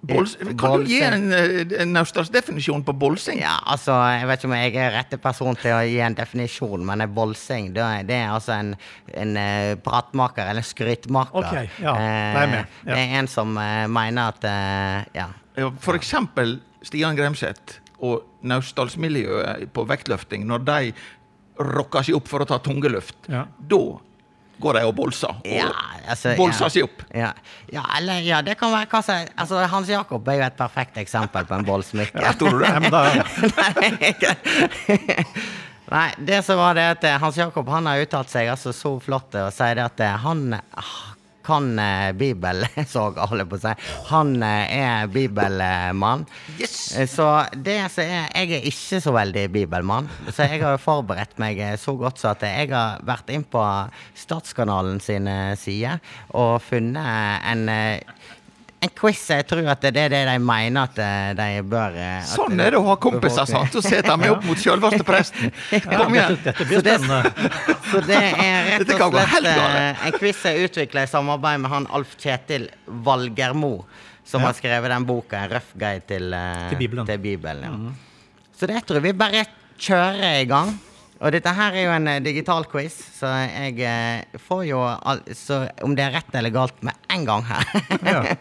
Bols 0.00 0.36
Eh, 0.40 0.54
kan 0.56 0.80
du 0.80 0.86
gi 0.88 1.00
en, 1.04 1.32
en, 1.32 1.96
eh, 1.96 2.74
en 2.78 2.84
på 2.84 2.92
bolsing? 2.96 3.40
Ja, 3.40 3.58
altså, 3.66 3.92
Jeg 3.92 4.28
vet 4.28 4.38
ikke 4.40 4.48
om 4.48 4.54
jeg 4.56 4.74
er 4.76 4.94
rette 4.94 5.18
person 5.20 5.56
til 5.56 5.74
å 5.76 5.82
gi 5.84 6.00
en 6.00 6.16
definisjon, 6.16 6.84
men 6.86 7.00
en 7.04 7.14
bolsing 7.14 7.74
det 7.74 7.82
er, 7.84 8.06
det 8.08 8.16
er 8.16 8.32
altså 8.32 8.56
en, 8.56 8.74
en 9.14 9.36
eh, 9.36 9.74
pratmaker, 9.76 10.48
eller 10.48 10.64
en 10.64 10.70
skrytmaker. 10.70 11.36
Ok, 11.36 11.52
ja, 11.82 11.94
det, 11.98 12.08
er 12.42 12.50
med, 12.54 12.64
ja. 12.86 12.94
Det 12.94 12.98
er 12.98 13.14
en 13.20 13.28
som 13.28 13.56
eh, 13.60 13.86
mener 13.88 14.34
at 14.34 14.48
eh, 14.48 15.20
Ja. 15.20 15.28
Ja, 15.58 15.70
For 15.82 15.98
eksempel 15.98 16.60
Stian 16.86 17.16
Gremseth 17.18 17.80
og 18.00 18.22
Naustdalsmiljøet 18.46 19.66
på 19.74 19.84
vektløfting, 19.84 20.46
når 20.48 20.62
de 20.64 20.92
rocker 21.60 22.06
seg 22.06 22.16
opp 22.16 22.30
for 22.30 22.40
å 22.40 22.46
ta 22.48 22.56
tungeluft, 22.64 23.28
luft, 23.28 23.50
da 23.68 23.82
går 24.60 24.72
de 24.78 24.82
og 24.88 24.94
bolser. 24.98 25.32
Og 25.40 25.46
Ja, 25.48 25.68
altså, 26.06 26.34
bolser 26.38 26.64
ja. 26.66 26.70
seg 26.74 26.82
opp. 26.86 26.98
Ja, 27.16 27.30
ja, 27.72 27.82
eller 27.98 28.14
ja, 28.24 28.38
det 28.46 28.54
kan 28.60 28.72
være 28.74 28.86
hva 28.92 29.00
som 29.06 29.16
Altså, 29.40 29.56
Hans 29.72 29.88
Jakob 29.90 30.28
er 30.28 30.34
jo 30.40 30.44
et 30.46 30.58
perfekt 30.58 30.94
eksempel 31.02 31.42
på 31.48 31.54
en 31.58 31.66
bollsmykke. 31.70 32.18
Ja, 32.24 32.30
tror 32.38 32.52
du 32.58 32.62
det? 32.64 32.70
Nei, 35.90 36.08
det 36.22 36.44
som 36.46 36.56
var 36.60 36.72
det 36.78 36.84
at 36.92 37.04
eh, 37.08 37.16
Hans 37.18 37.36
Jakob 37.40 37.66
han 37.72 37.86
har 37.90 37.96
uttalt 38.04 38.30
seg 38.30 38.46
altså 38.52 38.70
så 38.76 38.90
flott 39.02 39.34
og 39.40 39.48
sier 39.54 39.74
det 39.80 39.84
at 39.88 40.00
eh, 40.06 40.16
han 41.50 41.66
eh, 41.82 42.10
Bibel, 42.16 42.64
så 42.88 43.08
holder 43.28 43.44
jeg 43.44 43.50
på 43.52 43.58
å 43.58 43.62
si. 43.64 43.74
Han 44.10 44.32
eh, 44.46 44.74
er 44.80 45.10
bibelmann. 45.12 46.24
Yes! 46.58 46.76
Eh, 46.96 47.06
Så 47.10 47.26
det 47.54 47.78
som 47.92 48.04
er 48.06 48.28
Jeg 48.40 48.52
er 48.60 48.68
ikke 48.70 49.00
så 49.04 49.12
veldig 49.14 49.44
bibelmann, 49.54 50.08
så 50.30 50.46
jeg 50.48 50.62
har 50.64 50.78
forberedt 50.82 51.36
meg 51.42 51.58
eh, 51.62 51.76
så 51.80 51.94
godt 51.98 52.20
så 52.22 52.32
at 52.34 52.44
jeg 52.46 52.70
har 52.72 53.02
vært 53.06 53.30
inn 53.34 53.44
på 53.50 53.62
Statskanalen 54.18 55.00
sine 55.02 55.56
sider 55.60 55.98
og 56.36 56.60
funnet 56.62 57.46
en 57.50 57.66
en 58.80 58.92
quiz. 58.96 59.20
Jeg 59.30 59.46
tror 59.48 59.68
at 59.70 59.82
det 59.84 60.00
er 60.00 60.12
det 60.12 60.20
de 60.28 60.36
mener 60.42 60.88
at 60.88 60.98
eh, 61.04 61.30
de 61.38 61.62
bør 61.68 61.96
eh, 62.00 62.18
at 62.22 62.30
Sånn 62.32 62.60
er 62.62 62.74
det 62.74 62.80
å 62.80 62.84
ha 62.88 62.96
kompiser, 63.00 63.48
sant? 63.48 63.72
Så 63.74 63.82
setter 63.84 64.16
meg 64.20 64.34
opp 64.34 64.46
mot 64.48 64.60
sjølveste 64.60 65.06
presten. 65.06 65.52
Kom 66.00 66.16
igjen! 66.16 66.38
dette 66.44 66.66
blir 66.68 66.82
spennende. 66.84 67.48
Så 67.90 68.02
det 68.08 68.20
er 68.30 68.70
rett 68.72 68.94
og 68.96 69.16
slett 69.18 69.50
eh, 69.52 70.04
en 70.08 70.16
quiz 70.16 70.44
jeg 70.48 70.70
utvikla 70.70 71.04
i 71.04 71.10
samarbeid 71.12 71.64
med 71.64 71.74
han 71.74 71.88
Alf 71.96 72.16
Kjetil 72.20 72.70
Valgermo, 72.86 73.74
som 74.24 74.44
har 74.46 74.56
skrevet 74.56 74.92
den 74.92 75.08
boka 75.08 75.44
'En 75.44 75.56
røff 75.56 75.74
guide 75.74 76.06
til, 76.08 76.36
Til 76.70 76.78
Bibelen. 76.80 77.06
Til 77.08 77.18
Bibelen 77.18 77.66
ja. 77.66 77.96
Så 78.56 78.68
det 78.68 78.82
tror 78.86 79.00
jeg 79.00 79.10
vi 79.10 79.16
bare 79.16 79.44
kjører 79.80 80.40
i 80.40 80.48
gang. 80.48 80.74
Og 81.20 81.34
dette 81.34 81.52
her 81.52 81.76
er 81.76 81.84
jo 81.84 81.92
en 81.92 82.08
eh, 82.08 82.22
digital 82.24 82.64
quiz, 82.70 82.96
så 83.18 83.28
jeg 83.44 83.76
eh, 83.84 84.38
får 84.40 84.62
jo 84.70 84.80
al 84.80 85.20
så 85.36 85.66
om 85.84 85.92
det 85.96 86.06
er 86.06 86.14
rett 86.16 86.36
eller 86.40 86.54
galt 86.54 86.78
med 86.86 86.96
en 87.12 87.26
gang 87.28 87.44
her. 87.50 87.74
Ja. 88.06 88.22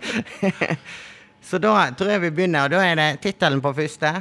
Så 1.50 1.58
da 1.58 1.72
tror 1.98 2.12
jeg 2.12 2.22
vi 2.22 2.30
begynner, 2.30 2.68
og 2.68 2.76
da 2.76 2.84
er 2.86 2.98
det 3.00 3.06
tittelen 3.24 3.62
på 3.64 3.72
første, 3.74 4.12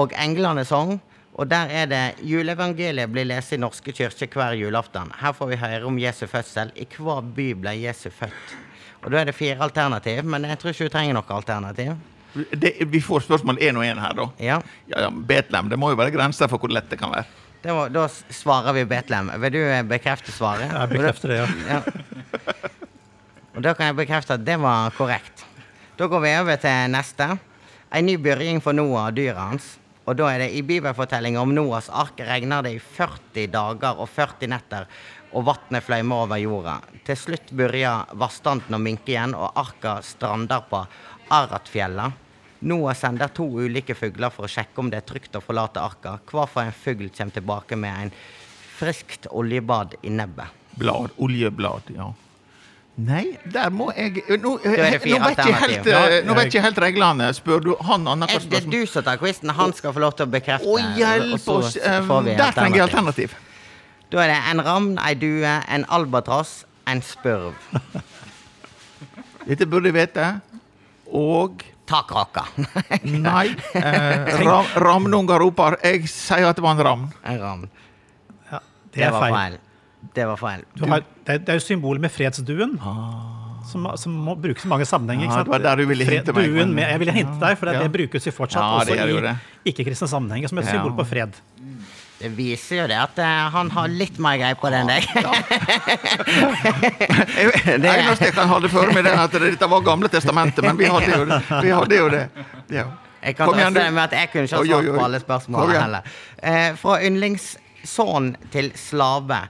og 0.00 0.14
Englene 0.16 0.62
sang. 0.64 0.94
Og 1.36 1.48
der 1.48 1.68
er 1.70 1.86
det 1.86 2.04
'Juleevangeliet 2.24 3.12
blir 3.12 3.26
lest 3.28 3.52
i 3.52 3.58
Norske 3.60 3.92
kirke 3.92 4.26
hver 4.32 4.56
julaften'. 4.56 5.12
Her 5.20 5.32
får 5.32 5.48
vi 5.48 5.56
høre 5.60 5.84
om 5.84 5.98
Jesu 5.98 6.26
fødsel. 6.26 6.72
I 6.76 6.86
hva 6.96 7.20
by 7.20 7.52
ble 7.54 7.74
Jesu 7.82 8.08
født? 8.10 8.56
Og 9.04 9.12
da 9.12 9.20
er 9.20 9.28
det 9.28 9.34
fire 9.34 9.60
alternativ, 9.60 10.24
men 10.24 10.44
jeg 10.44 10.58
tror 10.58 10.70
ikke 10.70 10.88
du 10.88 10.92
trenger 10.92 11.14
noe 11.14 11.36
alternativ. 11.36 11.92
Det, 12.34 12.72
vi 12.86 13.00
får 13.00 13.24
spørsmål 13.28 13.58
én 13.60 13.76
og 13.76 13.84
én 13.84 14.00
her, 14.00 14.12
da. 14.16 14.26
Ja, 14.38 14.60
ja, 14.88 15.10
Betlehem. 15.10 15.68
Det 15.68 15.78
må 15.78 15.90
jo 15.90 16.00
være 16.00 16.14
grenser 16.14 16.48
for 16.48 16.58
hvor 16.58 16.72
lett 16.72 16.90
det 16.90 16.98
kan 16.98 17.12
være. 17.12 17.26
Var, 17.62 17.90
Da 17.92 18.08
svarer 18.08 18.72
vi 18.72 18.84
Betlehem. 18.88 19.30
Vil 19.42 19.52
du 19.52 19.60
eh, 19.60 19.82
bekrefte 19.84 20.32
svaret? 20.32 20.70
Jeg 20.72 20.92
bekrefter 20.94 21.28
det, 21.28 21.40
ja. 21.42 21.48
Ja. 21.68 21.82
Og 23.56 23.62
da 23.66 23.74
kan 23.74 23.90
jeg 23.90 23.98
bekrefte 23.98 24.38
at 24.38 24.44
det 24.46 24.56
var 24.62 24.94
korrekt. 24.96 25.44
Da 25.98 26.06
går 26.08 26.22
vi 26.24 26.34
over 26.38 26.56
til 26.62 26.92
neste. 26.94 27.26
En 27.92 28.06
ny 28.06 28.16
byrjing 28.22 28.62
for 28.64 28.72
Noah 28.72 29.10
og 29.10 29.16
dyret 29.18 29.40
hans. 29.40 29.66
Og 30.08 30.16
da 30.16 30.30
er 30.32 30.44
det 30.44 30.54
i 30.56 30.62
bibelfortellinga 30.66 31.42
om 31.42 31.52
Noahs 31.54 31.90
ark 31.92 32.22
regner 32.24 32.64
det 32.64 32.72
i 32.78 32.80
40 32.80 33.50
dager 33.52 34.00
og 34.00 34.08
40 34.08 34.48
netter, 34.50 34.86
og 35.36 35.44
vannet 35.46 35.84
fløymer 35.86 36.24
over 36.24 36.40
jorda. 36.40 36.78
Til 37.06 37.18
slutt 37.18 37.52
begynner 37.52 38.08
vannstanden 38.18 38.78
å 38.78 38.80
minke 38.82 39.12
igjen, 39.12 39.36
og 39.36 39.58
arka 39.60 39.98
strander 40.06 40.64
på 40.70 40.80
Aratfjella. 41.30 42.08
Noah 42.62 42.94
sender 42.94 43.28
to 43.32 43.44
ulike 43.64 43.94
fugler 43.96 44.30
for 44.30 44.44
å 44.44 44.50
sjekke 44.52 44.78
om 44.82 44.90
det 44.92 44.98
er 45.00 45.06
trygt 45.08 45.36
å 45.38 45.40
forlate 45.40 45.80
arka. 45.80 46.18
Hva 46.28 46.46
for 46.48 46.62
en 46.62 46.72
fugl 46.76 47.08
kommer 47.16 47.32
tilbake 47.32 47.76
med 47.80 48.02
en 48.06 48.10
friskt 48.76 49.26
oljebad 49.32 49.94
i 50.02 50.10
nebbet? 50.12 50.52
Blad. 50.80 51.10
Oljeblad, 51.18 51.88
ja. 51.96 52.10
Nei, 53.00 53.38
der 53.48 53.70
må 53.72 53.86
jeg 53.96 54.20
Nå, 54.42 54.58
er 54.60 54.76
nå 54.76 54.84
vet 54.84 55.06
ikke 55.06 55.14
eh, 55.16 56.50
jeg- 56.52 56.62
helt 56.66 56.78
reglene. 56.84 57.30
Spør 57.32 57.60
du 57.64 57.70
han 57.80 58.06
Er 58.06 58.26
spørsmål? 58.26 58.50
det 58.50 58.58
er 58.66 58.70
du 58.70 58.86
som 58.86 59.02
tar 59.06 59.16
quizen? 59.16 59.48
Han 59.56 59.72
skal 59.72 59.92
få 59.96 60.00
lov 60.04 60.16
til 60.18 60.26
å 60.26 60.30
bekrefte. 60.30 60.66
Å, 60.68 60.96
hjelp 60.98 61.48
oss! 61.48 61.76
eh, 61.76 62.00
Der 62.36 62.52
trenger 62.52 62.76
jeg 62.76 62.82
alternativ. 62.90 63.30
alternativ. 63.32 63.34
Da 64.10 64.18
er 64.24 64.28
det 64.34 64.38
en 64.50 64.60
ravn, 64.66 64.98
ei 64.98 65.14
due, 65.14 65.46
en 65.68 65.84
albatross, 65.88 66.64
en 66.86 67.00
spurv. 67.00 67.54
Dette 69.48 69.66
burde 69.66 69.88
jeg 69.90 69.94
vite. 69.96 70.26
Og 71.10 71.64
Takrocka. 71.90 72.44
Nei. 73.26 73.48
Eh, 73.74 74.30
ram, 74.46 74.68
Ramnunga 74.78 75.38
roper. 75.42 75.76
Jeg 75.84 76.06
sier 76.12 76.46
at 76.48 76.56
det 76.60 76.64
var 76.64 76.76
en 76.78 76.84
ravn. 76.86 77.08
en 77.26 77.40
ravn. 77.42 77.66
Ja, 78.52 78.60
det 78.94 79.00
Det 79.02 79.10
var 79.12 79.26
feil. 79.26 79.34
feil. 79.34 79.58
Det 80.16 80.26
var 80.30 80.38
feil. 80.40 80.62
Du 80.78 80.86
har, 80.88 81.02
det, 81.26 81.34
er, 81.34 81.38
det 81.44 81.52
er 81.52 81.58
jo 81.58 81.64
symbolet 81.66 82.00
med 82.00 82.10
fredsduen, 82.14 82.78
som, 83.68 83.84
som 84.00 84.14
må 84.26 84.32
brukes 84.40 84.64
i 84.64 84.70
mange 84.70 84.86
sammenhenger. 84.88 85.28
Ah. 85.28 85.40
Ja, 85.40 85.44
det 85.44 85.52
var 85.52 85.64
der 85.66 85.82
du 85.82 85.84
ville 85.90 86.06
hinte 86.08 86.32
meg, 86.32 86.48
Duen 86.48 86.72
med, 86.74 86.86
jeg 86.88 87.02
ville 87.02 87.12
hinte 87.18 87.36
deg, 87.42 87.58
for 87.60 87.68
det, 87.68 87.74
Ja. 87.76 87.82
det 87.84 87.92
brukes 87.98 88.26
jo 88.26 88.32
fortsatt 88.32 88.62
Ja, 88.62 88.80
også 88.80 89.36
i 89.66 89.74
ikke-kristne 89.74 90.08
sammenhenger 90.08 90.48
som 90.48 90.58
et 90.62 90.70
Ja. 90.70 90.78
symbol 90.78 90.96
på 90.96 91.04
fred. 91.10 91.36
Det 92.20 92.28
viser 92.36 92.82
jo 92.82 92.86
det 92.90 92.96
at 93.00 93.18
eh, 93.24 93.44
han 93.54 93.70
har 93.72 93.88
litt 93.88 94.18
mer 94.20 94.36
greie 94.36 94.56
på 94.60 94.68
det 94.68 94.80
enn 94.82 94.90
deg. 94.90 95.06
Det 97.80 97.92
eneste 97.94 98.24
jeg 98.28 98.34
kan 98.36 98.50
holde 98.50 98.68
for 98.68 98.90
meg, 98.92 99.06
det 99.06 99.14
er 99.14 99.22
at 99.22 99.36
dette 99.40 99.68
var 99.72 99.84
Gamle 99.86 100.10
testamentet, 100.12 100.60
men 100.66 100.76
vi 100.76 100.90
hadde 100.92 101.14
jo 101.14 101.24
det. 101.30 101.38
Vi 101.64 101.70
hadde 101.72 102.00
jo 102.02 102.10
det. 102.12 102.24
Ja. 102.68 102.84
Jeg 103.20 103.36
kan 103.36 103.48
Kom 103.48 103.58
igjen, 103.58 103.76
du. 103.76 103.80
med 103.92 104.02
at 104.02 104.16
jeg 104.16 104.30
kunne 104.32 104.48
ikke 104.48 104.60
ha 104.60 104.64
svart 104.68 104.90
på 104.96 105.04
alle 105.04 105.20
spørsmålene 105.20 105.80
heller. 105.80 106.10
Eh, 106.50 106.68
fra 106.80 106.96
yndlingssønn 107.08 108.30
til 108.52 108.68
slave. 108.80 109.40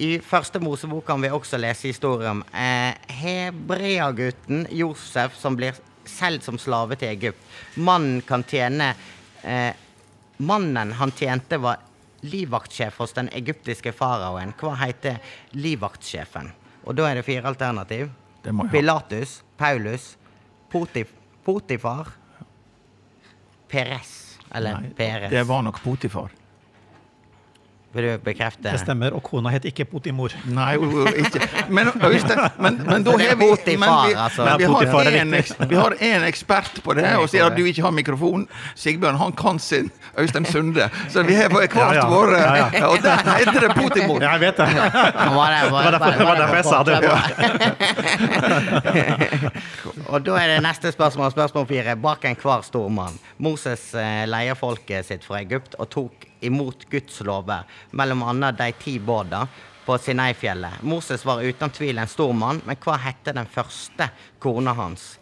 I 0.00 0.10
første 0.24 0.62
Mosebok 0.62 1.04
kan 1.06 1.22
vi 1.22 1.30
også 1.34 1.58
lese 1.60 1.90
historien 1.90 2.38
om 2.38 2.42
eh, 2.54 2.94
hebreagutten 3.20 4.64
Josef 4.74 5.34
som 5.38 5.58
blir 5.58 5.78
solgt 6.08 6.46
som 6.46 6.58
slave 6.58 6.98
til 6.98 7.12
Egypt. 7.12 7.38
Mannen 7.78 8.22
kan 8.26 8.42
tjene 8.48 8.94
eh, 9.42 9.70
Mannen 10.40 10.94
han 10.96 11.12
tjente, 11.12 11.58
var 11.60 11.82
livvaktsjef 12.26 12.98
hos 13.00 13.14
den 13.16 13.30
egyptiske 13.36 13.92
faraoen. 13.96 14.54
Hva 14.60 14.74
heter 14.84 15.20
livvaktsjefen? 15.56 16.52
Og 16.84 16.96
da 16.96 17.10
er 17.10 17.20
det 17.20 17.26
fire 17.28 17.48
alternativ. 17.48 18.10
Det. 18.42 18.54
Pilatus, 18.72 19.40
Paulus, 19.60 20.14
Potif 20.72 21.10
Potifar, 21.44 22.08
Peres. 23.68 24.38
Eller 24.54 24.80
Nei, 24.80 24.90
Peres. 24.96 25.30
Det 25.30 25.42
var 25.48 25.62
nok 25.62 25.82
Potifar. 25.82 26.30
Bekrefte? 27.90 28.70
Det 28.70 28.78
stemmer, 28.78 29.10
og 29.18 29.22
kona 29.26 29.50
het 29.50 29.64
ikke 29.66 29.84
Potimor. 29.90 30.30
Nei, 30.46 30.76
ikke. 31.18 31.40
Men, 31.74 31.88
Øystein, 32.06 32.38
men, 32.62 32.76
men 32.90 33.02
da 33.02 33.10
har 33.18 33.34
vi 33.34 33.48
Potifar, 33.50 33.82
men 33.82 33.90
vi, 34.06 34.14
altså. 34.14 34.42
vi, 34.46 34.64
har 34.64 35.10
en, 35.22 35.34
vi 35.70 35.76
har 35.80 35.96
en 36.10 36.26
ekspert 36.28 36.78
på 36.84 36.94
det, 36.94 37.16
og 37.18 37.26
siden 37.32 37.56
du 37.56 37.64
ikke 37.66 37.82
har 37.82 37.90
mikrofon, 37.96 38.46
Sigbjørn 38.78 39.18
han 39.18 39.32
kan 39.34 39.58
sin 39.58 39.90
Øystein 40.18 40.46
Sunde. 40.46 40.86
Så 41.10 41.22
vi 41.26 41.34
har 41.34 41.50
hvert 41.50 41.74
Ja, 41.74 41.92
ja. 41.94 42.06
våre 42.10 42.38
Ja. 42.40 42.86
Og 42.86 43.02
der 43.02 43.16
heter 43.40 43.60
det 43.66 43.74
Potimor. 43.74 44.22
Ja, 44.22 44.30
jeg 44.38 44.40
vet 44.40 44.56
det. 44.56 44.66
Var 44.70 45.50
derfor, 45.90 46.10
det 46.10 46.26
var 46.26 46.34
derfor 46.38 46.56
jeg 46.56 46.64
sa 46.64 46.82
det. 46.86 46.94
Og 50.06 50.26
da 50.26 50.38
er 50.38 50.46
det 50.54 50.62
neste 50.62 50.92
spørsmål, 50.94 51.30
spørsmål 51.34 51.66
fire. 51.66 51.96
Bak 51.96 52.24
enhver 52.30 52.62
stor 52.66 52.88
mann. 52.88 53.18
Moses 53.38 53.94
eh, 53.94 54.26
leier 54.30 54.54
folket 54.58 55.06
sitt 55.10 55.24
fra 55.26 55.40
Egypt 55.42 55.74
og 55.78 55.90
tok 55.90 56.29
imot 56.40 56.86
Guds 56.90 57.20
lover, 57.26 57.64
annet 57.98 58.58
de 58.58 58.72
ti 58.72 58.98
båda 58.98 59.46
på 59.86 59.98
Sinai-fjellet. 59.98 60.82
Moses 60.82 61.24
var 61.24 61.42
uten 61.42 61.70
tvil 61.70 61.98
en 61.98 62.08
stor 62.08 62.32
mann, 62.32 62.60
men 62.66 62.76
hva 62.76 62.96
hette 63.00 63.32
den 63.34 63.46
første 63.46 64.10
kona 64.38 64.72
hans? 64.76 65.18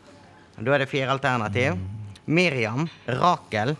Da 0.59 0.75
er 0.75 0.79
det 0.83 0.91
fire 0.91 1.11
alternativ. 1.15 1.79
Miriam, 2.25 2.89
Rakel, 3.07 3.77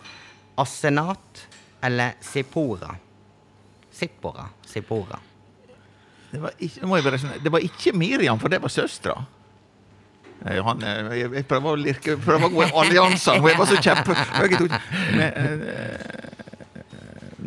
Asenat 0.57 1.47
eller 1.81 2.13
Sippora. 2.21 2.95
Sippora. 3.91 4.47
Sippora. 4.65 5.19
Det 6.31 6.39
var 6.39 6.51
ikke, 6.59 6.87
det 7.43 7.49
var 7.51 7.59
ikke 7.65 7.93
Miriam, 7.97 8.39
for 8.39 8.49
det 8.49 8.59
var 8.61 8.69
søstera. 8.69 9.25
Eh, 10.45 10.59
Han, 10.63 10.79
jeg, 10.81 11.31
jeg 11.35 11.45
prøver 11.49 11.73
å 11.75 11.79
lirke, 11.79 12.15
prøver 12.23 12.47
å 12.47 12.53
gå 12.53 12.63
i 12.63 12.71
allianser. 12.83 13.39
Hun 13.43 13.57
var 13.59 13.65
så 13.67 13.79
kjepp. 13.83 14.07
og 14.09 14.15
jeg 14.45 14.59
tok- 14.59 14.81
Men, 15.17 15.33
eh, 15.33 15.99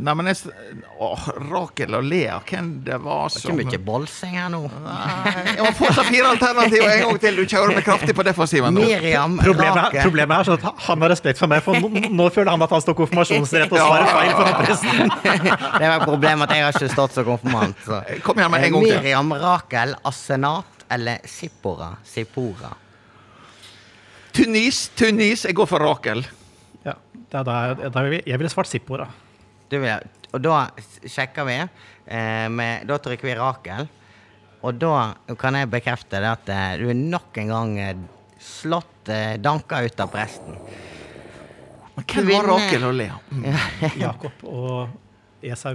Nei, 0.03 0.13
men 0.19 0.27
jeg, 0.27 0.51
åh, 0.99 1.25
Rakel 1.53 1.95
og 1.95 2.03
Lea, 2.11 2.41
hvem 2.49 2.71
det 2.83 2.97
var 3.05 3.31
Ikke 3.39 3.53
mye 3.55 3.79
bolsing 3.87 4.33
her 4.35 4.49
nå. 4.51 4.61
Nei, 4.83 5.45
Jeg 5.53 5.63
må 5.63 5.71
fortsatt 5.79 6.09
fire 6.11 6.33
alternativer 6.33 6.91
en 6.97 7.03
gang 7.05 7.21
til. 7.23 7.37
Du 7.39 7.45
kjører 7.53 7.75
meg 7.77 7.85
kraftig 7.87 8.17
på 8.19 8.25
defensiven. 8.27 8.75
nå. 8.75 8.83
Miriam, 8.83 9.37
Problemet, 9.39 9.71
er- 9.77 9.83
Rakel 9.85 10.03
problemet 10.09 10.39
er 10.41 10.49
sånn 10.51 10.59
at 10.73 10.83
han 10.89 11.07
har 11.07 11.13
respekt 11.15 11.39
for 11.39 11.53
meg, 11.53 11.63
for 11.63 11.79
nå, 11.79 11.89
nå 12.11 12.27
føler 12.35 12.51
han 12.57 12.67
at 12.67 12.75
han 12.75 12.83
står 12.83 12.99
konfirmasjonsrett 13.03 13.71
og 13.71 13.79
svarer 13.79 14.11
feil 14.11 14.35
foran 14.41 14.61
presten. 14.65 15.15
Det 15.83 15.89
var 15.95 16.05
problemet 16.07 16.51
at 16.51 16.57
jeg 16.57 16.67
har 16.67 16.73
ikke 16.81 16.93
stått 16.97 17.13
som 17.17 17.25
konfirmant. 17.31 17.77
Så. 17.87 18.03
Kom 18.27 18.39
igjen 18.43 18.51
med 18.57 18.65
en 18.67 18.73
gang 18.79 18.89
til. 18.91 18.99
Miriam, 19.01 19.33
Rakel, 19.47 19.95
Asenat 20.11 20.87
eller 20.91 21.23
Sippora? 21.25 21.93
Sippora. 22.05 22.75
Tunis, 24.33 24.89
Tunis. 24.97 25.45
Jeg 25.45 25.55
går 25.59 25.67
for 25.69 25.79
Rakel. 25.85 26.23
Ja, 26.87 26.95
det 27.15 27.39
er 27.43 27.45
da, 27.47 27.57
da 27.93 28.03
vil 28.07 28.19
jeg, 28.19 28.25
jeg 28.33 28.41
ville 28.41 28.51
svart 28.53 28.71
Sippora. 28.71 29.07
Du 29.73 29.79
vil, 29.81 30.09
og 30.37 30.43
da 30.45 30.57
sjekker 31.09 31.47
vi. 31.49 31.59
Eh, 32.05 32.47
med, 32.53 32.85
da 32.91 32.99
trykker 33.01 33.31
vi 33.31 33.37
Rakel. 33.39 33.87
Og 34.63 34.77
da 34.79 34.97
kan 35.41 35.57
jeg 35.59 35.71
bekrefte 35.73 36.21
det 36.23 36.29
at 36.29 36.51
eh, 36.53 36.75
du 36.83 36.91
er 36.93 36.99
nok 36.99 37.39
en 37.43 37.49
gang 37.51 37.73
eh, 37.83 38.03
slått 38.43 39.09
eh, 39.11 39.39
danka 39.43 39.81
ut 39.83 40.03
av 40.05 40.11
presten. 40.13 40.59
Men 41.97 42.05
hvem 42.09 42.29
var 42.31 42.51
Rakel 42.53 42.85
og 42.89 42.95
Lea? 43.01 43.17
Mm. 43.33 43.49
Jakob 44.05 44.45
og 44.47 45.43
Esau. 45.43 45.75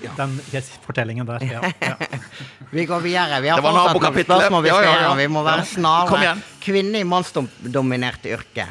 Den 0.00 0.36
fortellingen 0.84 1.28
der. 1.28 1.42
Ja, 1.44 1.62
ja. 1.84 1.94
Vi 2.74 2.84
går 2.88 3.02
videre. 3.04 3.40
Vi 3.44 3.50
har 3.52 3.60
Det 3.60 3.64
var 3.64 3.74
fortsatt 3.74 3.74
noen 3.74 3.94
nabokapitlet. 3.94 4.36
spørsmål 4.44 4.62
vi 4.62 4.70
Ja, 4.70 4.76
skal 4.76 4.86
ja, 4.88 5.00
ja. 5.02 5.14
Vi 5.18 5.26
må 5.28 5.42
være 5.44 5.64
snarere. 5.68 6.36
Kvinne 6.64 7.02
i 7.02 7.08
mannsdominerte 7.08 8.32
yrke. 8.32 8.68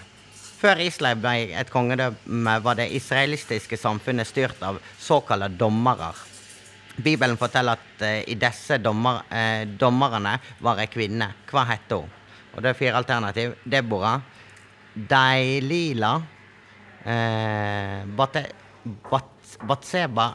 Før 0.59 0.81
Israel 0.83 1.19
ble 1.23 1.35
et 1.55 1.69
kongedømme, 1.71 2.55
var 2.65 2.75
det 2.75 2.89
israelistiske 2.97 3.77
samfunnet 3.79 4.27
styrt 4.27 4.59
av 4.65 4.79
såkalte 4.99 5.47
dommere. 5.55 6.09
Bibelen 6.99 7.37
forteller 7.39 7.77
at 7.79 8.01
eh, 8.03 8.17
i 8.27 8.35
disse 8.35 8.75
dommer, 8.83 9.21
eh, 9.31 9.63
dommerne 9.79 10.33
var 10.59 10.81
ei 10.83 10.89
kvinne. 10.91 11.29
Hva 11.47 11.63
het 11.69 11.93
hun? 11.95 12.09
Og 12.51 12.59
det 12.65 12.73
er 12.73 12.75
fire 12.75 12.99
alternativ. 12.99 13.53
Deborah, 13.63 14.19
Deilila, 14.93 16.17
eh, 17.05 18.01
Bate, 18.19 18.43
Bat, 19.07 19.53
Batseba, 19.63 20.25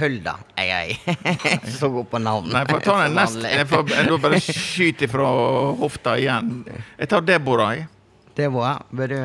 Hulda. 0.00 0.34
Jeg 0.60 0.98
er 1.06 1.56
ikke 1.56 1.72
så 1.72 1.88
god 1.94 2.10
på 2.12 2.20
navn. 2.20 2.52
Nei, 2.52 2.66
får 2.68 2.84
ta 2.84 2.98
den 3.06 3.16
nest. 3.20 3.40
Jeg 3.48 3.68
får 3.70 3.94
jeg 3.94 4.12
får 4.12 4.20
bare 4.26 4.42
skyte 4.44 5.08
fra 5.12 5.32
hofta 5.80 6.18
igjen. 6.20 6.52
Jeg 7.00 7.12
tar 7.14 7.24
Deborah. 7.24 7.72
jeg. 7.78 7.88
Deborah, 8.36 8.80
vil 8.90 9.08
du 9.08 9.16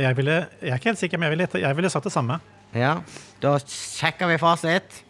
Jeg, 0.00 0.16
ville, 0.16 0.36
jeg 0.60 0.70
er 0.70 0.80
ikke 0.80 0.92
helt 0.92 0.98
sikker, 0.98 1.18
men 1.18 1.30
jeg 1.30 1.38
ville, 1.38 1.48
jeg 1.66 1.76
ville 1.76 1.90
sagt 1.90 2.04
det 2.08 2.12
samme. 2.12 2.40
Ja, 2.74 2.96
da 3.42 3.56
sjekker 3.60 4.30
vi 4.32 4.38
fasit. 4.42 5.02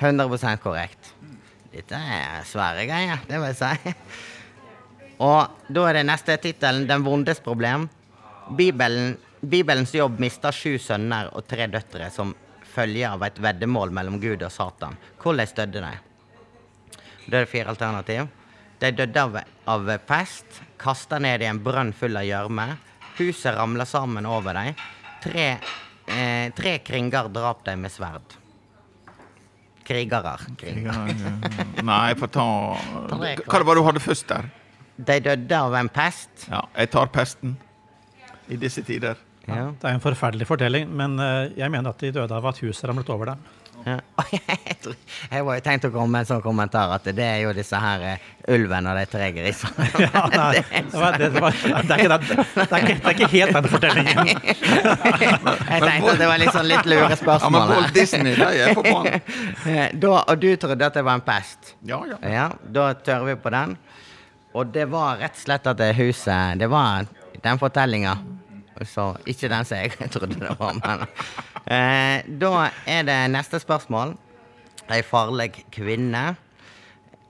100% 0.00 0.60
korrekt. 0.60 1.12
Dette 1.72 1.96
er 1.96 2.42
svære 2.48 2.84
greier, 2.88 3.22
det 3.28 3.40
vil 3.40 3.52
jeg 3.52 3.58
si. 3.60 3.94
Og 5.24 5.72
da 5.72 5.84
er 5.88 5.96
det 5.96 6.06
neste 6.06 6.36
tittelen 6.36 6.86
'Den 6.86 7.04
vondes 7.04 7.40
problem'. 7.40 7.88
Bibelen, 8.56 9.16
Bibelens 9.40 9.94
jobb 9.94 10.20
mista 10.20 10.52
sju 10.52 10.78
sønner 10.78 11.30
og 11.32 11.46
tre 11.48 11.66
døtre 11.66 12.10
som 12.10 12.34
følge 12.74 13.08
av 13.08 13.22
et 13.22 13.40
veddemål 13.42 13.90
mellom 13.90 14.20
Gud 14.20 14.42
og 14.42 14.52
Satan. 14.52 14.96
Hvordan 15.22 15.46
døde 15.56 15.80
de? 15.80 15.98
Da 17.26 17.36
er 17.36 17.44
det 17.44 17.50
fire 17.50 17.72
alternativ. 17.72 18.28
De 18.80 18.90
døde 18.92 19.20
av, 19.20 19.40
av 19.66 19.98
pest, 20.06 20.60
kasta 20.78 21.18
ned 21.22 21.42
i 21.42 21.48
en 21.50 21.60
brønn 21.62 21.92
full 21.96 22.16
av 22.18 22.26
gjørme. 22.26 22.66
Huset 23.18 23.56
ramler 23.56 23.88
sammen 23.88 24.26
over 24.28 24.56
dem. 24.56 24.74
Tre, 25.24 25.46
eh, 26.06 26.50
tre 26.56 26.78
kringer 26.84 27.30
drap 27.32 27.64
dem 27.64 27.86
med 27.86 27.92
sverd. 27.92 28.36
Krigere. 29.86 30.36
Kriger. 30.58 31.14
Nei, 31.86 32.00
jeg 32.10 32.18
får 32.18 32.32
ta 32.34 32.46
Hva 33.12 33.60
var 33.62 33.74
det 33.74 33.78
du 33.78 33.84
hadde 33.86 34.02
først 34.02 34.26
der? 34.32 34.48
De 34.96 35.20
døde 35.20 35.60
av 35.60 35.76
en 35.78 35.88
pest. 35.92 36.48
Ja, 36.50 36.64
jeg 36.74 36.90
tar 36.90 37.12
pesten 37.14 37.56
i 38.48 38.58
disse 38.58 38.82
tider. 38.86 39.18
Ja. 39.46 39.68
Det 39.78 39.86
er 39.86 39.94
en 39.94 40.02
forferdelig 40.02 40.48
fortelling, 40.48 40.88
men 40.90 41.20
eh, 41.22 41.52
jeg 41.60 41.70
mener 41.70 41.92
at 41.92 42.02
de 42.02 42.10
døde 42.16 42.34
av 42.34 42.48
at 42.50 42.58
huset 42.64 42.88
ramlet 42.88 43.10
over 43.14 43.30
dem. 43.30 43.44
Ja. 43.86 44.00
Jeg 45.30 45.44
var 45.46 45.56
jo 45.58 45.62
tenkt 45.62 45.84
å 45.86 45.90
komme 45.94 46.10
med 46.16 46.24
en 46.24 46.28
sånn 46.28 46.40
kommentar 46.42 46.90
at 46.96 47.04
det 47.14 47.22
er 47.22 47.40
jo 47.44 47.52
disse 47.54 47.78
her 47.78 48.02
eh, 48.02 48.24
ulven 48.54 48.86
og 48.90 48.98
de 48.98 49.04
tre 49.10 49.28
grisene. 49.34 49.86
Ja, 50.06 50.22
nei, 50.32 50.62
det, 50.90 50.98
var, 50.98 51.16
det, 51.20 51.28
det, 51.36 51.42
var, 51.44 51.54
det, 51.62 51.94
er 51.94 52.02
ikke, 52.02 52.10
den- 52.10 52.26
det, 52.26 52.64
er 52.66 52.80
ikke, 52.80 52.96
det 52.96 53.06
er 53.06 53.14
ikke 53.14 53.30
helt 53.32 53.56
den 53.56 53.68
fortellingen. 53.72 54.30
Jeg 54.32 55.82
tenkte 55.86 56.12
at 56.12 56.20
det 56.22 56.30
var 56.32 56.44
sånn 56.56 56.70
litt 56.70 56.90
lure 56.90 57.04
Ja, 57.04 57.10
men 57.12 57.20
spørsmål. 57.22 57.68
Walt 57.72 57.94
Disney, 57.96 58.34
de 58.38 58.48
er 58.66 58.74
på 58.76 58.84
banen. 58.86 59.20
Da, 60.02 60.12
og 60.24 60.42
du 60.42 60.48
trodde 60.62 60.90
at 60.90 60.98
det 60.98 61.04
var 61.06 61.20
en 61.20 61.26
pest? 61.26 61.74
Ja, 61.86 62.00
ja. 62.10 62.18
Ja, 62.36 62.46
da 62.76 62.88
tør 63.06 63.26
vi 63.30 63.36
på 63.46 63.54
den. 63.54 63.76
Og 64.56 64.72
det 64.74 64.86
var 64.90 65.18
rett 65.20 65.36
og 65.36 65.42
slett 65.46 65.66
at 65.68 65.76
det 65.78 65.90
huset 65.98 66.58
Det 66.60 66.68
var 66.72 67.06
den 67.44 67.58
fortellinga. 67.60 68.16
Så 68.88 69.10
ikke 69.28 69.48
den 69.52 69.64
som 69.68 69.78
jeg 69.80 70.10
trodde 70.12 70.36
det 70.40 70.52
var, 70.58 70.74
men 70.82 71.06
eh, 71.06 71.55
Da 71.66 72.52
er 72.86 73.06
det 73.08 73.18
neste 73.34 73.58
spørsmål. 73.62 74.14
Ei 74.92 75.02
farlig 75.02 75.64
kvinne. 75.74 76.36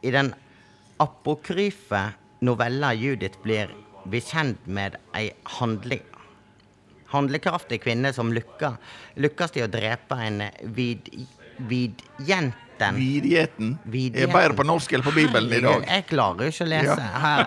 I 0.05 0.13
den 0.13 0.35
apokryfe 1.01 2.03
novella 2.45 2.93
Judith 2.93 3.41
blir 3.45 3.73
vi 4.07 4.21
kjent 4.21 4.69
med 4.69 5.01
ei 5.17 5.31
handling 5.57 6.05
handlekraftig 7.13 7.81
kvinne 7.85 8.13
som 8.15 8.33
lykker, 8.35 8.77
lykkes 9.23 9.57
i 9.59 9.65
å 9.65 9.71
drepe 9.71 10.19
en 10.27 10.43
vid, 10.77 11.11
vidjenten. 12.77 12.97
Vidigheten. 12.97 13.79
Vidigheten. 13.85 14.31
Er 14.31 14.35
bedre 14.35 14.57
på 14.57 14.63
norsk 14.67 14.93
eller 14.93 15.05
på 15.05 15.11
Bibelen 15.15 15.53
i 15.53 15.61
dag. 15.61 15.85
Jeg 15.87 16.07
klarer 16.11 16.45
jo 16.45 16.51
ikke 16.53 16.65
å 16.65 16.69
lese. 16.69 17.01
Ja. 17.01 17.07
Her. 17.25 17.45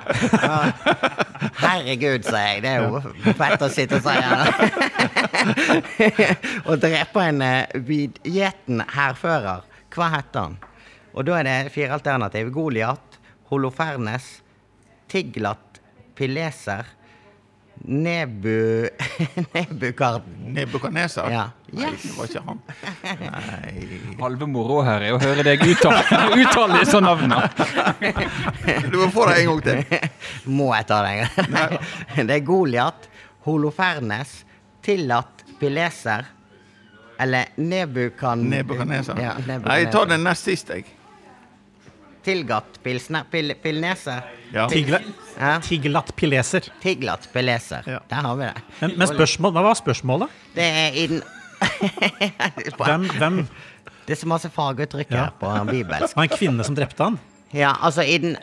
Herregud, 1.59 2.23
sier 2.27 2.47
jeg. 2.47 2.61
Det 2.63 2.69
er 2.69 2.79
jo 2.83 3.01
fett 3.37 3.61
å 3.61 3.69
sitte 3.71 3.99
og 3.99 4.03
si 4.03 4.15
her. 4.19 4.47
Å 6.69 6.75
drepe 6.79 7.23
en 7.23 7.41
eh, 7.45 7.79
vidgjeten 7.87 8.83
hærfører. 8.95 9.65
Hva 9.93 10.09
heter 10.17 10.39
han? 10.47 10.57
Og 11.15 11.25
da 11.27 11.39
er 11.39 11.47
det 11.47 11.73
fire 11.73 11.95
alternativ. 11.97 12.51
Goliat, 12.53 13.19
Holofernes, 13.49 14.41
Tiglat, 15.09 15.79
Pileser, 16.15 16.85
Nebu... 17.87 18.89
Nebukarden. 19.55 20.53
Nebukadneser? 20.53 21.31
Ja. 21.31 21.47
Nei, 21.73 21.89
Yes. 21.91 22.03
det 22.03 22.13
var 22.17 22.29
ikke 22.29 22.43
han. 22.47 22.59
Nei. 23.19 24.15
Halve 24.19 24.47
moro 24.49 24.79
her 24.87 25.05
er 25.07 25.15
å 25.15 25.19
høre 25.21 25.43
deg 25.47 25.63
uttale, 25.65 26.01
uttale 26.43 26.79
disse 26.81 27.01
navnene. 27.03 27.39
Du 28.91 28.97
må 29.03 29.09
få 29.13 29.27
det 29.29 29.37
en 29.43 29.51
gang 29.53 29.63
til. 29.67 30.09
Må 30.59 30.69
jeg 30.75 30.87
ta 30.89 31.01
det 31.05 31.13
en 31.15 31.23
gang? 31.23 31.77
Det 32.29 32.35
er 32.39 32.45
Goliat, 32.47 33.09
Holofernes, 33.47 34.39
Tillat, 34.85 35.43
Pileser 35.59 36.25
eller 37.19 37.49
Nebukan... 37.59 38.45
Nebukaneser. 38.49 39.17
Ja, 39.19 39.33
Nei, 39.43 39.81
jeg 39.83 39.91
tar 39.91 40.07
den 40.07 40.23
nest 40.23 40.47
sist, 40.47 40.69
jeg. 40.71 40.85
Tilgat, 42.23 42.77
Pilsne, 42.83 43.21
pil, 43.31 43.53
Pilneser. 43.63 44.25
Ja. 44.53 44.65
Tigla, 44.71 44.99
Ja. 45.39 45.53
Tiglat 45.63 46.09
Pileser. 46.19 46.65
Tiglat, 46.83 47.27
Pileser. 47.33 47.83
Ja. 47.87 47.99
Der 48.11 48.25
har 48.25 48.35
vi 48.39 48.43
det. 48.49 48.63
Men, 48.81 48.95
men 48.99 49.07
spørsmål, 49.07 49.53
hva 49.55 49.63
var 49.69 49.77
spørsmålet? 49.79 50.33
Det 50.55 50.65
er 50.83 50.97
i 50.99 51.05
den 51.13 51.21
Hvem, 52.79 53.07
hvem 53.19 53.39
Det 54.07 54.15
er 54.15 54.19
så 54.21 54.27
masse 54.31 54.49
faguttrykk 54.53 55.11
Ja. 55.13 55.25
her 55.27 55.33
på 55.39 55.51
bibelsk. 55.69 56.15
var 56.17 56.23
en 56.29 56.33
kvinne 56.37 56.65
som 56.65 56.75
drepte 56.77 57.03
han? 57.03 57.19
Ja, 57.53 57.73
altså 57.81 58.01
i 58.05 58.17
den 58.21 58.37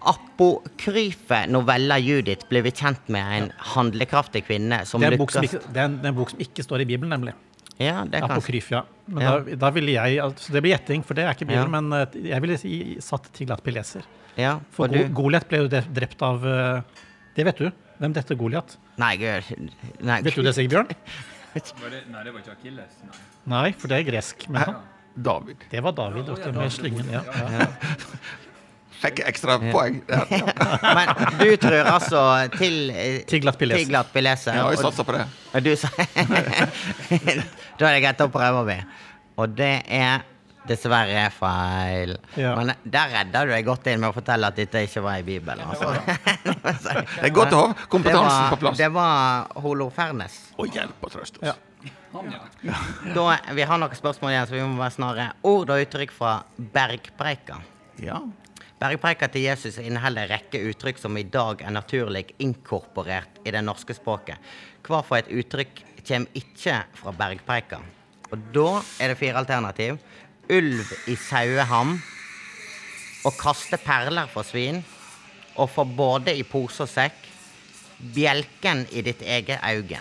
apokryfe 0.00 1.42
novella 1.50 1.98
Judith 2.00 2.46
ble 2.48 2.62
vi 2.64 2.72
kjent 2.72 3.08
med 3.12 3.34
en 3.36 3.48
handlekraftig 3.74 4.44
kvinne 4.46 4.82
som 4.88 5.02
Det 5.02 5.12
er 5.12 5.18
som 5.28 5.44
ikke, 5.44 5.60
det 5.66 5.76
er 5.82 5.88
en, 5.90 5.96
det 6.00 6.08
er 6.08 6.14
en 6.14 6.18
bok 6.20 6.30
som 6.32 6.40
ikke 6.40 6.64
står 6.64 6.84
i 6.84 6.88
Bibelen, 6.88 7.10
nemlig. 7.12 7.34
Ja, 7.80 8.02
det 8.04 8.22
Apokryf, 8.22 8.70
ja. 8.72 8.82
Men 9.08 9.22
Ja. 9.24 9.30
Da, 9.40 9.56
da 9.56 9.70
ville 9.72 9.92
jeg 9.96 10.18
altså 10.20 10.52
Det 10.52 10.62
blir 10.62 10.74
gjetting, 10.76 11.02
for 11.04 11.14
det 11.16 11.24
er 11.24 11.32
ikke 11.34 11.46
Bibelen, 11.48 11.72
Ja. 11.72 11.80
men 11.80 11.92
eh, 12.00 12.28
jeg 12.30 12.40
ville 12.44 12.58
si, 12.60 12.96
satt 13.00 13.30
Tiglat 13.32 13.62
Pileser. 13.64 14.02
Ja, 14.36 14.58
For 14.72 14.88
Go 14.88 15.04
Goliat 15.22 15.48
ble 15.48 15.64
jo 15.64 15.68
drept 15.68 16.22
av 16.22 16.44
eh, 16.46 16.82
Det 17.36 17.44
vet 17.44 17.56
du. 17.56 17.70
Hvem 18.00 18.12
dette 18.16 18.36
Goliat? 18.36 18.76
Nei, 19.00 19.16
gud. 19.20 19.44
Nei, 20.00 20.20
Vet 20.22 20.34
du 20.34 20.42
det, 20.42 20.54
Sigbjørn? 20.56 20.88
nei, 21.54 22.24
det 22.24 22.32
var 22.32 22.40
ikke 22.42 22.54
Akilles. 22.56 23.00
Nei. 23.06 23.20
Nei, 23.50 23.66
for 23.78 23.90
det 23.92 24.00
er 24.02 24.08
gresk. 24.12 24.48
Men 24.48 24.62
han- 24.62 24.80
David. 25.14 25.64
det 25.70 25.80
var 25.82 25.92
David 25.92 26.28
ja, 26.28 26.36
ja, 26.46 26.52
med 26.54 26.72
slyngen. 26.72 27.08
Ja, 27.10 27.22
ja. 27.26 27.66
Fikk 29.00 29.22
ekstra 29.24 29.56
poeng. 29.58 30.02
Men 30.96 31.10
du 31.40 31.54
tror 31.56 31.88
altså 31.88 32.22
til 32.58 32.90
eh, 32.92 33.22
Tiglat 33.28 33.56
Pileser. 33.58 33.84
Tiglat 33.84 34.10
Pileser. 34.12 34.58
Ja, 34.60 34.66
jeg 34.70 34.82
satser 34.82 35.06
på 35.08 35.14
det. 35.16 35.24
og 35.54 35.64
du 35.64 35.70
sa 35.80 35.88
Da 37.80 37.88
er 37.88 37.94
det 37.96 38.02
greit 38.04 38.20
å 38.20 38.28
prøve, 38.32 38.64
vi. 38.68 38.76
Og 39.40 39.56
det 39.56 39.72
er 39.88 40.26
dessverre 40.68 41.16
er 41.26 41.32
feil. 41.34 42.16
Ja. 42.38 42.52
Men 42.58 42.74
der 42.84 43.12
redda 43.14 43.44
du 43.46 43.52
deg 43.54 43.64
godt 43.66 43.86
inn 43.90 44.00
med 44.02 44.10
å 44.12 44.16
fortelle 44.16 44.50
at 44.50 44.58
dette 44.60 44.82
ikke 44.86 45.02
var 45.04 45.20
i 45.22 45.24
Bibelen. 45.26 45.64
Altså. 45.66 45.94
Det 47.20 47.30
er 47.30 47.34
godt 47.34 47.54
å 47.56 47.62
ha 47.64 47.72
kompetansen 47.90 48.28
var- 48.44 48.52
på 48.54 48.60
plass. 48.64 48.78
Det 48.78 48.90
var 48.94 49.48
Holofernes. 49.64 50.38
Og 50.60 50.70
hjelp 50.76 51.06
og 51.08 51.14
trøst 51.16 51.40
oss. 51.40 51.48
Ja. 51.52 51.56
Da, 53.14 53.24
vi 53.54 53.62
har 53.64 53.78
noen 53.78 53.94
spørsmål 53.96 54.32
igjen, 54.34 54.46
så 54.50 54.56
vi 54.56 54.62
må 54.66 54.80
være 54.82 54.94
snarere. 54.96 55.28
Ord 55.46 55.70
og 55.70 55.82
uttrykk 55.84 56.10
fra 56.12 56.32
bergpreika. 56.74 57.60
Ja. 58.02 58.18
Bergpreika 58.80 59.28
til 59.30 59.44
Jesus 59.46 59.78
inneholder 59.80 60.26
en 60.26 60.32
rekke 60.34 60.60
uttrykk 60.72 60.98
som 61.00 61.16
i 61.20 61.24
dag 61.28 61.62
er 61.62 61.72
naturlig 61.74 62.24
inkorporert 62.42 63.40
i 63.46 63.52
det 63.54 63.62
norske 63.64 63.94
språket. 63.96 64.40
Hva 64.86 65.02
for 65.06 65.20
et 65.20 65.30
uttrykk 65.30 65.82
kommer 66.08 66.40
ikke 66.40 66.80
fra 66.98 67.12
bergpreika? 67.16 67.80
Og 68.30 68.42
da 68.54 68.66
er 69.02 69.12
det 69.12 69.18
fire 69.20 69.40
alternativ. 69.42 69.98
Ulv 70.50 70.92
i 71.06 71.16
saueham. 71.16 71.96
Å 73.26 73.30
kaste 73.36 73.78
perler 73.84 74.30
for 74.32 74.46
svin. 74.48 74.80
Å 75.60 75.66
få 75.68 75.84
både 75.84 76.34
i 76.38 76.44
pose 76.48 76.82
og 76.86 76.88
sekk. 76.90 77.26
Bjelken 78.14 78.86
i 78.96 79.02
ditt 79.04 79.20
eget 79.22 79.60
øye. 79.60 80.00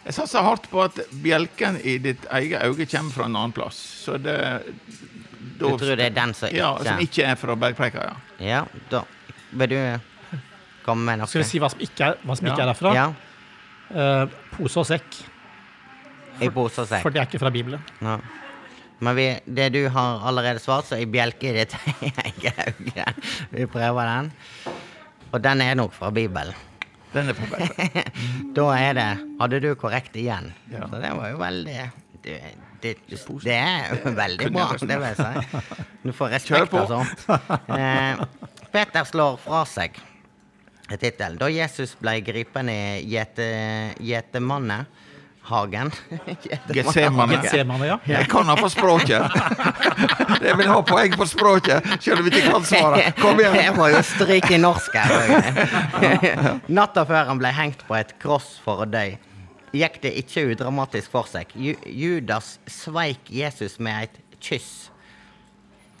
Jeg 0.00 0.16
satser 0.16 0.42
hardt 0.44 0.66
på 0.72 0.80
at 0.82 0.96
bjelken 1.22 1.76
i 1.86 1.98
ditt 2.02 2.22
eget 2.32 2.62
øye 2.64 2.86
kommer 2.88 3.12
fra 3.14 3.26
en 3.28 3.36
annen 3.36 3.52
plass. 3.56 3.78
Så 4.06 4.16
det 4.18 4.36
Du 5.60 5.66
tror 5.76 5.96
det 5.96 6.06
er 6.08 6.14
den 6.16 6.32
som 6.34 6.48
ikke 6.48 6.56
Ja, 6.56 6.70
som 6.84 7.02
ikke 7.04 7.26
er 7.28 7.36
fra 7.36 7.56
Bergpreika, 7.56 8.06
ja. 8.08 8.14
Ja, 8.40 8.62
da 8.90 9.02
vil 9.52 9.68
du 9.68 9.76
komme 10.86 11.04
med 11.04 11.20
noe? 11.20 11.28
Skal 11.28 11.42
vi 11.42 11.48
si 11.50 11.58
hva 11.60 11.68
som 11.72 11.80
ikke 11.84 12.06
er, 12.06 12.20
hva 12.24 12.36
som 12.38 12.46
ikke 12.48 12.56
Ja. 12.56 12.62
er 12.64 12.72
derfra? 12.74 12.94
Ja, 12.94 13.08
Uh, 13.90 14.28
pose 14.54 14.78
og 14.78 14.86
sekk. 14.86 15.16
I 16.40 16.48
pose 16.54 16.82
og 16.84 16.88
sekk. 16.90 17.02
For 17.04 17.14
det 17.14 17.22
er 17.22 17.28
ikke 17.28 17.40
fra 17.42 17.50
Bibelen. 17.54 17.82
Ja. 18.00 18.16
Men 19.00 19.16
vi, 19.16 19.26
det 19.48 19.70
du 19.72 19.80
har 19.88 20.24
allerede 20.28 20.60
svart, 20.60 20.88
så 20.90 20.98
i 21.00 21.06
bjelke 21.08 21.50
i 21.50 21.54
ditt 21.56 21.76
eget 22.26 22.58
øye. 22.80 23.06
Vi 23.54 23.66
prøver 23.72 24.10
den. 24.10 24.32
Og 25.32 25.40
den 25.44 25.62
er 25.64 25.78
nok 25.78 25.94
fra 25.96 26.10
Bibelen. 26.12 26.56
Den 27.14 27.30
er 27.32 27.38
fra 27.38 27.48
Bibelen. 27.54 28.16
Da 28.56 28.66
er 28.76 28.92
det 28.98 29.08
Hadde 29.40 29.60
du 29.62 29.70
korrekt 29.78 30.16
igjen? 30.18 30.50
Ja. 30.72 30.84
Så 30.90 31.00
det 31.00 31.12
var 31.16 31.30
jo 31.30 31.38
veldig 31.40 31.78
det, 32.20 32.36
det, 32.82 32.94
det 33.08 33.54
er 33.56 34.02
veldig 34.16 34.50
bra, 34.52 34.66
det 34.76 34.98
vil 35.00 35.06
jeg 35.06 35.16
si. 35.16 35.60
Du 36.02 36.10
får 36.16 36.34
respekt 36.34 36.74
og 36.76 36.90
sånt. 36.90 37.22
Eh, 37.72 38.20
Peter 38.74 39.06
slår 39.08 39.38
fra 39.40 39.62
seg 39.68 39.96
tittelen. 40.90 41.38
Da 41.40 41.48
Jesus 41.48 41.94
ble 42.02 42.18
gripen 42.26 42.68
i 42.68 42.80
gjete- 43.08 43.94
Gjetemannehagen 45.40 45.90
Getsemane. 46.74 47.36
Getsemane, 47.42 47.86
ja. 47.86 47.98
Jeg 48.06 48.28
kan 48.28 48.46
ha 48.46 48.56
på 48.56 48.68
språket. 48.68 49.22
Jeg 50.46 50.56
vil 50.56 50.68
ha 50.68 50.80
poeng 50.82 51.16
på 51.16 51.26
språket, 51.26 51.84
selv 52.00 52.20
om 52.20 52.28
jeg 52.28 52.40
ikke 52.40 52.52
kan 52.52 52.64
svaret. 52.64 53.16
Kom 53.20 53.40
Jeg 53.40 53.74
må 53.76 53.88
jo 53.92 54.00
stryke 54.02 54.54
i 54.56 54.60
norsk 54.60 54.94
her. 54.96 56.60
Natta 56.78 57.04
før 57.04 57.28
han 57.28 57.40
ble 57.40 57.50
hengt 57.52 57.84
på 57.88 57.96
et 57.98 58.14
kross 58.22 58.54
for 58.64 58.84
å 58.84 58.88
dø, 58.88 59.04
gikk 59.76 60.00
det 60.02 60.14
ikke 60.22 60.46
udramatisk 60.54 61.12
for 61.12 61.28
seg. 61.28 61.52
Judas 61.56 62.58
sveik 62.70 63.28
Jesus 63.28 63.78
med 63.78 64.08
et 64.08 64.40
kyss. 64.40 64.88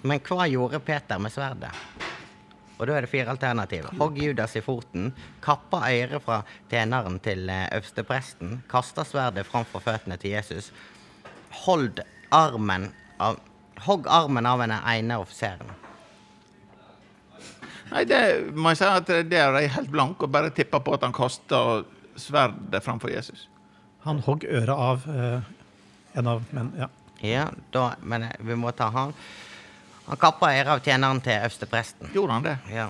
Men 0.02 0.22
hva 0.24 0.48
gjorde 0.48 0.80
Peter 0.80 1.20
med 1.20 1.34
sverdet? 1.34 1.74
Og 2.80 2.88
da 2.88 2.96
er 2.96 3.04
det 3.04 3.12
fire 3.12 3.28
alternativer. 3.28 3.92
Hogg 4.00 4.16
Judas 4.16 4.56
i 4.56 4.62
foten, 4.64 5.10
kappa 5.44 5.82
øret 5.92 6.24
fra 6.24 6.40
tjeneren 6.70 7.20
til 7.20 7.44
øverste 7.52 8.04
presten, 8.08 8.62
kasta 8.72 9.04
sverdet 9.04 9.44
framfor 9.48 9.84
føttene 9.84 10.16
til 10.20 10.32
Jesus, 10.38 10.70
hold 11.66 12.00
armen 12.32 12.88
av 13.20 13.38
Hogg 13.80 14.04
armen 14.12 14.44
av 14.44 14.60
den 14.60 14.74
ene 14.76 15.16
offiseren. 15.22 15.70
Nei, 17.90 18.02
det 18.04 18.18
må 18.52 18.74
jeg 18.74 18.80
si 18.82 18.88
at 18.90 19.08
det 19.30 19.38
er 19.40 19.56
helt 19.74 19.88
blank, 19.90 20.20
og 20.20 20.32
bare 20.34 20.52
tipper 20.54 20.82
på 20.84 20.94
at 20.98 21.06
han 21.06 21.14
kasta 21.16 21.80
sverdet 22.20 22.82
framfor 22.84 23.08
Jesus. 23.08 23.46
Han 24.04 24.20
hogg 24.26 24.44
øret 24.44 24.76
av 24.76 25.06
eh, 25.08 25.48
en 26.20 26.28
av 26.30 26.44
menn. 26.52 26.74
Ja. 26.78 26.90
Ja, 27.20 27.46
da, 27.72 27.94
men 28.00 28.28
eh, 28.28 28.36
vi 28.46 28.56
må 28.56 28.72
ta 28.76 28.88
han. 28.94 29.16
Han 30.10 30.18
kappa 30.18 30.50
øret 30.50 30.72
av 30.74 30.80
tjeneren 30.82 31.20
til 31.22 31.36
øverstepresten. 31.38 32.10
Gjorde 32.14 32.36
han 32.36 32.46
det? 32.48 32.56
Ja. 32.74 32.88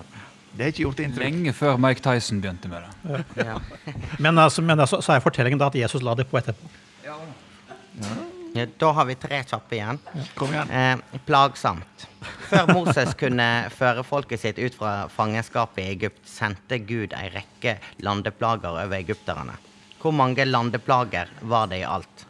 Det 0.51 0.65
er 0.65 0.71
ikke 0.73 0.83
gjort 0.87 1.01
inntrykk. 1.03 1.23
Lenge 1.23 1.53
før 1.55 1.77
Mike 1.79 2.01
Tyson 2.03 2.41
begynte 2.41 2.71
med 2.71 2.83
det. 2.83 3.21
Ja. 3.45 3.59
Men, 4.23 4.39
altså, 4.41 4.61
men 4.61 4.79
altså, 4.79 4.99
så 5.01 5.13
er 5.13 5.23
fortellingen 5.23 5.61
da 5.61 5.69
at 5.71 5.77
Jesus 5.77 6.03
la 6.03 6.15
det 6.17 6.27
på 6.27 6.39
etterpå. 6.41 6.71
Ja, 7.05 8.65
da 8.77 8.89
har 8.91 9.05
vi 9.07 9.15
tre 9.15 9.39
kjappe 9.47 9.77
igjen. 9.77 9.99
Kom 10.35 10.51
igjen. 10.51 10.73
Eh, 10.75 11.19
plagsomt. 11.25 12.03
Før 12.49 12.73
Moses 12.73 13.13
kunne 13.15 13.47
føre 13.71 14.03
folket 14.03 14.41
sitt 14.41 14.59
ut 14.59 14.75
fra 14.75 15.07
fangenskapet 15.13 15.85
i 15.85 15.93
Egypt, 15.93 16.19
sendte 16.27 16.81
Gud 16.83 17.15
ei 17.15 17.29
rekke 17.31 17.77
landeplager 18.03 18.75
over 18.75 18.97
egypterne. 18.99 19.55
Hvor 20.01 20.11
mange 20.17 20.43
landeplager 20.49 21.31
var 21.47 21.71
det 21.71 21.79
i 21.85 21.87
alt? 21.87 22.27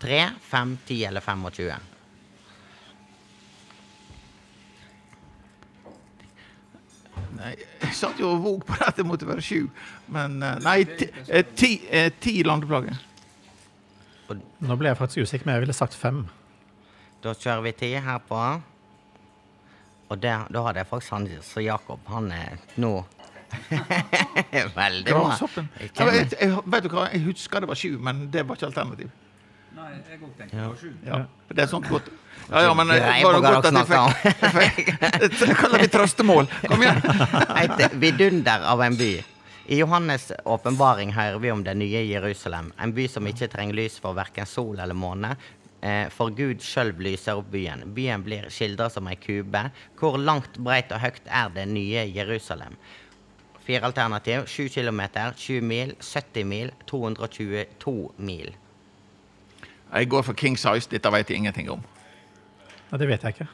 Tre, 0.00 0.24
fem, 0.48 0.78
ti 0.88 1.02
eller 1.04 1.20
25? 1.20 1.97
Nei, 7.36 7.52
jeg 7.82 7.94
satt 7.96 8.20
jo 8.20 8.30
og 8.32 8.40
våg 8.44 8.64
på 8.68 8.78
at 8.86 8.96
det 8.98 9.04
måtte 9.06 9.28
være 9.28 9.44
sju. 9.44 9.68
Men 10.14 10.40
eh, 10.42 10.56
nei, 10.64 10.78
ti, 10.98 11.10
eh, 11.26 11.44
ti, 11.56 11.70
eh, 11.90 12.08
ti 12.20 12.40
landeplager. 12.46 12.96
Nå 14.28 14.76
ble 14.76 14.90
jeg 14.90 14.98
faktisk 14.98 15.28
usikker, 15.28 15.48
men 15.48 15.56
jeg 15.56 15.66
ville 15.66 15.76
sagt 15.76 15.96
fem. 15.96 16.24
Da 17.24 17.34
kjører 17.34 17.64
vi 17.64 17.74
ti 17.78 17.92
her 17.96 18.18
på. 18.28 18.40
Og 20.08 20.18
det, 20.20 20.34
da 20.54 20.64
hadde 20.64 20.82
jeg 20.82 20.88
faktisk 20.88 21.14
han 21.16 21.28
så 21.44 21.62
Jakob. 21.64 22.04
Han 22.08 22.30
er 22.32 22.60
nå 22.80 22.92
Veldig 24.76 25.14
bra. 25.14 25.36
Jeg 25.80 25.90
jeg, 25.96 26.26
jeg, 26.36 26.56
vet 26.68 26.84
du 26.84 26.90
hva, 26.92 27.06
jeg 27.14 27.24
husker 27.24 27.64
det 27.64 27.70
var 27.70 27.78
sju, 27.80 27.94
men 27.96 28.26
det 28.32 28.44
var 28.48 28.58
ikke 28.58 28.68
alternativ. 28.68 29.12
Nei, 29.78 29.90
jeg 30.10 30.18
òg 30.24 30.30
det 30.38 30.58
var 30.58 30.76
sju. 30.80 30.90
Ja, 31.06 31.18
det 31.54 31.62
er 31.64 31.68
sånt 31.70 31.88
godt. 31.90 32.08
Ja, 32.48 32.62
ja, 32.64 32.70
men 32.74 32.90
eh, 32.90 32.98
Grei 32.98 33.22
var 33.24 33.34
det 33.36 33.42
hva 33.44 33.50
godt 33.54 33.68
at 33.68 33.76
jeg 33.78 34.54
fikk, 34.58 34.92
Det 35.38 35.56
kaller 35.58 35.84
vi 35.84 35.90
trøstemål. 35.92 36.48
Kom 36.66 36.82
igjen. 36.82 37.02
Et 37.62 37.98
vidunder 38.02 38.64
av 38.72 38.82
en 38.82 38.96
by. 38.98 39.10
I 39.68 39.78
Johannes' 39.82 40.32
åpenbaring 40.48 41.12
hører 41.12 41.38
vi 41.42 41.50
om 41.52 41.62
det 41.64 41.74
nye 41.76 42.00
Jerusalem, 42.08 42.72
en 42.80 42.94
by 42.96 43.04
som 43.12 43.26
ikke 43.28 43.50
trenger 43.52 43.76
lys 43.76 43.98
for 44.00 44.16
verken 44.16 44.48
sol 44.48 44.80
eller 44.80 44.96
måne. 44.96 45.34
Eh, 45.84 46.06
For 46.10 46.32
Gud 46.34 46.64
sjøl 46.64 46.94
lyser 47.04 47.38
opp 47.38 47.50
byen. 47.52 47.84
Byen 47.94 48.24
blir 48.26 48.48
skildra 48.50 48.88
som 48.90 49.06
ei 49.12 49.18
kube. 49.20 49.68
Hvor 50.00 50.16
langt, 50.18 50.56
breit 50.58 50.90
og 50.96 51.04
høyt 51.04 51.20
er 51.28 51.52
det 51.54 51.68
nye 51.70 52.06
Jerusalem? 52.10 52.74
Fire 53.68 53.84
alternativ. 53.92 54.48
7 54.48 54.70
km, 54.72 55.04
20 55.36 55.60
mil, 55.68 55.92
70 56.00 56.48
mil, 56.48 56.72
222 56.88 57.94
mil. 58.16 58.56
Jeg 59.92 60.08
går 60.08 60.22
for 60.22 60.36
king 60.38 60.56
size. 60.58 60.88
Dette 60.90 61.12
vet 61.12 61.30
jeg 61.30 61.40
ingenting 61.42 61.70
om. 61.70 61.82
Ja, 62.90 62.96
det 63.00 63.08
vet 63.08 63.22
jeg 63.24 63.36
ikke. 63.36 63.48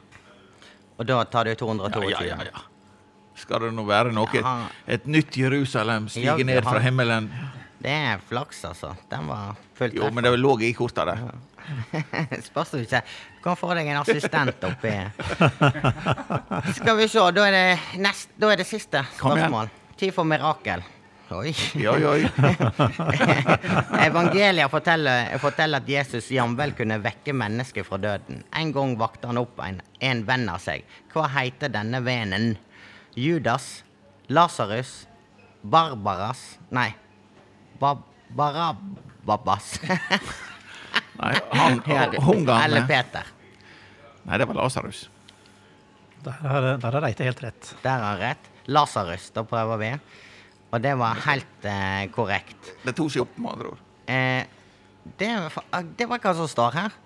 Og 0.99 1.07
da 1.07 1.25
tar 1.25 1.45
du 1.49 1.55
222. 1.55 2.11
ja, 2.11 2.23
ja, 2.29 2.39
ja. 2.53 2.65
Skal 3.35 3.65
det 3.67 3.73
nå 3.75 3.83
være 3.87 4.13
noe? 4.15 4.31
Et, 4.31 4.47
Et 4.95 5.07
nytt 5.11 5.37
Jerusalem 5.37 6.07
Ja, 6.07 6.15
stiger 6.15 6.37
det 6.39 6.47
ned 6.47 6.63
fra 6.63 6.79
himmelen? 6.79 7.27
Det 7.83 7.91
er 7.93 8.23
flaks, 8.29 8.63
altså. 8.65 8.95
Den 9.11 9.27
var 9.29 9.59
fullt 9.77 9.99
Jo, 9.99 10.09
men 10.15 10.25
det 10.25 10.39
lå 10.39 10.55
i 10.63 10.71
korta 10.73 11.05
der. 11.05 11.25
Spørs 12.49 12.71
du 12.71 12.79
ikke. 12.79 13.03
Du 13.37 13.43
kan 13.45 13.59
få 13.59 13.75
deg 13.77 13.91
en 13.91 13.99
assistent 14.01 14.65
oppi 14.69 14.93
Skal 16.79 16.97
vi 16.97 17.09
se, 17.09 17.25
da 17.37 17.47
er 17.49 17.57
det, 17.57 17.65
nest, 18.01 18.33
da 18.41 18.53
er 18.53 18.63
det 18.63 18.69
siste 18.69 19.03
spørsmål. 19.19 19.73
Tid 20.01 20.15
for 20.15 20.25
mirakel. 20.29 20.85
Oi. 21.31 21.55
oi, 21.89 22.01
ja. 22.03 22.71
Evangeliet 24.07 24.71
forteller, 24.71 25.39
forteller 25.41 25.81
at 25.81 25.89
Jesus 25.89 26.29
jamvel 26.31 26.75
kunne 26.77 26.99
vekke 27.01 27.33
mennesker 27.33 27.87
fra 27.87 27.99
døden. 27.99 28.43
En 28.53 28.73
gang 28.75 28.93
vakte 29.01 29.31
han 29.31 29.41
opp 29.41 29.63
en, 29.65 29.81
en 30.05 30.21
venn 30.29 30.45
av 30.53 30.61
seg. 30.63 30.85
Hva 31.15 31.27
heter 31.39 31.73
denne 31.73 32.03
vennen? 32.05 32.59
Judas? 33.17 33.85
Lasarus? 34.29 35.07
Barbaras? 35.63 36.45
Nei. 36.75 36.91
Ba 37.81 37.97
Barabbas. 38.35 39.79
Nei, 41.21 41.35
han, 41.55 41.81
Eller 41.87 42.87
Peter. 42.89 43.27
Nei, 44.25 44.39
det 44.39 44.49
var 44.51 44.59
Lasarus. 44.59 45.07
Der 46.25 46.37
har 46.41 47.01
Reite 47.01 47.25
helt 47.25 47.43
rett. 47.45 47.75
Der 47.83 47.91
har 47.91 48.05
han 48.13 48.19
rett. 48.19 48.51
Lasarus, 48.67 49.31
da 49.31 49.45
prøver 49.45 49.81
vi. 49.81 49.91
Og 50.75 50.83
det 50.83 50.97
var 50.99 51.21
helt 51.29 51.67
eh, 51.71 52.05
korrekt. 52.11 52.73
Det 52.83 52.97
tok 52.99 53.13
seg 53.15 53.23
opp, 53.23 53.37
med 53.39 53.53
andre 53.53 53.69
ord. 53.71 53.83
Eh, 54.11 54.43
det, 55.21 55.29
var 55.31 55.67
ah, 55.71 55.85
det 55.87 56.09
var 56.11 56.23
hva 56.25 56.33
som 56.35 56.49
står 56.51 56.79
her. 56.81 56.97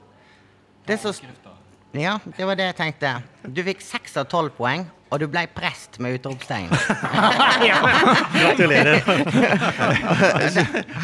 Det 0.89 0.97
som 1.03 1.13
Ja, 1.93 2.15
det 2.37 2.47
var 2.49 2.57
det 2.57 2.71
jeg 2.71 2.79
tenkte. 2.79 3.13
Du 3.45 3.61
fikk 3.67 3.85
seks 3.85 4.17
av 4.21 4.29
tolv 4.33 4.57
poeng, 4.57 4.87
og 5.13 5.21
du 5.21 5.27
ble 5.29 5.45
prest 5.53 6.01
med 6.01 6.17
utropstegn. 6.17 6.73
Gratulerer. 8.39 9.05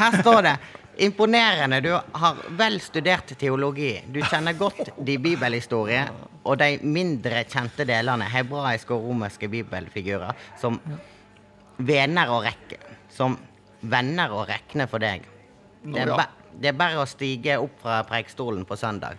Her 0.00 0.18
står 0.22 0.42
det 0.48 0.56
Imponerende. 1.04 1.80
Du 1.82 1.90
har 1.92 2.36
vel 2.54 2.78
studert 2.80 3.32
teologi. 3.38 3.96
Du 4.06 4.20
kjenner 4.22 4.54
godt 4.54 4.92
de 5.02 5.16
bibelhistorie 5.18 6.04
og 6.44 6.60
de 6.60 6.76
mindre 6.86 7.42
kjente 7.50 7.82
delene, 7.88 8.28
hebraiske 8.30 8.94
og 8.94 9.08
romerske 9.08 9.48
bibelfigurer, 9.50 10.36
som 10.60 10.78
venner 11.76 12.30
å 12.30 12.40
rekke. 12.44 12.78
Som 13.14 13.36
venner 13.80 14.32
å 14.32 14.44
rekne 14.48 14.88
for 14.90 15.02
deg. 15.02 15.26
Det 15.84 16.00
er, 16.00 16.14
ba 16.16 16.28
det 16.60 16.70
er 16.70 16.76
bare 16.78 17.02
å 17.02 17.06
stige 17.08 17.56
opp 17.58 17.80
fra 17.82 18.02
preikestolen 18.06 18.64
på 18.68 18.76
søndag. 18.78 19.18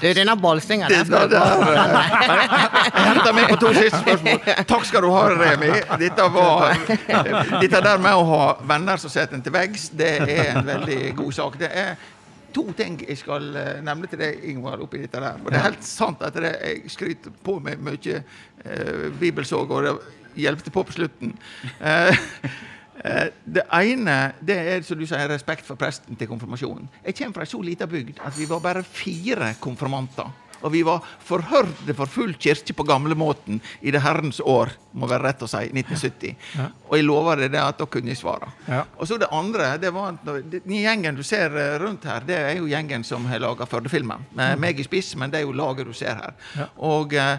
Du, 0.00 0.06
denne 0.16 0.36
bolsinga 0.38 0.86
der 0.88 1.02
skal 1.04 1.26
du 1.28 1.34
henter 2.94 3.34
meg 3.36 3.50
på 3.50 3.58
to 3.60 3.72
siste 3.74 3.98
spørsmål. 3.98 4.38
Takk 4.70 4.86
skal 4.88 5.04
du 5.04 5.10
ha, 5.12 5.24
Remi. 5.34 5.72
Dette, 6.00 6.28
var, 6.32 6.78
dette 7.58 7.82
der 7.84 8.00
med 8.00 8.14
å 8.16 8.22
ha 8.30 8.46
venner 8.70 9.02
som 9.02 9.12
setter 9.12 9.36
en 9.36 9.44
til 9.44 9.54
veggs, 9.54 9.90
det 9.98 10.12
er 10.24 10.54
en 10.54 10.64
veldig 10.68 11.00
god 11.18 11.36
sak. 11.36 11.58
Det 11.60 11.70
er 11.82 11.98
to 12.54 12.64
ting 12.78 12.96
jeg 13.02 13.18
skal 13.20 13.50
eh, 13.58 13.82
nevne 13.84 14.08
til 14.10 14.22
deg, 14.22 14.40
Ingvar, 14.50 14.80
oppi 14.82 15.02
dette 15.04 15.20
der. 15.22 15.42
Og 15.42 15.50
det 15.50 15.58
er 15.58 15.68
helt 15.68 15.84
sant 15.86 16.22
at 16.26 16.38
det, 16.38 16.54
jeg 16.64 16.94
skryter 16.94 17.36
på 17.44 17.58
meg 17.62 17.82
mye 17.84 18.22
eh, 18.22 19.04
bibelsåg, 19.20 19.70
og 19.76 19.86
det 19.86 19.94
hjelpte 20.36 20.72
på 20.74 20.84
på 20.86 20.96
slutten. 20.96 21.34
Eh, 21.80 22.20
eh, 23.04 23.26
det 23.44 23.64
ene 23.72 24.18
det 24.40 24.58
er 24.74 24.84
som 24.86 24.98
du 24.98 25.06
sier, 25.08 25.28
respekt 25.30 25.66
for 25.66 25.80
presten 25.80 26.18
til 26.18 26.30
konfirmasjonen. 26.30 26.88
Jeg 27.06 27.16
kommer 27.18 27.40
fra 27.40 27.48
ei 27.48 27.52
så 27.54 27.62
lita 27.64 27.88
bygd 27.90 28.22
at 28.26 28.38
vi 28.38 28.48
var 28.50 28.62
bare 28.64 28.84
fire 28.84 29.54
konfirmanter. 29.60 30.30
Og 30.60 30.72
vi 30.74 30.82
var 30.84 31.04
forhørte 31.24 31.94
for 31.96 32.10
full 32.10 32.34
kirke 32.40 32.74
på 32.76 32.84
gamlemåten 32.88 33.60
i 33.80 33.92
det 33.94 34.02
herrens 34.04 34.40
år, 34.44 34.74
må 34.92 35.08
være 35.10 35.30
rett 35.30 35.44
å 35.44 35.48
si, 35.48 35.62
1970. 35.70 36.34
Og 36.90 36.96
jeg 36.98 37.06
lover 37.06 37.44
deg 37.44 37.54
det 37.54 37.62
at 37.62 37.78
da 37.80 37.86
kunne 37.90 38.12
jeg 38.12 38.20
svare. 38.20 38.50
Ja. 38.68 38.82
Og 38.98 39.08
så 39.08 39.18
det 39.20 39.30
andre, 39.32 39.72
det 39.80 39.92
var 39.94 40.18
den 40.24 40.76
gjengen 40.76 41.18
du 41.18 41.22
ser 41.26 41.54
eh, 41.56 41.76
rundt 41.80 42.04
her, 42.08 42.26
det 42.26 42.36
er 42.36 42.58
jo 42.58 42.68
gjengen 42.70 43.06
som 43.06 43.28
har 43.30 43.42
laga 43.42 43.68
Førde-filmen. 43.70 44.26
Med 44.36 44.60
meg 44.60 44.80
i 44.80 44.86
spiss, 44.86 45.14
men 45.20 45.32
det 45.32 45.40
er 45.40 45.46
jo 45.46 45.56
laget 45.56 45.88
du 45.88 45.94
ser 45.96 46.18
her. 46.18 46.36
Ja. 46.58 46.68
Og 46.90 47.14
eh, 47.16 47.36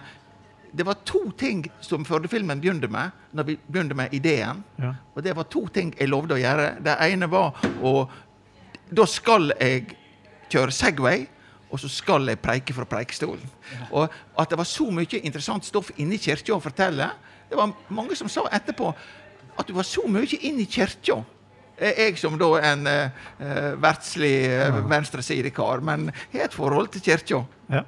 det 0.72 0.86
var 0.88 1.02
to 1.06 1.20
ting 1.38 1.66
som 1.84 2.06
Førde-filmen 2.08 2.62
begynte 2.62 2.88
med, 2.92 3.12
når 3.36 3.44
vi 3.44 3.58
begynte 3.68 3.96
med 3.96 4.14
ideen. 4.16 4.64
Ja. 4.80 4.94
Og 5.16 5.24
det 5.24 5.36
var 5.36 5.50
to 5.52 5.66
ting 5.74 5.92
jeg 6.00 6.10
lovde 6.10 6.38
å 6.38 6.40
gjøre. 6.40 6.76
Det 6.84 6.96
ene 7.12 7.32
var 7.32 7.58
å 7.84 8.10
Da 8.92 9.06
skal 9.08 9.54
jeg 9.56 9.96
kjøre 10.52 10.72
Segway, 10.76 11.22
og 11.72 11.80
så 11.80 11.88
skal 11.88 12.28
jeg 12.28 12.42
preike 12.44 12.74
fra 12.76 12.84
preikestolen. 12.84 13.46
Og 13.92 14.10
at 14.40 14.50
det 14.50 14.58
var 14.60 14.68
så 14.68 14.90
mye 14.92 15.22
interessant 15.24 15.64
stoff 15.66 15.94
inni 15.96 16.18
kirka 16.20 16.58
å 16.58 16.60
fortelle 16.60 17.08
Det 17.50 17.56
var 17.56 17.72
mange 17.88 18.16
som 18.16 18.28
sa 18.28 18.44
etterpå 18.52 18.90
at 19.60 19.68
du 19.68 19.74
var 19.74 19.84
så 19.88 20.04
mye 20.08 20.40
inni 20.42 20.66
kirka. 20.66 21.22
Eh, 21.78 22.00
Jeg 22.08 22.18
som 22.18 22.38
da 22.40 22.50
en 22.72 22.88
uh, 22.88 23.82
verdslig 23.82 24.48
uh, 24.48 24.78
venstresidekar, 24.90 25.80
men 25.84 26.12
har 26.34 26.46
et 26.46 26.54
forhold 26.54 26.88
til 26.88 27.02
kirka. 27.02 27.44
Ja. 27.70 27.84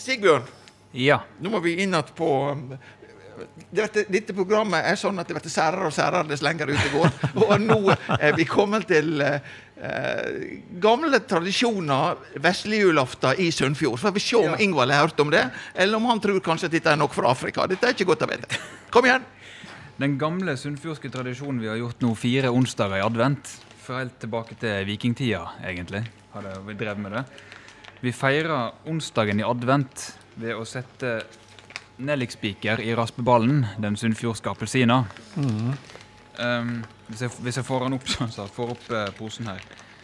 Sigbjørn, 0.00 0.48
Ja. 0.96 1.20
nå 1.40 1.52
må 1.52 1.60
vi 1.62 1.76
inn 1.82 1.92
igjen 1.94 2.14
på 2.16 2.28
um, 2.50 2.64
dette, 3.70 4.04
dette 4.10 4.34
programmet 4.36 4.84
er 4.84 4.98
sånn 4.98 5.18
at 5.20 5.28
det 5.28 5.36
blir 5.36 5.52
særere 5.52 5.88
og 5.88 5.94
særere 5.94 6.28
dess 6.28 6.42
lenger 6.44 6.72
ut 6.72 6.80
det 6.80 6.92
går. 6.92 7.10
Og 7.46 7.52
nå 7.62 7.78
er 8.18 8.34
vi 8.36 8.46
kommet 8.48 8.86
til 8.90 9.22
eh, 9.24 9.40
eh, 9.80 10.40
gamle 10.82 11.20
tradisjoner, 11.24 12.20
vesle 12.42 12.82
julaften 12.82 13.40
i 13.40 13.50
Sunnfjord. 13.54 14.00
Får 14.02 14.14
vi 14.16 14.24
se 14.24 14.40
om 14.40 14.56
Ingvald 14.60 14.92
har 14.92 15.06
hørt 15.06 15.22
om 15.24 15.32
det, 15.32 15.44
eller 15.74 16.00
om 16.00 16.08
han 16.10 16.22
tror 16.22 16.40
kanskje 16.44 16.68
at 16.70 16.76
dette 16.76 16.92
er 16.92 17.00
noe 17.00 17.12
fra 17.12 17.30
Afrika. 17.32 17.68
Dette 17.70 17.88
er 17.88 17.96
ikke 17.96 18.10
godt 18.12 18.26
å 18.26 18.30
vite. 18.32 18.60
Kom 18.92 19.08
igjen! 19.08 19.24
Den 20.00 20.16
gamle 20.20 20.54
sunnfjordske 20.56 21.10
tradisjonen 21.12 21.60
vi 21.60 21.68
har 21.68 21.76
gjort 21.76 22.00
nå 22.00 22.14
fire 22.16 22.52
onsdager 22.56 23.02
i 23.02 23.04
advent, 23.04 23.50
fra 23.84 23.98
helt 24.00 24.16
tilbake 24.22 24.56
til 24.60 24.86
vikingtida, 24.88 25.42
egentlig, 25.68 26.06
har 26.32 26.46
det, 26.46 26.54
vi 26.64 26.76
drevet 26.80 27.02
med 27.04 27.18
det. 27.18 27.24
Vi 28.00 28.12
feirer 28.16 28.72
onsdagen 28.88 29.42
i 29.42 29.44
advent 29.44 30.06
ved 30.40 30.56
å 30.56 30.64
sette 30.64 31.18
nellikspiker 32.00 32.80
i 32.80 32.94
raspeballen, 32.96 33.66
den 33.76 33.98
sunnfjordske 34.00 34.48
appelsina. 34.54 35.02
Um, 35.36 36.78
hvis, 37.10 37.26
jeg, 37.26 37.34
hvis 37.44 37.60
jeg 37.60 37.66
får 37.68 37.84
den 37.84 37.98
opp, 37.98 38.08
sånn, 38.08 38.32
så 38.32 38.46
får 38.48 38.72
opp 38.72 38.86
uh, 38.94 39.02
posen 39.18 39.50
her. 39.52 39.60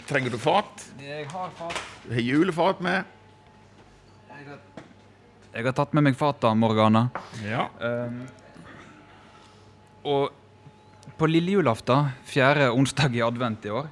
Trenger 0.07 0.37
du 0.37 0.39
fat? 0.39 0.85
Jeg 1.01 1.25
har 1.33 1.55
fat. 1.57 1.81
Du 2.05 2.13
har 2.13 2.21
julefat 2.21 2.85
med. 2.85 3.15
Jeg 5.57 5.65
har 5.65 5.73
tatt 5.73 5.97
med 5.97 6.05
meg 6.05 6.19
fata, 6.21 6.53
Morgana. 6.53 7.07
Ja. 7.47 7.71
Um, 7.81 8.27
og 10.05 11.17
på 11.17 11.33
lille 11.33 11.57
julaften, 11.57 12.13
fjerde 12.29 12.69
onsdag 12.77 13.17
i 13.17 13.25
advent 13.25 13.65
i 13.65 13.73
år, 13.73 13.89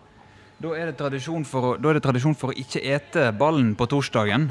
da 0.63 0.71
er, 0.79 0.93
å, 0.95 1.75
da 1.77 1.91
er 1.91 1.99
det 1.99 2.05
tradisjon 2.05 2.37
for 2.39 2.53
å 2.53 2.57
ikke 2.57 2.83
ete 2.95 3.31
ballen 3.37 3.75
på 3.79 3.89
torsdagen, 3.91 4.49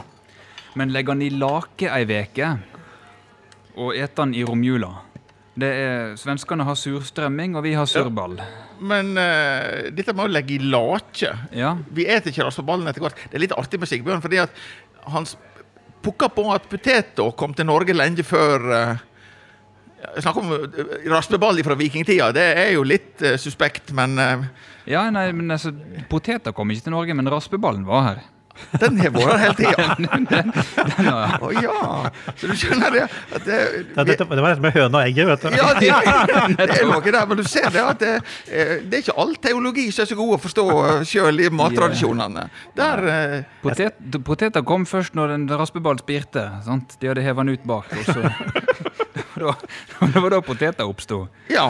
men 0.78 0.94
legge 0.94 1.14
den 1.14 1.26
i 1.28 1.32
lake 1.32 1.90
ei 1.90 2.06
veke 2.10 2.56
og 3.80 3.96
ete 3.96 4.20
den 4.20 4.36
i 4.38 4.44
romjula. 4.46 4.92
Det 5.54 5.70
er, 5.70 6.16
Svenskene 6.18 6.66
har 6.66 6.78
surstrømming, 6.78 7.56
og 7.58 7.66
vi 7.66 7.76
har 7.78 7.86
surball. 7.90 8.40
Men 8.82 9.14
uh, 9.16 9.90
dette 9.94 10.16
med 10.18 10.26
å 10.26 10.32
legge 10.34 10.56
i 10.58 10.64
lake 10.66 11.30
Ja, 11.54 11.76
Vi 11.94 12.08
eter 12.10 12.34
ikke 12.34 12.48
raspeballen 12.48 12.90
etter 12.90 13.06
hvert. 13.06 13.20
Det 13.30 13.38
er 13.38 13.44
litt 13.46 13.54
artig 13.56 13.80
med 13.80 13.92
Sigbjørn, 13.92 14.24
fordi 14.24 14.42
at 14.42 14.64
han 15.14 15.28
pukka 16.04 16.32
på 16.34 16.48
at 16.52 16.66
poteter 16.72 17.36
kom 17.38 17.54
til 17.56 17.70
Norge 17.70 17.96
lenge 17.96 18.26
før 18.28 18.66
uh, 18.74 19.04
Snakk 20.20 20.38
om 20.42 20.52
uh, 20.52 20.84
raspeball 21.12 21.64
fra 21.66 21.78
vikingtida. 21.80 22.32
Det 22.36 22.46
er 22.66 22.72
jo 22.76 22.84
litt 22.88 23.24
uh, 23.24 23.36
suspekt, 23.42 23.94
men 23.96 24.20
uh, 24.20 24.46
ja 24.90 25.08
nei, 25.14 25.30
men 25.36 25.52
altså, 25.54 25.72
Poteter 26.12 26.56
kom 26.56 26.72
ikke 26.74 26.90
til 26.90 26.96
Norge, 26.96 27.16
men 27.16 27.30
raspeballen 27.32 27.86
var 27.88 28.08
her. 28.10 28.24
den 28.82 29.00
har 29.02 29.10
vært 29.10 29.32
her 29.32 29.40
hele 29.42 29.56
tida. 29.58 29.86
Den 30.30 31.08
Å 31.42 31.48
ja. 31.56 31.78
Så 32.38 32.50
du 32.52 32.54
skjønner 32.58 32.94
det 32.94 33.04
at 33.08 33.48
det, 33.48 33.56
Det, 33.96 34.04
det, 34.12 34.18
det 34.20 34.28
var 34.28 34.52
nesten 34.52 34.66
med 34.66 34.76
høna 34.76 35.00
og 35.00 35.08
egget, 35.08 35.30
vet 35.32 35.46
du. 35.48 35.56
Ja, 35.58 35.72
det, 35.80 35.90
det 36.60 36.78
er 36.78 36.86
noe 36.92 37.02
der, 37.02 37.26
men 37.32 37.40
du 37.40 37.44
ser 37.50 37.72
det 37.74 37.82
at 37.82 38.04
det, 38.04 38.12
eh, 38.46 38.76
det 38.86 39.00
er 39.00 39.06
ikke 39.08 39.18
all 39.24 39.34
teologi 39.42 39.88
som 39.90 40.06
er 40.06 40.12
så 40.12 40.20
god 40.20 40.36
å 40.36 40.40
forstå 40.44 40.68
sjøl 41.10 41.42
i 41.42 41.50
mattradisjonene. 41.50 42.46
Der 42.78 43.04
eh, 43.16 43.36
Potet, 43.64 43.98
poteter 44.28 44.66
kom 44.68 44.86
først 44.90 45.18
når 45.18 45.38
en 45.40 45.50
raspeball 45.50 46.04
spirte. 46.04 46.46
Sant? 46.68 46.98
De 47.02 47.10
hadde 47.10 47.26
hevet 47.26 47.48
den 47.48 47.58
ut 47.58 47.68
bak. 47.74 47.90
Og 47.98 48.06
så, 48.06 48.22
var, 49.44 49.56
det 50.14 50.22
var 50.24 50.30
da 50.36 50.42
poteter 50.42 50.88
oppsto. 50.90 51.28
Ja. 51.52 51.68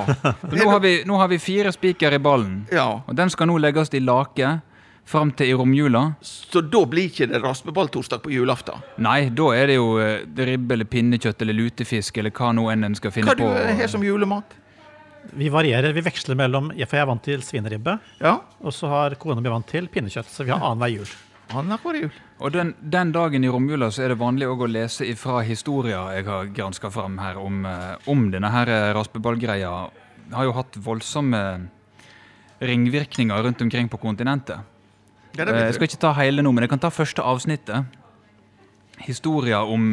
Nå, 0.52 0.70
har 0.70 0.80
vi- 0.84 1.02
nå 1.06 1.18
har 1.20 1.28
vi 1.32 1.40
fire 1.40 1.72
spiker 1.76 2.14
i 2.14 2.20
ballen, 2.24 2.66
ja. 2.72 3.02
og 3.08 3.16
den 3.16 3.30
skal 3.34 3.48
nå 3.52 3.58
legges 3.62 3.94
i 3.94 4.00
lake 4.04 4.60
fram 5.06 5.32
til 5.36 5.50
i 5.52 5.54
romjula. 5.60 6.14
Så 6.24 6.62
da 6.64 6.86
blir 6.88 7.10
ikke 7.10 7.28
det 7.28 7.42
raspeballtorsdag 7.44 8.22
på 8.24 8.32
julaften. 8.32 8.80
Nei, 9.04 9.26
da 9.36 9.50
er 9.52 9.68
det 9.68 9.76
jo 9.76 9.98
eh, 10.00 10.22
ribbe 10.48 10.78
eller 10.78 10.88
pinnekjøtt 10.88 11.42
eller 11.44 11.58
lutefisk 11.58 12.18
eller 12.22 12.32
hva 12.32 12.54
nå 12.56 12.70
enn 12.72 12.88
en 12.88 12.96
skal 12.96 13.12
finne 13.12 13.28
Hva 13.28 13.36
du 13.36 13.44
på. 13.44 13.50
har 13.82 13.92
som 13.92 14.04
julemat? 14.08 14.56
Vi 15.40 15.48
varierer, 15.52 15.94
vi 15.96 16.02
veksler 16.04 16.36
mellom 16.36 16.66
For 16.84 16.98
jeg 16.98 17.02
er 17.04 17.08
vant 17.08 17.24
til 17.24 17.44
svineribbe, 17.44 17.98
Ja, 18.20 18.38
og 18.64 18.74
så 18.76 18.90
har 18.92 19.16
kona 19.16 19.40
mi 19.44 19.52
vant 19.52 19.68
til 19.72 19.88
pinnekjøtt. 19.88 20.28
Så 20.32 20.44
vi 20.48 20.52
har 20.52 20.60
annenhver 20.60 20.92
jul. 20.98 21.12
annenhver 21.52 22.00
jul. 22.02 22.12
Og 22.44 22.52
den, 22.52 22.74
den 22.82 23.14
dagen 23.16 23.44
i 23.46 23.50
romjula 23.52 23.88
så 23.94 24.04
er 24.04 24.12
det 24.12 24.20
vanlig 24.20 24.50
å 24.52 24.68
lese 24.68 25.06
ifra 25.08 25.40
historier 25.48 26.18
jeg 26.18 26.26
har 26.28 26.50
granska 26.52 26.90
fram 26.92 27.16
her 27.24 27.40
om, 27.40 27.62
eh, 27.66 28.10
om 28.12 28.26
denne 28.34 28.50
her 28.52 28.68
eh, 28.68 28.90
raspeballgreia. 28.98 29.72
Har 30.34 30.50
jo 30.50 30.56
hatt 30.58 30.76
voldsomme 30.76 31.40
ringvirkninger 32.64 33.44
rundt 33.48 33.64
omkring 33.64 33.88
på 33.90 34.00
kontinentet. 34.02 34.60
Ja, 35.38 35.46
Eh, 35.48 35.66
Jeg 35.66 35.74
skal 35.74 35.88
ikke 35.88 36.02
ta 36.04 36.14
hele 36.14 36.44
nå, 36.44 36.52
men 36.54 36.64
jeg 36.64 36.70
kan 36.70 36.80
ta 36.84 36.90
første 36.90 37.24
avsnittet. 37.24 37.86
Historia 39.08 39.64
om 39.64 39.90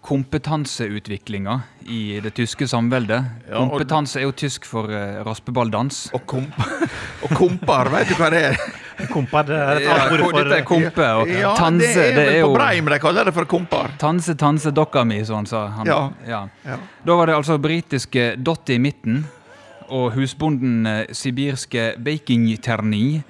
kompetanseutviklinga 0.00 1.60
i 1.92 2.20
det 2.24 2.30
tyske 2.36 2.66
samveldet. 2.68 3.24
Ja, 3.50 3.58
Kompetanse 3.60 4.20
er 4.20 4.24
jo 4.28 4.32
tysk 4.36 4.64
for 4.68 4.88
eh, 4.94 5.18
raspeballdans. 5.26 6.06
Og, 6.16 6.22
komp 6.28 6.56
og 7.24 7.34
kompar, 7.36 7.90
vet 7.92 8.08
du 8.08 8.14
hva 8.20 8.30
det 8.32 8.42
er? 8.50 8.62
Kompar 9.10 9.46
det 9.48 9.56
er 9.56 9.80
et 9.80 9.86
Ja, 9.88 9.96
ord 10.12 10.22
for 10.26 10.38
dette 10.44 10.58
er 10.60 10.64
kompe, 10.68 11.06
og 11.22 11.30
Ja, 11.32 11.52
tanse 11.56 11.88
det 11.94 12.06
er 12.10 12.16
det 12.18 12.24
er 12.34 12.38
jo 12.42 12.50
på 12.50 12.56
Breim 12.58 12.88
de 12.92 12.98
kaller 13.00 13.28
det 13.30 13.34
for 13.36 13.48
kompar. 13.48 13.92
Tanse, 14.00 14.34
tanse, 14.40 14.72
dokka 14.76 15.04
mi, 15.08 15.20
som 15.24 15.40
han 15.40 15.48
sa. 15.48 15.66
Han, 15.78 15.86
Ja. 15.88 16.00
ja. 16.28 16.40
Ja. 16.68 16.76
Da 17.04 17.16
var 17.16 17.26
det 17.30 17.36
altså 17.38 17.58
britiske 17.60 18.34
Dotty 18.36 18.76
i 18.76 18.82
midten 18.82 19.22
og 19.88 20.12
husbonden 20.14 20.86
eh, 20.86 21.06
sibirske 21.16 21.94
Baking-Terni, 21.98 23.22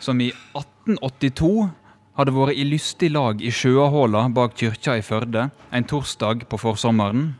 som 0.00 0.20
i 0.20 0.28
1882 0.54 1.70
hadde 2.18 2.34
vært 2.34 2.58
i 2.58 2.66
lystig 2.68 3.10
lag 3.14 3.40
i 3.42 3.50
Sjøahåla 3.50 4.28
bak 4.34 4.54
kyrkja 4.58 4.98
i 5.00 5.04
Førde 5.04 5.48
en 5.74 5.86
torsdag 5.90 6.46
på 6.50 6.60
forsommeren. 6.62 7.32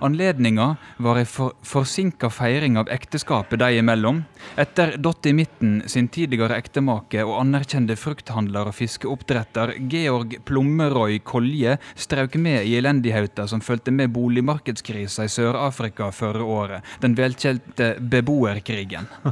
Anledninga 0.00 0.76
var 1.04 1.18
ei 1.20 1.26
for, 1.28 1.52
forsinka 1.66 2.30
feiring 2.32 2.78
av 2.80 2.88
ekteskapet 2.92 3.58
de 3.60 3.68
imellom, 3.80 4.22
etter 4.60 4.94
Dott 4.98 5.26
i 5.28 5.32
midten 5.36 5.82
sin 5.90 6.08
tidligere 6.08 6.56
ektemake 6.60 7.22
og 7.26 7.34
anerkjente 7.42 7.96
frukthandler 8.00 8.70
og 8.70 8.76
fiskeoppdretter 8.78 9.74
Georg 9.92 10.38
Plommeroy 10.48 11.18
Kolje 11.24 11.76
strauk 11.94 12.34
med 12.40 12.64
i 12.66 12.76
elendigheta 12.80 13.46
som 13.50 13.60
fulgte 13.64 13.92
med 13.94 14.10
boligmarkedskrisa 14.14 15.26
i 15.28 15.32
Sør-Afrika 15.32 16.08
førre 16.16 16.42
året, 16.46 16.94
den 17.04 17.14
velkjente 17.18 17.92
beboerkrigen. 18.00 19.08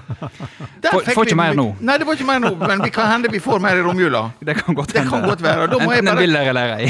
Får- 0.89 1.25
ikke 1.29 1.37
mer 1.39 1.57
nå. 1.59 1.67
Nei, 1.85 1.97
det 2.01 2.07
var 2.09 2.17
ikke 2.19 2.29
mer 2.29 2.41
nå, 2.43 2.53
men 2.61 2.83
vi 2.85 2.91
kan 2.95 3.09
hende 3.11 3.31
vi 3.33 3.41
får 3.43 3.61
mer 3.63 3.79
i 3.81 3.83
romjula. 3.85 4.27
Det 4.49 4.55
kan 4.61 4.75
godt 4.77 4.93
Det 4.95 5.03
kan 5.09 5.25
godt 5.27 5.43
være. 5.45 5.67
Da 5.69 5.79
må 5.83 5.93
jeg 5.93 6.05
bare... 6.05 6.15
en 6.15 6.23
vil 6.23 6.37
eller 6.39 6.75
ei. 6.79 6.87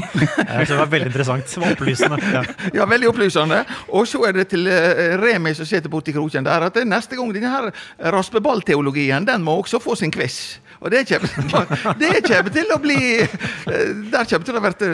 Det 0.69 0.77
var 0.79 0.91
veldig 0.93 1.09
interessant. 1.11 1.49
Det 1.55 1.63
var 1.63 1.73
opplysende. 1.75 2.19
Ja. 2.35 2.43
Ja, 2.79 2.85
veldig 2.87 3.09
opplysende. 3.11 3.63
Og 3.89 4.07
så 4.09 4.23
er 4.29 4.39
det 4.39 4.49
til 4.53 4.67
eh, 4.71 5.17
Remi 5.21 5.55
som 5.57 5.67
sitter 5.69 5.93
borti 5.93 6.15
kroken 6.17 6.47
der, 6.47 6.69
at 6.69 6.79
neste 6.87 7.19
gang 7.19 7.33
denne 7.35 7.53
her 7.53 7.71
raspeballteologien, 8.15 9.27
den 9.29 9.45
må 9.45 9.59
også 9.63 9.81
få 9.83 9.97
sin 9.99 10.13
quiz. 10.15 10.59
Og 10.81 10.91
det 10.93 11.09
kommer, 11.11 12.51
til 12.55 12.71
å 12.71 12.79
bli 12.79 12.99
eh, 13.19 13.89
Der 14.13 14.29
kommer 14.31 14.47
til 14.47 14.59
å 14.59 14.63
være 14.63 14.93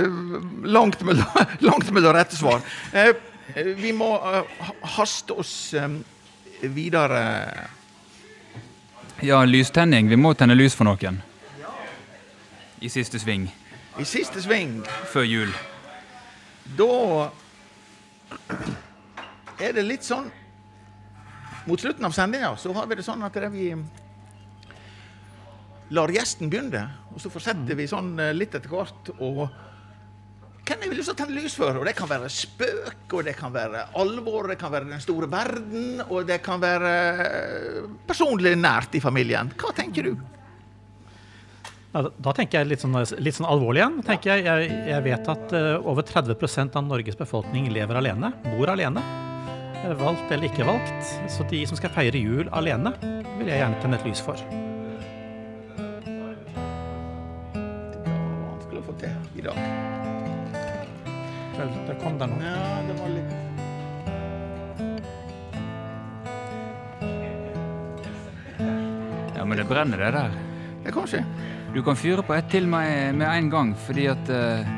langt 0.64 1.02
mellom, 1.04 1.44
langt 1.68 1.92
mellom 1.92 2.16
rette 2.16 2.38
svar. 2.38 2.64
Eh, 2.92 3.12
Vi 3.76 3.92
må 3.92 4.14
eh, 4.16 4.62
haste 4.96 5.36
oss 5.36 5.74
eh, 5.76 5.98
videre. 6.62 7.20
Ja, 9.20 9.44
lystenning. 9.44 10.08
Vi 10.08 10.16
må 10.16 10.32
tenne 10.34 10.56
lys 10.56 10.74
for 10.74 10.88
noen. 10.88 11.20
I 12.84 12.88
siste 12.92 13.20
sving. 13.20 13.46
I 14.00 14.04
siste 14.08 14.42
sving 14.42 14.80
Før 15.12 15.24
jul. 15.28 15.52
Da 16.76 17.30
er 19.60 19.76
det 19.76 19.84
litt 19.86 20.06
sånn 20.06 20.30
Mot 21.64 21.80
slutten 21.80 22.04
av 22.04 22.12
sendinga 22.12 22.50
så 22.60 22.72
har 22.76 22.88
vi 22.90 22.98
det 22.98 23.06
sånn 23.06 23.22
at 23.24 23.36
det 23.40 23.48
vi 23.54 23.70
lar 25.94 26.12
gjesten 26.12 26.50
begynne, 26.52 26.82
og 27.12 27.22
så 27.22 27.30
fortsetter 27.32 27.78
vi 27.78 27.86
sånn 27.88 28.10
eh, 28.20 28.34
litt 28.36 28.54
etter 28.56 28.72
hvert. 28.72 29.10
Og 29.22 29.46
hvem 30.64 30.84
jeg 30.84 30.90
vil 30.90 31.00
lyst 31.00 31.10
til 31.10 31.14
å 31.14 31.18
tenne 31.18 31.36
lys 31.36 31.56
for? 31.60 31.76
Og 31.80 31.84
det 31.88 31.94
kan 31.96 32.10
være 32.10 32.30
spøk, 32.32 33.04
og 33.12 33.26
det 33.28 33.34
kan 33.38 33.52
være 33.54 33.86
alvor, 34.00 34.48
det 34.48 34.58
kan 34.60 34.72
være 34.72 34.90
den 34.90 35.02
store 35.04 35.28
verden, 35.32 36.00
og 36.08 36.28
det 36.28 36.40
kan 36.44 36.60
være 36.62 36.94
eh, 37.24 37.90
personlig 38.08 38.54
nært 38.60 38.96
i 38.96 39.04
familien. 39.04 39.52
Hva 39.60 39.74
tenker 39.76 40.08
du? 40.08 40.14
Ja, 41.94 42.02
da- 42.02 42.32
tenker 42.34 42.58
jeg 42.58 42.66
litt 42.72 42.80
sånn, 42.82 42.96
litt 43.22 43.36
sånn 43.36 43.46
alvorlig 43.46 43.78
igjen. 43.84 44.00
tenker 44.02 44.32
Jeg, 44.34 44.44
jeg, 44.48 44.70
jeg 44.90 45.02
vet 45.04 45.28
at 45.30 45.52
uh, 45.54 45.78
over 45.86 46.02
30% 46.02 46.74
av 46.80 46.82
Norges 46.88 47.14
befolkning 47.20 47.68
lever 47.70 48.00
alene, 48.00 48.32
bor 48.56 48.72
alene. 48.72 49.02
Eh, 49.84 49.92
Valgt 50.00 50.32
eller 50.34 50.48
ikke 50.48 50.66
valgt. 50.66 51.12
Så 51.30 51.46
de 51.50 51.62
som 51.70 51.78
skal 51.78 51.92
feire 51.94 52.18
jul 52.18 52.50
alene, 52.50 52.90
vil 53.38 53.46
jeg 53.52 53.60
gjerne 53.62 53.78
tenne 53.84 54.00
et 54.00 54.06
lys 54.08 54.22
for. 54.26 54.34
Det 57.54 58.10
vanskelig 58.10 58.82
å 58.82 58.86
få 58.90 58.96
til 59.04 59.14
i 59.38 59.46
dag. 59.46 59.58
Vel, 61.54 61.70
Det 61.86 61.98
kom 62.02 62.18
der 62.18 62.26
nå. 62.34 62.40
Ja, 62.42 62.82
det 62.90 62.98
var 62.98 63.14
litt 63.14 63.32
Ja, 69.36 69.44
men 69.44 69.56
det 69.58 69.64
brenner, 69.68 69.98
det 69.98 70.10
der. 70.14 70.30
Det 70.84 70.92
kan 70.92 71.02
kanskje. 71.02 71.24
Du 71.74 71.82
kan 71.82 71.96
fyre 71.98 72.22
på 72.22 72.36
ett 72.36 72.46
til 72.52 72.68
meg 72.70 73.16
med 73.18 73.26
en 73.26 73.48
gang, 73.50 73.70
fordi 73.74 74.04
at 74.06 74.28
eh, 74.30 74.68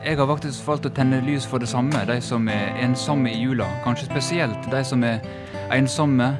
jeg 0.00 0.16
har 0.16 0.28
faktisk 0.30 0.64
valgt 0.64 0.86
å 0.88 0.92
tenne 0.96 1.18
lys 1.20 1.44
for 1.44 1.60
det 1.60 1.68
samme, 1.68 2.00
de 2.08 2.16
som 2.24 2.46
er 2.48 2.78
ensomme 2.80 3.28
i 3.28 3.42
jula. 3.42 3.66
Kanskje 3.84 4.06
spesielt 4.08 4.70
de 4.72 4.80
som 4.80 5.04
er 5.04 5.20
ensomme 5.76 6.30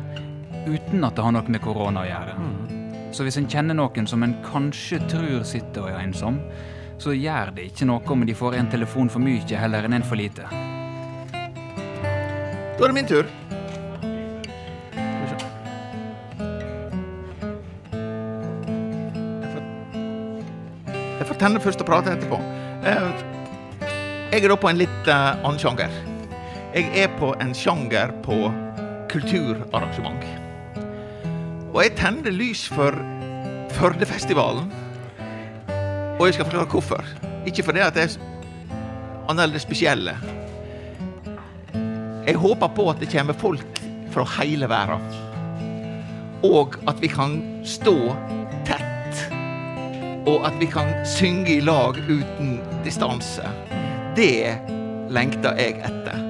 uten 0.64 1.04
at 1.04 1.12
det 1.12 1.26
har 1.26 1.34
noe 1.36 1.52
med 1.52 1.60
korona 1.60 2.06
å 2.06 2.08
gjøre. 2.08 2.38
Så 3.12 3.26
hvis 3.26 3.36
en 3.36 3.50
kjenner 3.52 3.76
noen 3.76 4.08
som 4.08 4.24
en 4.24 4.32
kanskje 4.46 5.02
tror 5.12 5.44
sitter 5.44 5.84
og 5.84 5.92
er 5.92 6.00
ensom, 6.06 6.40
så 6.96 7.12
gjør 7.12 7.52
det 7.58 7.68
ikke 7.68 7.90
noe 7.92 8.16
om 8.16 8.24
de 8.24 8.38
får 8.40 8.56
en 8.56 8.72
telefon 8.72 9.12
for 9.12 9.20
mye 9.20 9.60
heller 9.60 9.84
enn 9.84 9.98
en 9.98 10.08
for 10.08 10.16
lite. 10.16 10.48
Da 12.78 12.80
er 12.80 12.88
det 12.88 12.96
min 12.96 13.12
tur. 13.12 13.28
Jeg 21.28 21.34
får 21.34 21.40
tenne 21.42 21.60
først 21.60 21.82
og 21.84 21.88
prate 21.90 22.12
etterpå. 22.16 22.36
Eh, 22.88 23.08
Jeg 24.32 24.44
er 24.46 24.48
da 24.48 24.54
på 24.56 24.68
en 24.70 24.78
litt 24.80 25.08
eh, 25.12 25.42
annen 25.44 25.58
sjanger. 25.60 25.92
Jeg 26.72 26.86
er 27.02 27.10
på 27.18 27.34
en 27.36 27.50
sjanger 27.52 28.14
på 28.24 28.38
kulturarrangement. 29.12 30.24
Og 31.74 31.82
jeg 31.82 31.92
tenner 32.00 32.32
lys 32.32 32.62
for 32.72 32.96
Førdefestivalen. 33.76 34.72
Og 36.16 36.24
jeg 36.24 36.38
skal 36.38 36.48
forklare 36.48 36.72
hvorfor. 36.72 37.04
Ikke 37.44 37.66
fordi 37.66 37.84
at 37.84 38.00
jeg 38.00 38.08
er 38.08 38.16
annerledes 39.28 39.60
det 39.60 39.66
spesielle. 39.66 40.16
Jeg 42.24 42.40
håper 42.40 42.72
på 42.72 42.88
at 42.88 43.04
det 43.04 43.12
kommer 43.12 43.36
folk 43.36 43.84
fra 44.16 44.24
hele 44.40 44.64
verden. 44.72 45.04
Og 46.40 46.80
at 46.88 47.04
vi 47.04 47.12
kan 47.12 47.42
stå. 47.68 47.98
Og 50.28 50.44
at 50.46 50.56
vi 50.60 50.68
kan 50.70 50.90
synge 51.08 51.56
i 51.56 51.60
lag 51.64 51.96
uten 52.08 52.58
distanse. 52.84 53.44
Det 54.18 54.52
lengter 55.14 55.56
jeg 55.56 55.78
etter. 55.88 56.24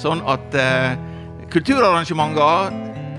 Sånn 0.00 0.20
at 0.28 0.56
eh, 0.58 0.96
kulturarrangementer 1.54 2.74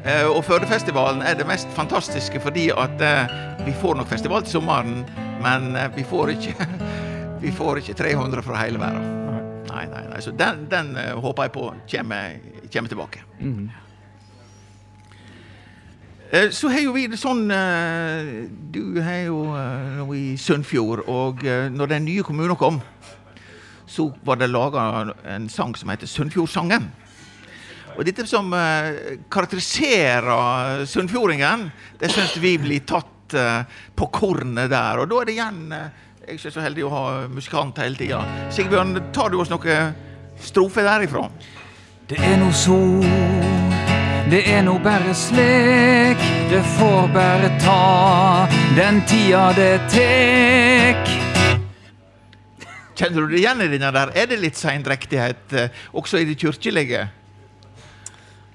eh, 0.05 0.27
og 0.27 0.43
Førdefestivalen 0.45 1.23
er 1.25 1.37
det 1.39 1.47
mest 1.49 1.71
fantastiske 1.73 2.41
fordi 2.43 2.67
at 2.75 3.01
eh, 3.01 3.35
vi 3.65 3.73
får 3.81 3.97
nok 3.97 4.11
festival 4.11 4.43
til 4.45 4.59
sommeren, 4.59 4.99
men 5.41 5.71
eh, 5.79 5.89
vi 5.95 6.03
får 6.05 6.35
ikke 6.35 6.67
vi 7.45 7.53
får 7.55 7.81
ikke 7.81 7.97
300 8.03 8.45
fra 8.45 8.59
hele 8.59 8.81
verden. 8.81 9.07
Nei, 9.71 9.85
nei, 9.91 10.03
nei. 10.11 10.21
Så 10.23 10.35
den, 10.35 10.67
den 10.71 10.93
eh, 10.99 11.15
håper 11.15 11.47
jeg 11.47 11.55
på 11.55 11.71
kommer, 11.95 12.37
kommer 12.73 12.93
tilbake. 12.93 13.25
Mhm. 13.39 13.65
Eh, 16.35 16.49
Så 16.51 16.67
har 16.69 16.81
jo 16.83 16.91
vi 16.91 17.05
det 17.07 17.19
sånn 17.19 17.45
eh, 17.53 18.49
Du 18.51 18.99
har 19.03 19.21
jo 19.29 19.39
eh, 19.55 20.11
i 20.15 20.25
Sunnfjord, 20.39 21.05
og 21.07 21.43
når 21.71 21.91
den 21.91 22.05
nye 22.07 22.23
kommunen 22.23 22.57
kom, 22.59 22.81
så 23.87 24.09
var 24.25 24.39
det 24.39 24.49
laga 24.51 25.05
en 25.31 25.47
sang 25.49 25.75
som 25.77 25.89
heter 25.91 26.09
Sunnfjordsangen. 26.09 26.87
Og 27.95 28.03
dette 28.03 28.25
som 28.27 28.51
karakteriserer 29.31 30.83
sunnfjordingen, 30.89 31.69
det 31.99 32.09
syns 32.11 32.35
vi 32.43 32.57
blir 32.59 32.83
tatt 32.83 33.35
på 33.95 34.07
kornet 34.11 34.67
der. 34.73 34.99
Og 34.99 35.07
da 35.11 35.21
er 35.21 35.29
det 35.29 35.35
igjen 35.37 35.61
Jeg 35.71 36.27
er 36.27 36.35
ikke 36.35 36.53
så 36.57 36.65
heldig 36.65 36.87
å 36.87 36.91
ha 36.91 37.03
musikant 37.31 37.79
hele 37.79 37.95
tida. 37.99 38.23
Sigbjørn, 38.51 38.97
tar 39.15 39.31
du 39.31 39.39
oss 39.39 39.53
noen 39.53 39.95
strofer 40.43 40.87
derifra? 40.89 41.29
Det 42.09 42.19
er 42.19 42.35
no 42.41 42.51
så, 42.51 42.81
det 44.35 44.41
er 44.51 44.63
nå 44.67 44.73
bare 44.83 45.13
slik, 45.15 46.23
det 46.51 46.59
får 46.75 47.05
bare 47.15 47.47
ta 47.63 48.47
den 48.75 48.97
tida 49.07 49.45
det 49.55 49.75
tek. 49.93 51.11
Kjenner 52.99 53.23
du 53.23 53.31
det 53.31 53.39
igjen 53.39 53.63
i 53.63 53.69
denne 53.71 53.91
der? 53.95 54.11
Er 54.15 54.27
det 54.27 54.41
litt 54.41 54.59
seindrektighet 54.59 55.55
eh, 55.55 55.79
også 55.95 56.19
i 56.19 56.27
det 56.27 56.35
kirkelige? 56.41 57.05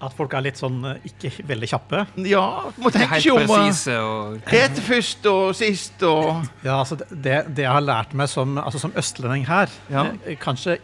At 0.00 0.14
folk 0.16 0.36
er 0.36 0.44
litt 0.46 0.60
sånn 0.60 0.78
eh, 0.90 1.00
ikke 1.10 1.32
veldig 1.48 1.70
kjappe. 1.72 2.04
Ja, 2.28 2.44
må 2.76 2.92
tenke 2.92 3.16
helt 3.16 3.24
seg 3.24 3.32
om. 3.36 3.40
eh, 3.40 3.50
presise 3.56 3.96
og 4.04 4.52
Etter 4.60 4.84
først 4.84 5.28
og 5.32 5.42
sist 5.56 6.04
og 6.08 6.44
Ja, 6.64 6.78
altså 6.82 7.00
det, 7.08 7.42
det 7.56 7.64
jeg 7.64 7.72
har 7.72 7.84
lært 7.84 8.12
meg 8.16 8.28
som, 8.32 8.56
altså 8.60 8.80
som 8.84 8.92
østlending 9.00 9.48
her 9.48 9.72
Ja. 9.92 10.06
Kanskje 10.44 10.76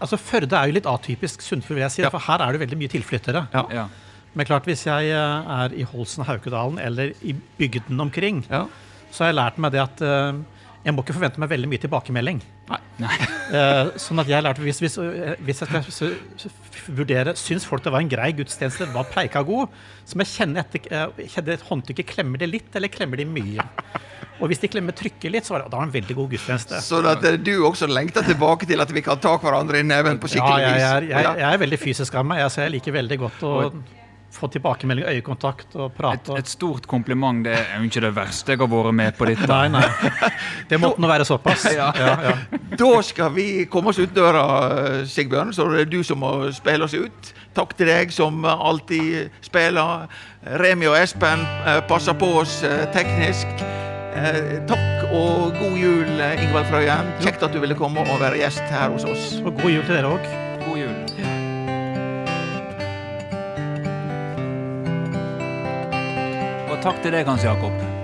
Altså 0.00 0.16
Førde 0.20 0.56
er 0.56 0.68
jo 0.70 0.76
litt 0.76 0.86
atypisk 0.88 1.40
Sunnfjord, 1.42 1.74
vil 1.80 1.84
jeg 1.88 1.96
si. 1.96 2.04
Ja. 2.04 2.12
For 2.14 2.22
her 2.30 2.44
er 2.44 2.54
det 2.54 2.60
veldig 2.62 2.76
mye 2.78 2.92
tilflyttere. 2.92 3.48
Ja. 3.52 3.64
Ja. 3.74 3.88
Men 4.36 4.46
klart, 4.48 4.68
hvis 4.68 4.84
jeg 4.86 5.10
eh, 5.14 5.50
er 5.62 5.74
i 5.76 5.86
Holsen 5.88 6.24
og 6.24 6.30
Haukedalen 6.32 6.78
eller 6.82 7.14
i 7.22 7.34
bygden 7.58 8.00
omkring, 8.00 8.44
ja. 8.50 8.66
så 9.10 9.24
har 9.24 9.32
jeg 9.32 9.38
lært 9.40 9.58
meg 9.62 9.74
det 9.74 9.82
at 9.82 10.02
eh, 10.04 10.40
jeg 10.84 10.94
må 10.94 11.02
ikke 11.02 11.16
forvente 11.16 11.40
meg 11.42 11.50
veldig 11.50 11.68
mye 11.72 11.84
tilbakemelding. 11.86 12.44
Nei. 12.72 13.12
Eh, 13.48 13.94
sånn 13.96 14.20
at 14.20 14.28
jeg 14.28 14.44
lærte, 14.44 14.60
hvis, 14.60 14.76
hvis, 14.84 14.98
hvis 15.40 15.62
jeg 15.64 15.68
skal 15.88 16.90
vurdere 16.98 17.32
Syns 17.40 17.64
folk 17.64 17.80
det 17.80 17.88
var 17.94 18.02
en 18.04 18.10
grei 18.12 18.26
gudstjeneste, 18.36 18.90
var 18.92 19.06
preika 19.08 19.40
god, 19.40 19.72
så 20.04 20.18
må 20.20 20.26
jeg 20.26 20.34
kjenne 20.34 20.60
etter 20.60 20.84
kjenne 21.32 21.54
et 21.54 21.64
håndtrykket. 21.64 22.10
Klemmer 22.10 22.42
de 22.42 22.50
litt, 22.50 22.68
eller 22.76 22.92
klemmer 22.92 23.22
de 23.22 23.24
mye? 23.24 23.64
Og 24.38 24.50
hvis 24.52 24.60
de 24.60 24.68
klemmer 24.68 24.92
trykket 24.92 25.32
litt, 25.32 25.48
så 25.48 25.54
var 25.56 25.64
det, 25.64 25.70
da 25.72 25.80
var 25.80 25.86
det 25.86 25.90
en 25.90 25.96
veldig 25.96 26.16
god 26.20 26.28
gudstjeneste. 26.34 26.82
Så 26.84 27.00
at 27.08 27.24
du 27.40 27.54
også 27.64 27.88
lengter 27.88 28.26
tilbake 28.28 28.68
til 28.68 28.84
at 28.84 28.92
vi 28.92 29.02
kan 29.06 29.16
ta 29.22 29.32
hverandre 29.40 29.80
i 29.80 29.86
neven 29.86 30.20
på 30.20 30.28
Ja, 30.28 30.34
skikkelig 30.36 30.66
jeg, 30.66 30.76
vis. 30.76 30.88
er, 30.90 31.08
jeg, 31.08 31.24
Ja. 31.24 31.32
jeg 31.40 31.48
er 31.54 31.62
veldig 31.64 31.80
fysisk 31.88 32.20
av 32.20 32.28
meg, 32.28 32.44
så 32.52 32.66
jeg 32.66 32.76
liker 32.76 33.00
veldig 33.00 33.18
godt 33.24 33.48
å 33.48 33.54
få 34.30 34.48
tilbakemelding, 34.52 35.06
øyekontakt 35.08 35.74
og 35.80 35.92
prate. 35.96 36.32
Et, 36.36 36.44
et 36.44 36.50
stort 36.50 36.86
kompliment. 36.86 37.40
Det 37.44 37.54
er 37.56 37.78
jo 37.78 37.88
ikke 37.88 38.02
det 38.04 38.10
verste 38.16 38.52
jeg 38.54 38.60
har 38.60 38.70
vært 38.70 38.94
med 38.94 39.16
på 39.18 39.28
dette. 39.30 39.48
Nei, 39.50 39.68
nei. 39.72 39.84
Det 40.70 40.78
måtte 40.80 41.00
nå 41.00 41.08
være 41.10 41.24
såpass. 41.28 41.64
Ja. 41.74 41.88
Ja, 41.96 42.14
ja. 42.28 42.34
Da 42.78 42.90
skal 43.02 43.32
vi 43.34 43.64
komme 43.72 43.90
oss 43.92 43.98
ut 43.98 44.12
døra, 44.14 44.44
Sigbjørn, 45.08 45.52
så 45.56 45.66
det 45.72 45.86
er 45.86 45.90
du 45.90 46.02
som 46.04 46.20
må 46.22 46.32
spille 46.54 46.84
oss 46.84 46.94
ut. 46.94 47.32
Takk 47.56 47.72
til 47.78 47.88
deg 47.90 48.12
som 48.14 48.44
alltid 48.44 49.32
spiller. 49.42 50.06
Remi 50.60 50.86
og 50.90 50.98
Espen 51.00 51.42
eh, 51.66 51.80
passer 51.88 52.14
på 52.18 52.28
oss 52.42 52.60
eh, 52.68 52.84
teknisk. 52.94 53.64
Eh, 54.18 54.58
Takk 54.68 55.08
og 55.08 55.56
god 55.58 55.78
jul, 55.80 56.12
Ingvald 56.42 56.68
Frøyen. 56.70 57.10
Kjekt 57.24 57.42
at 57.48 57.54
du 57.56 57.62
ville 57.64 57.78
komme 57.78 58.04
og 58.06 58.20
være 58.22 58.42
gjest 58.44 58.68
her 58.70 58.92
hos 58.94 59.08
oss. 59.08 59.32
Og 59.44 59.54
god 59.58 59.74
jul 59.78 59.82
til 59.88 59.96
dere 59.98 60.12
òg. 60.18 60.47
Takk 66.82 67.02
til 67.02 67.14
deg, 67.14 67.26
Hans 67.26 67.44
Jakob. 67.46 67.97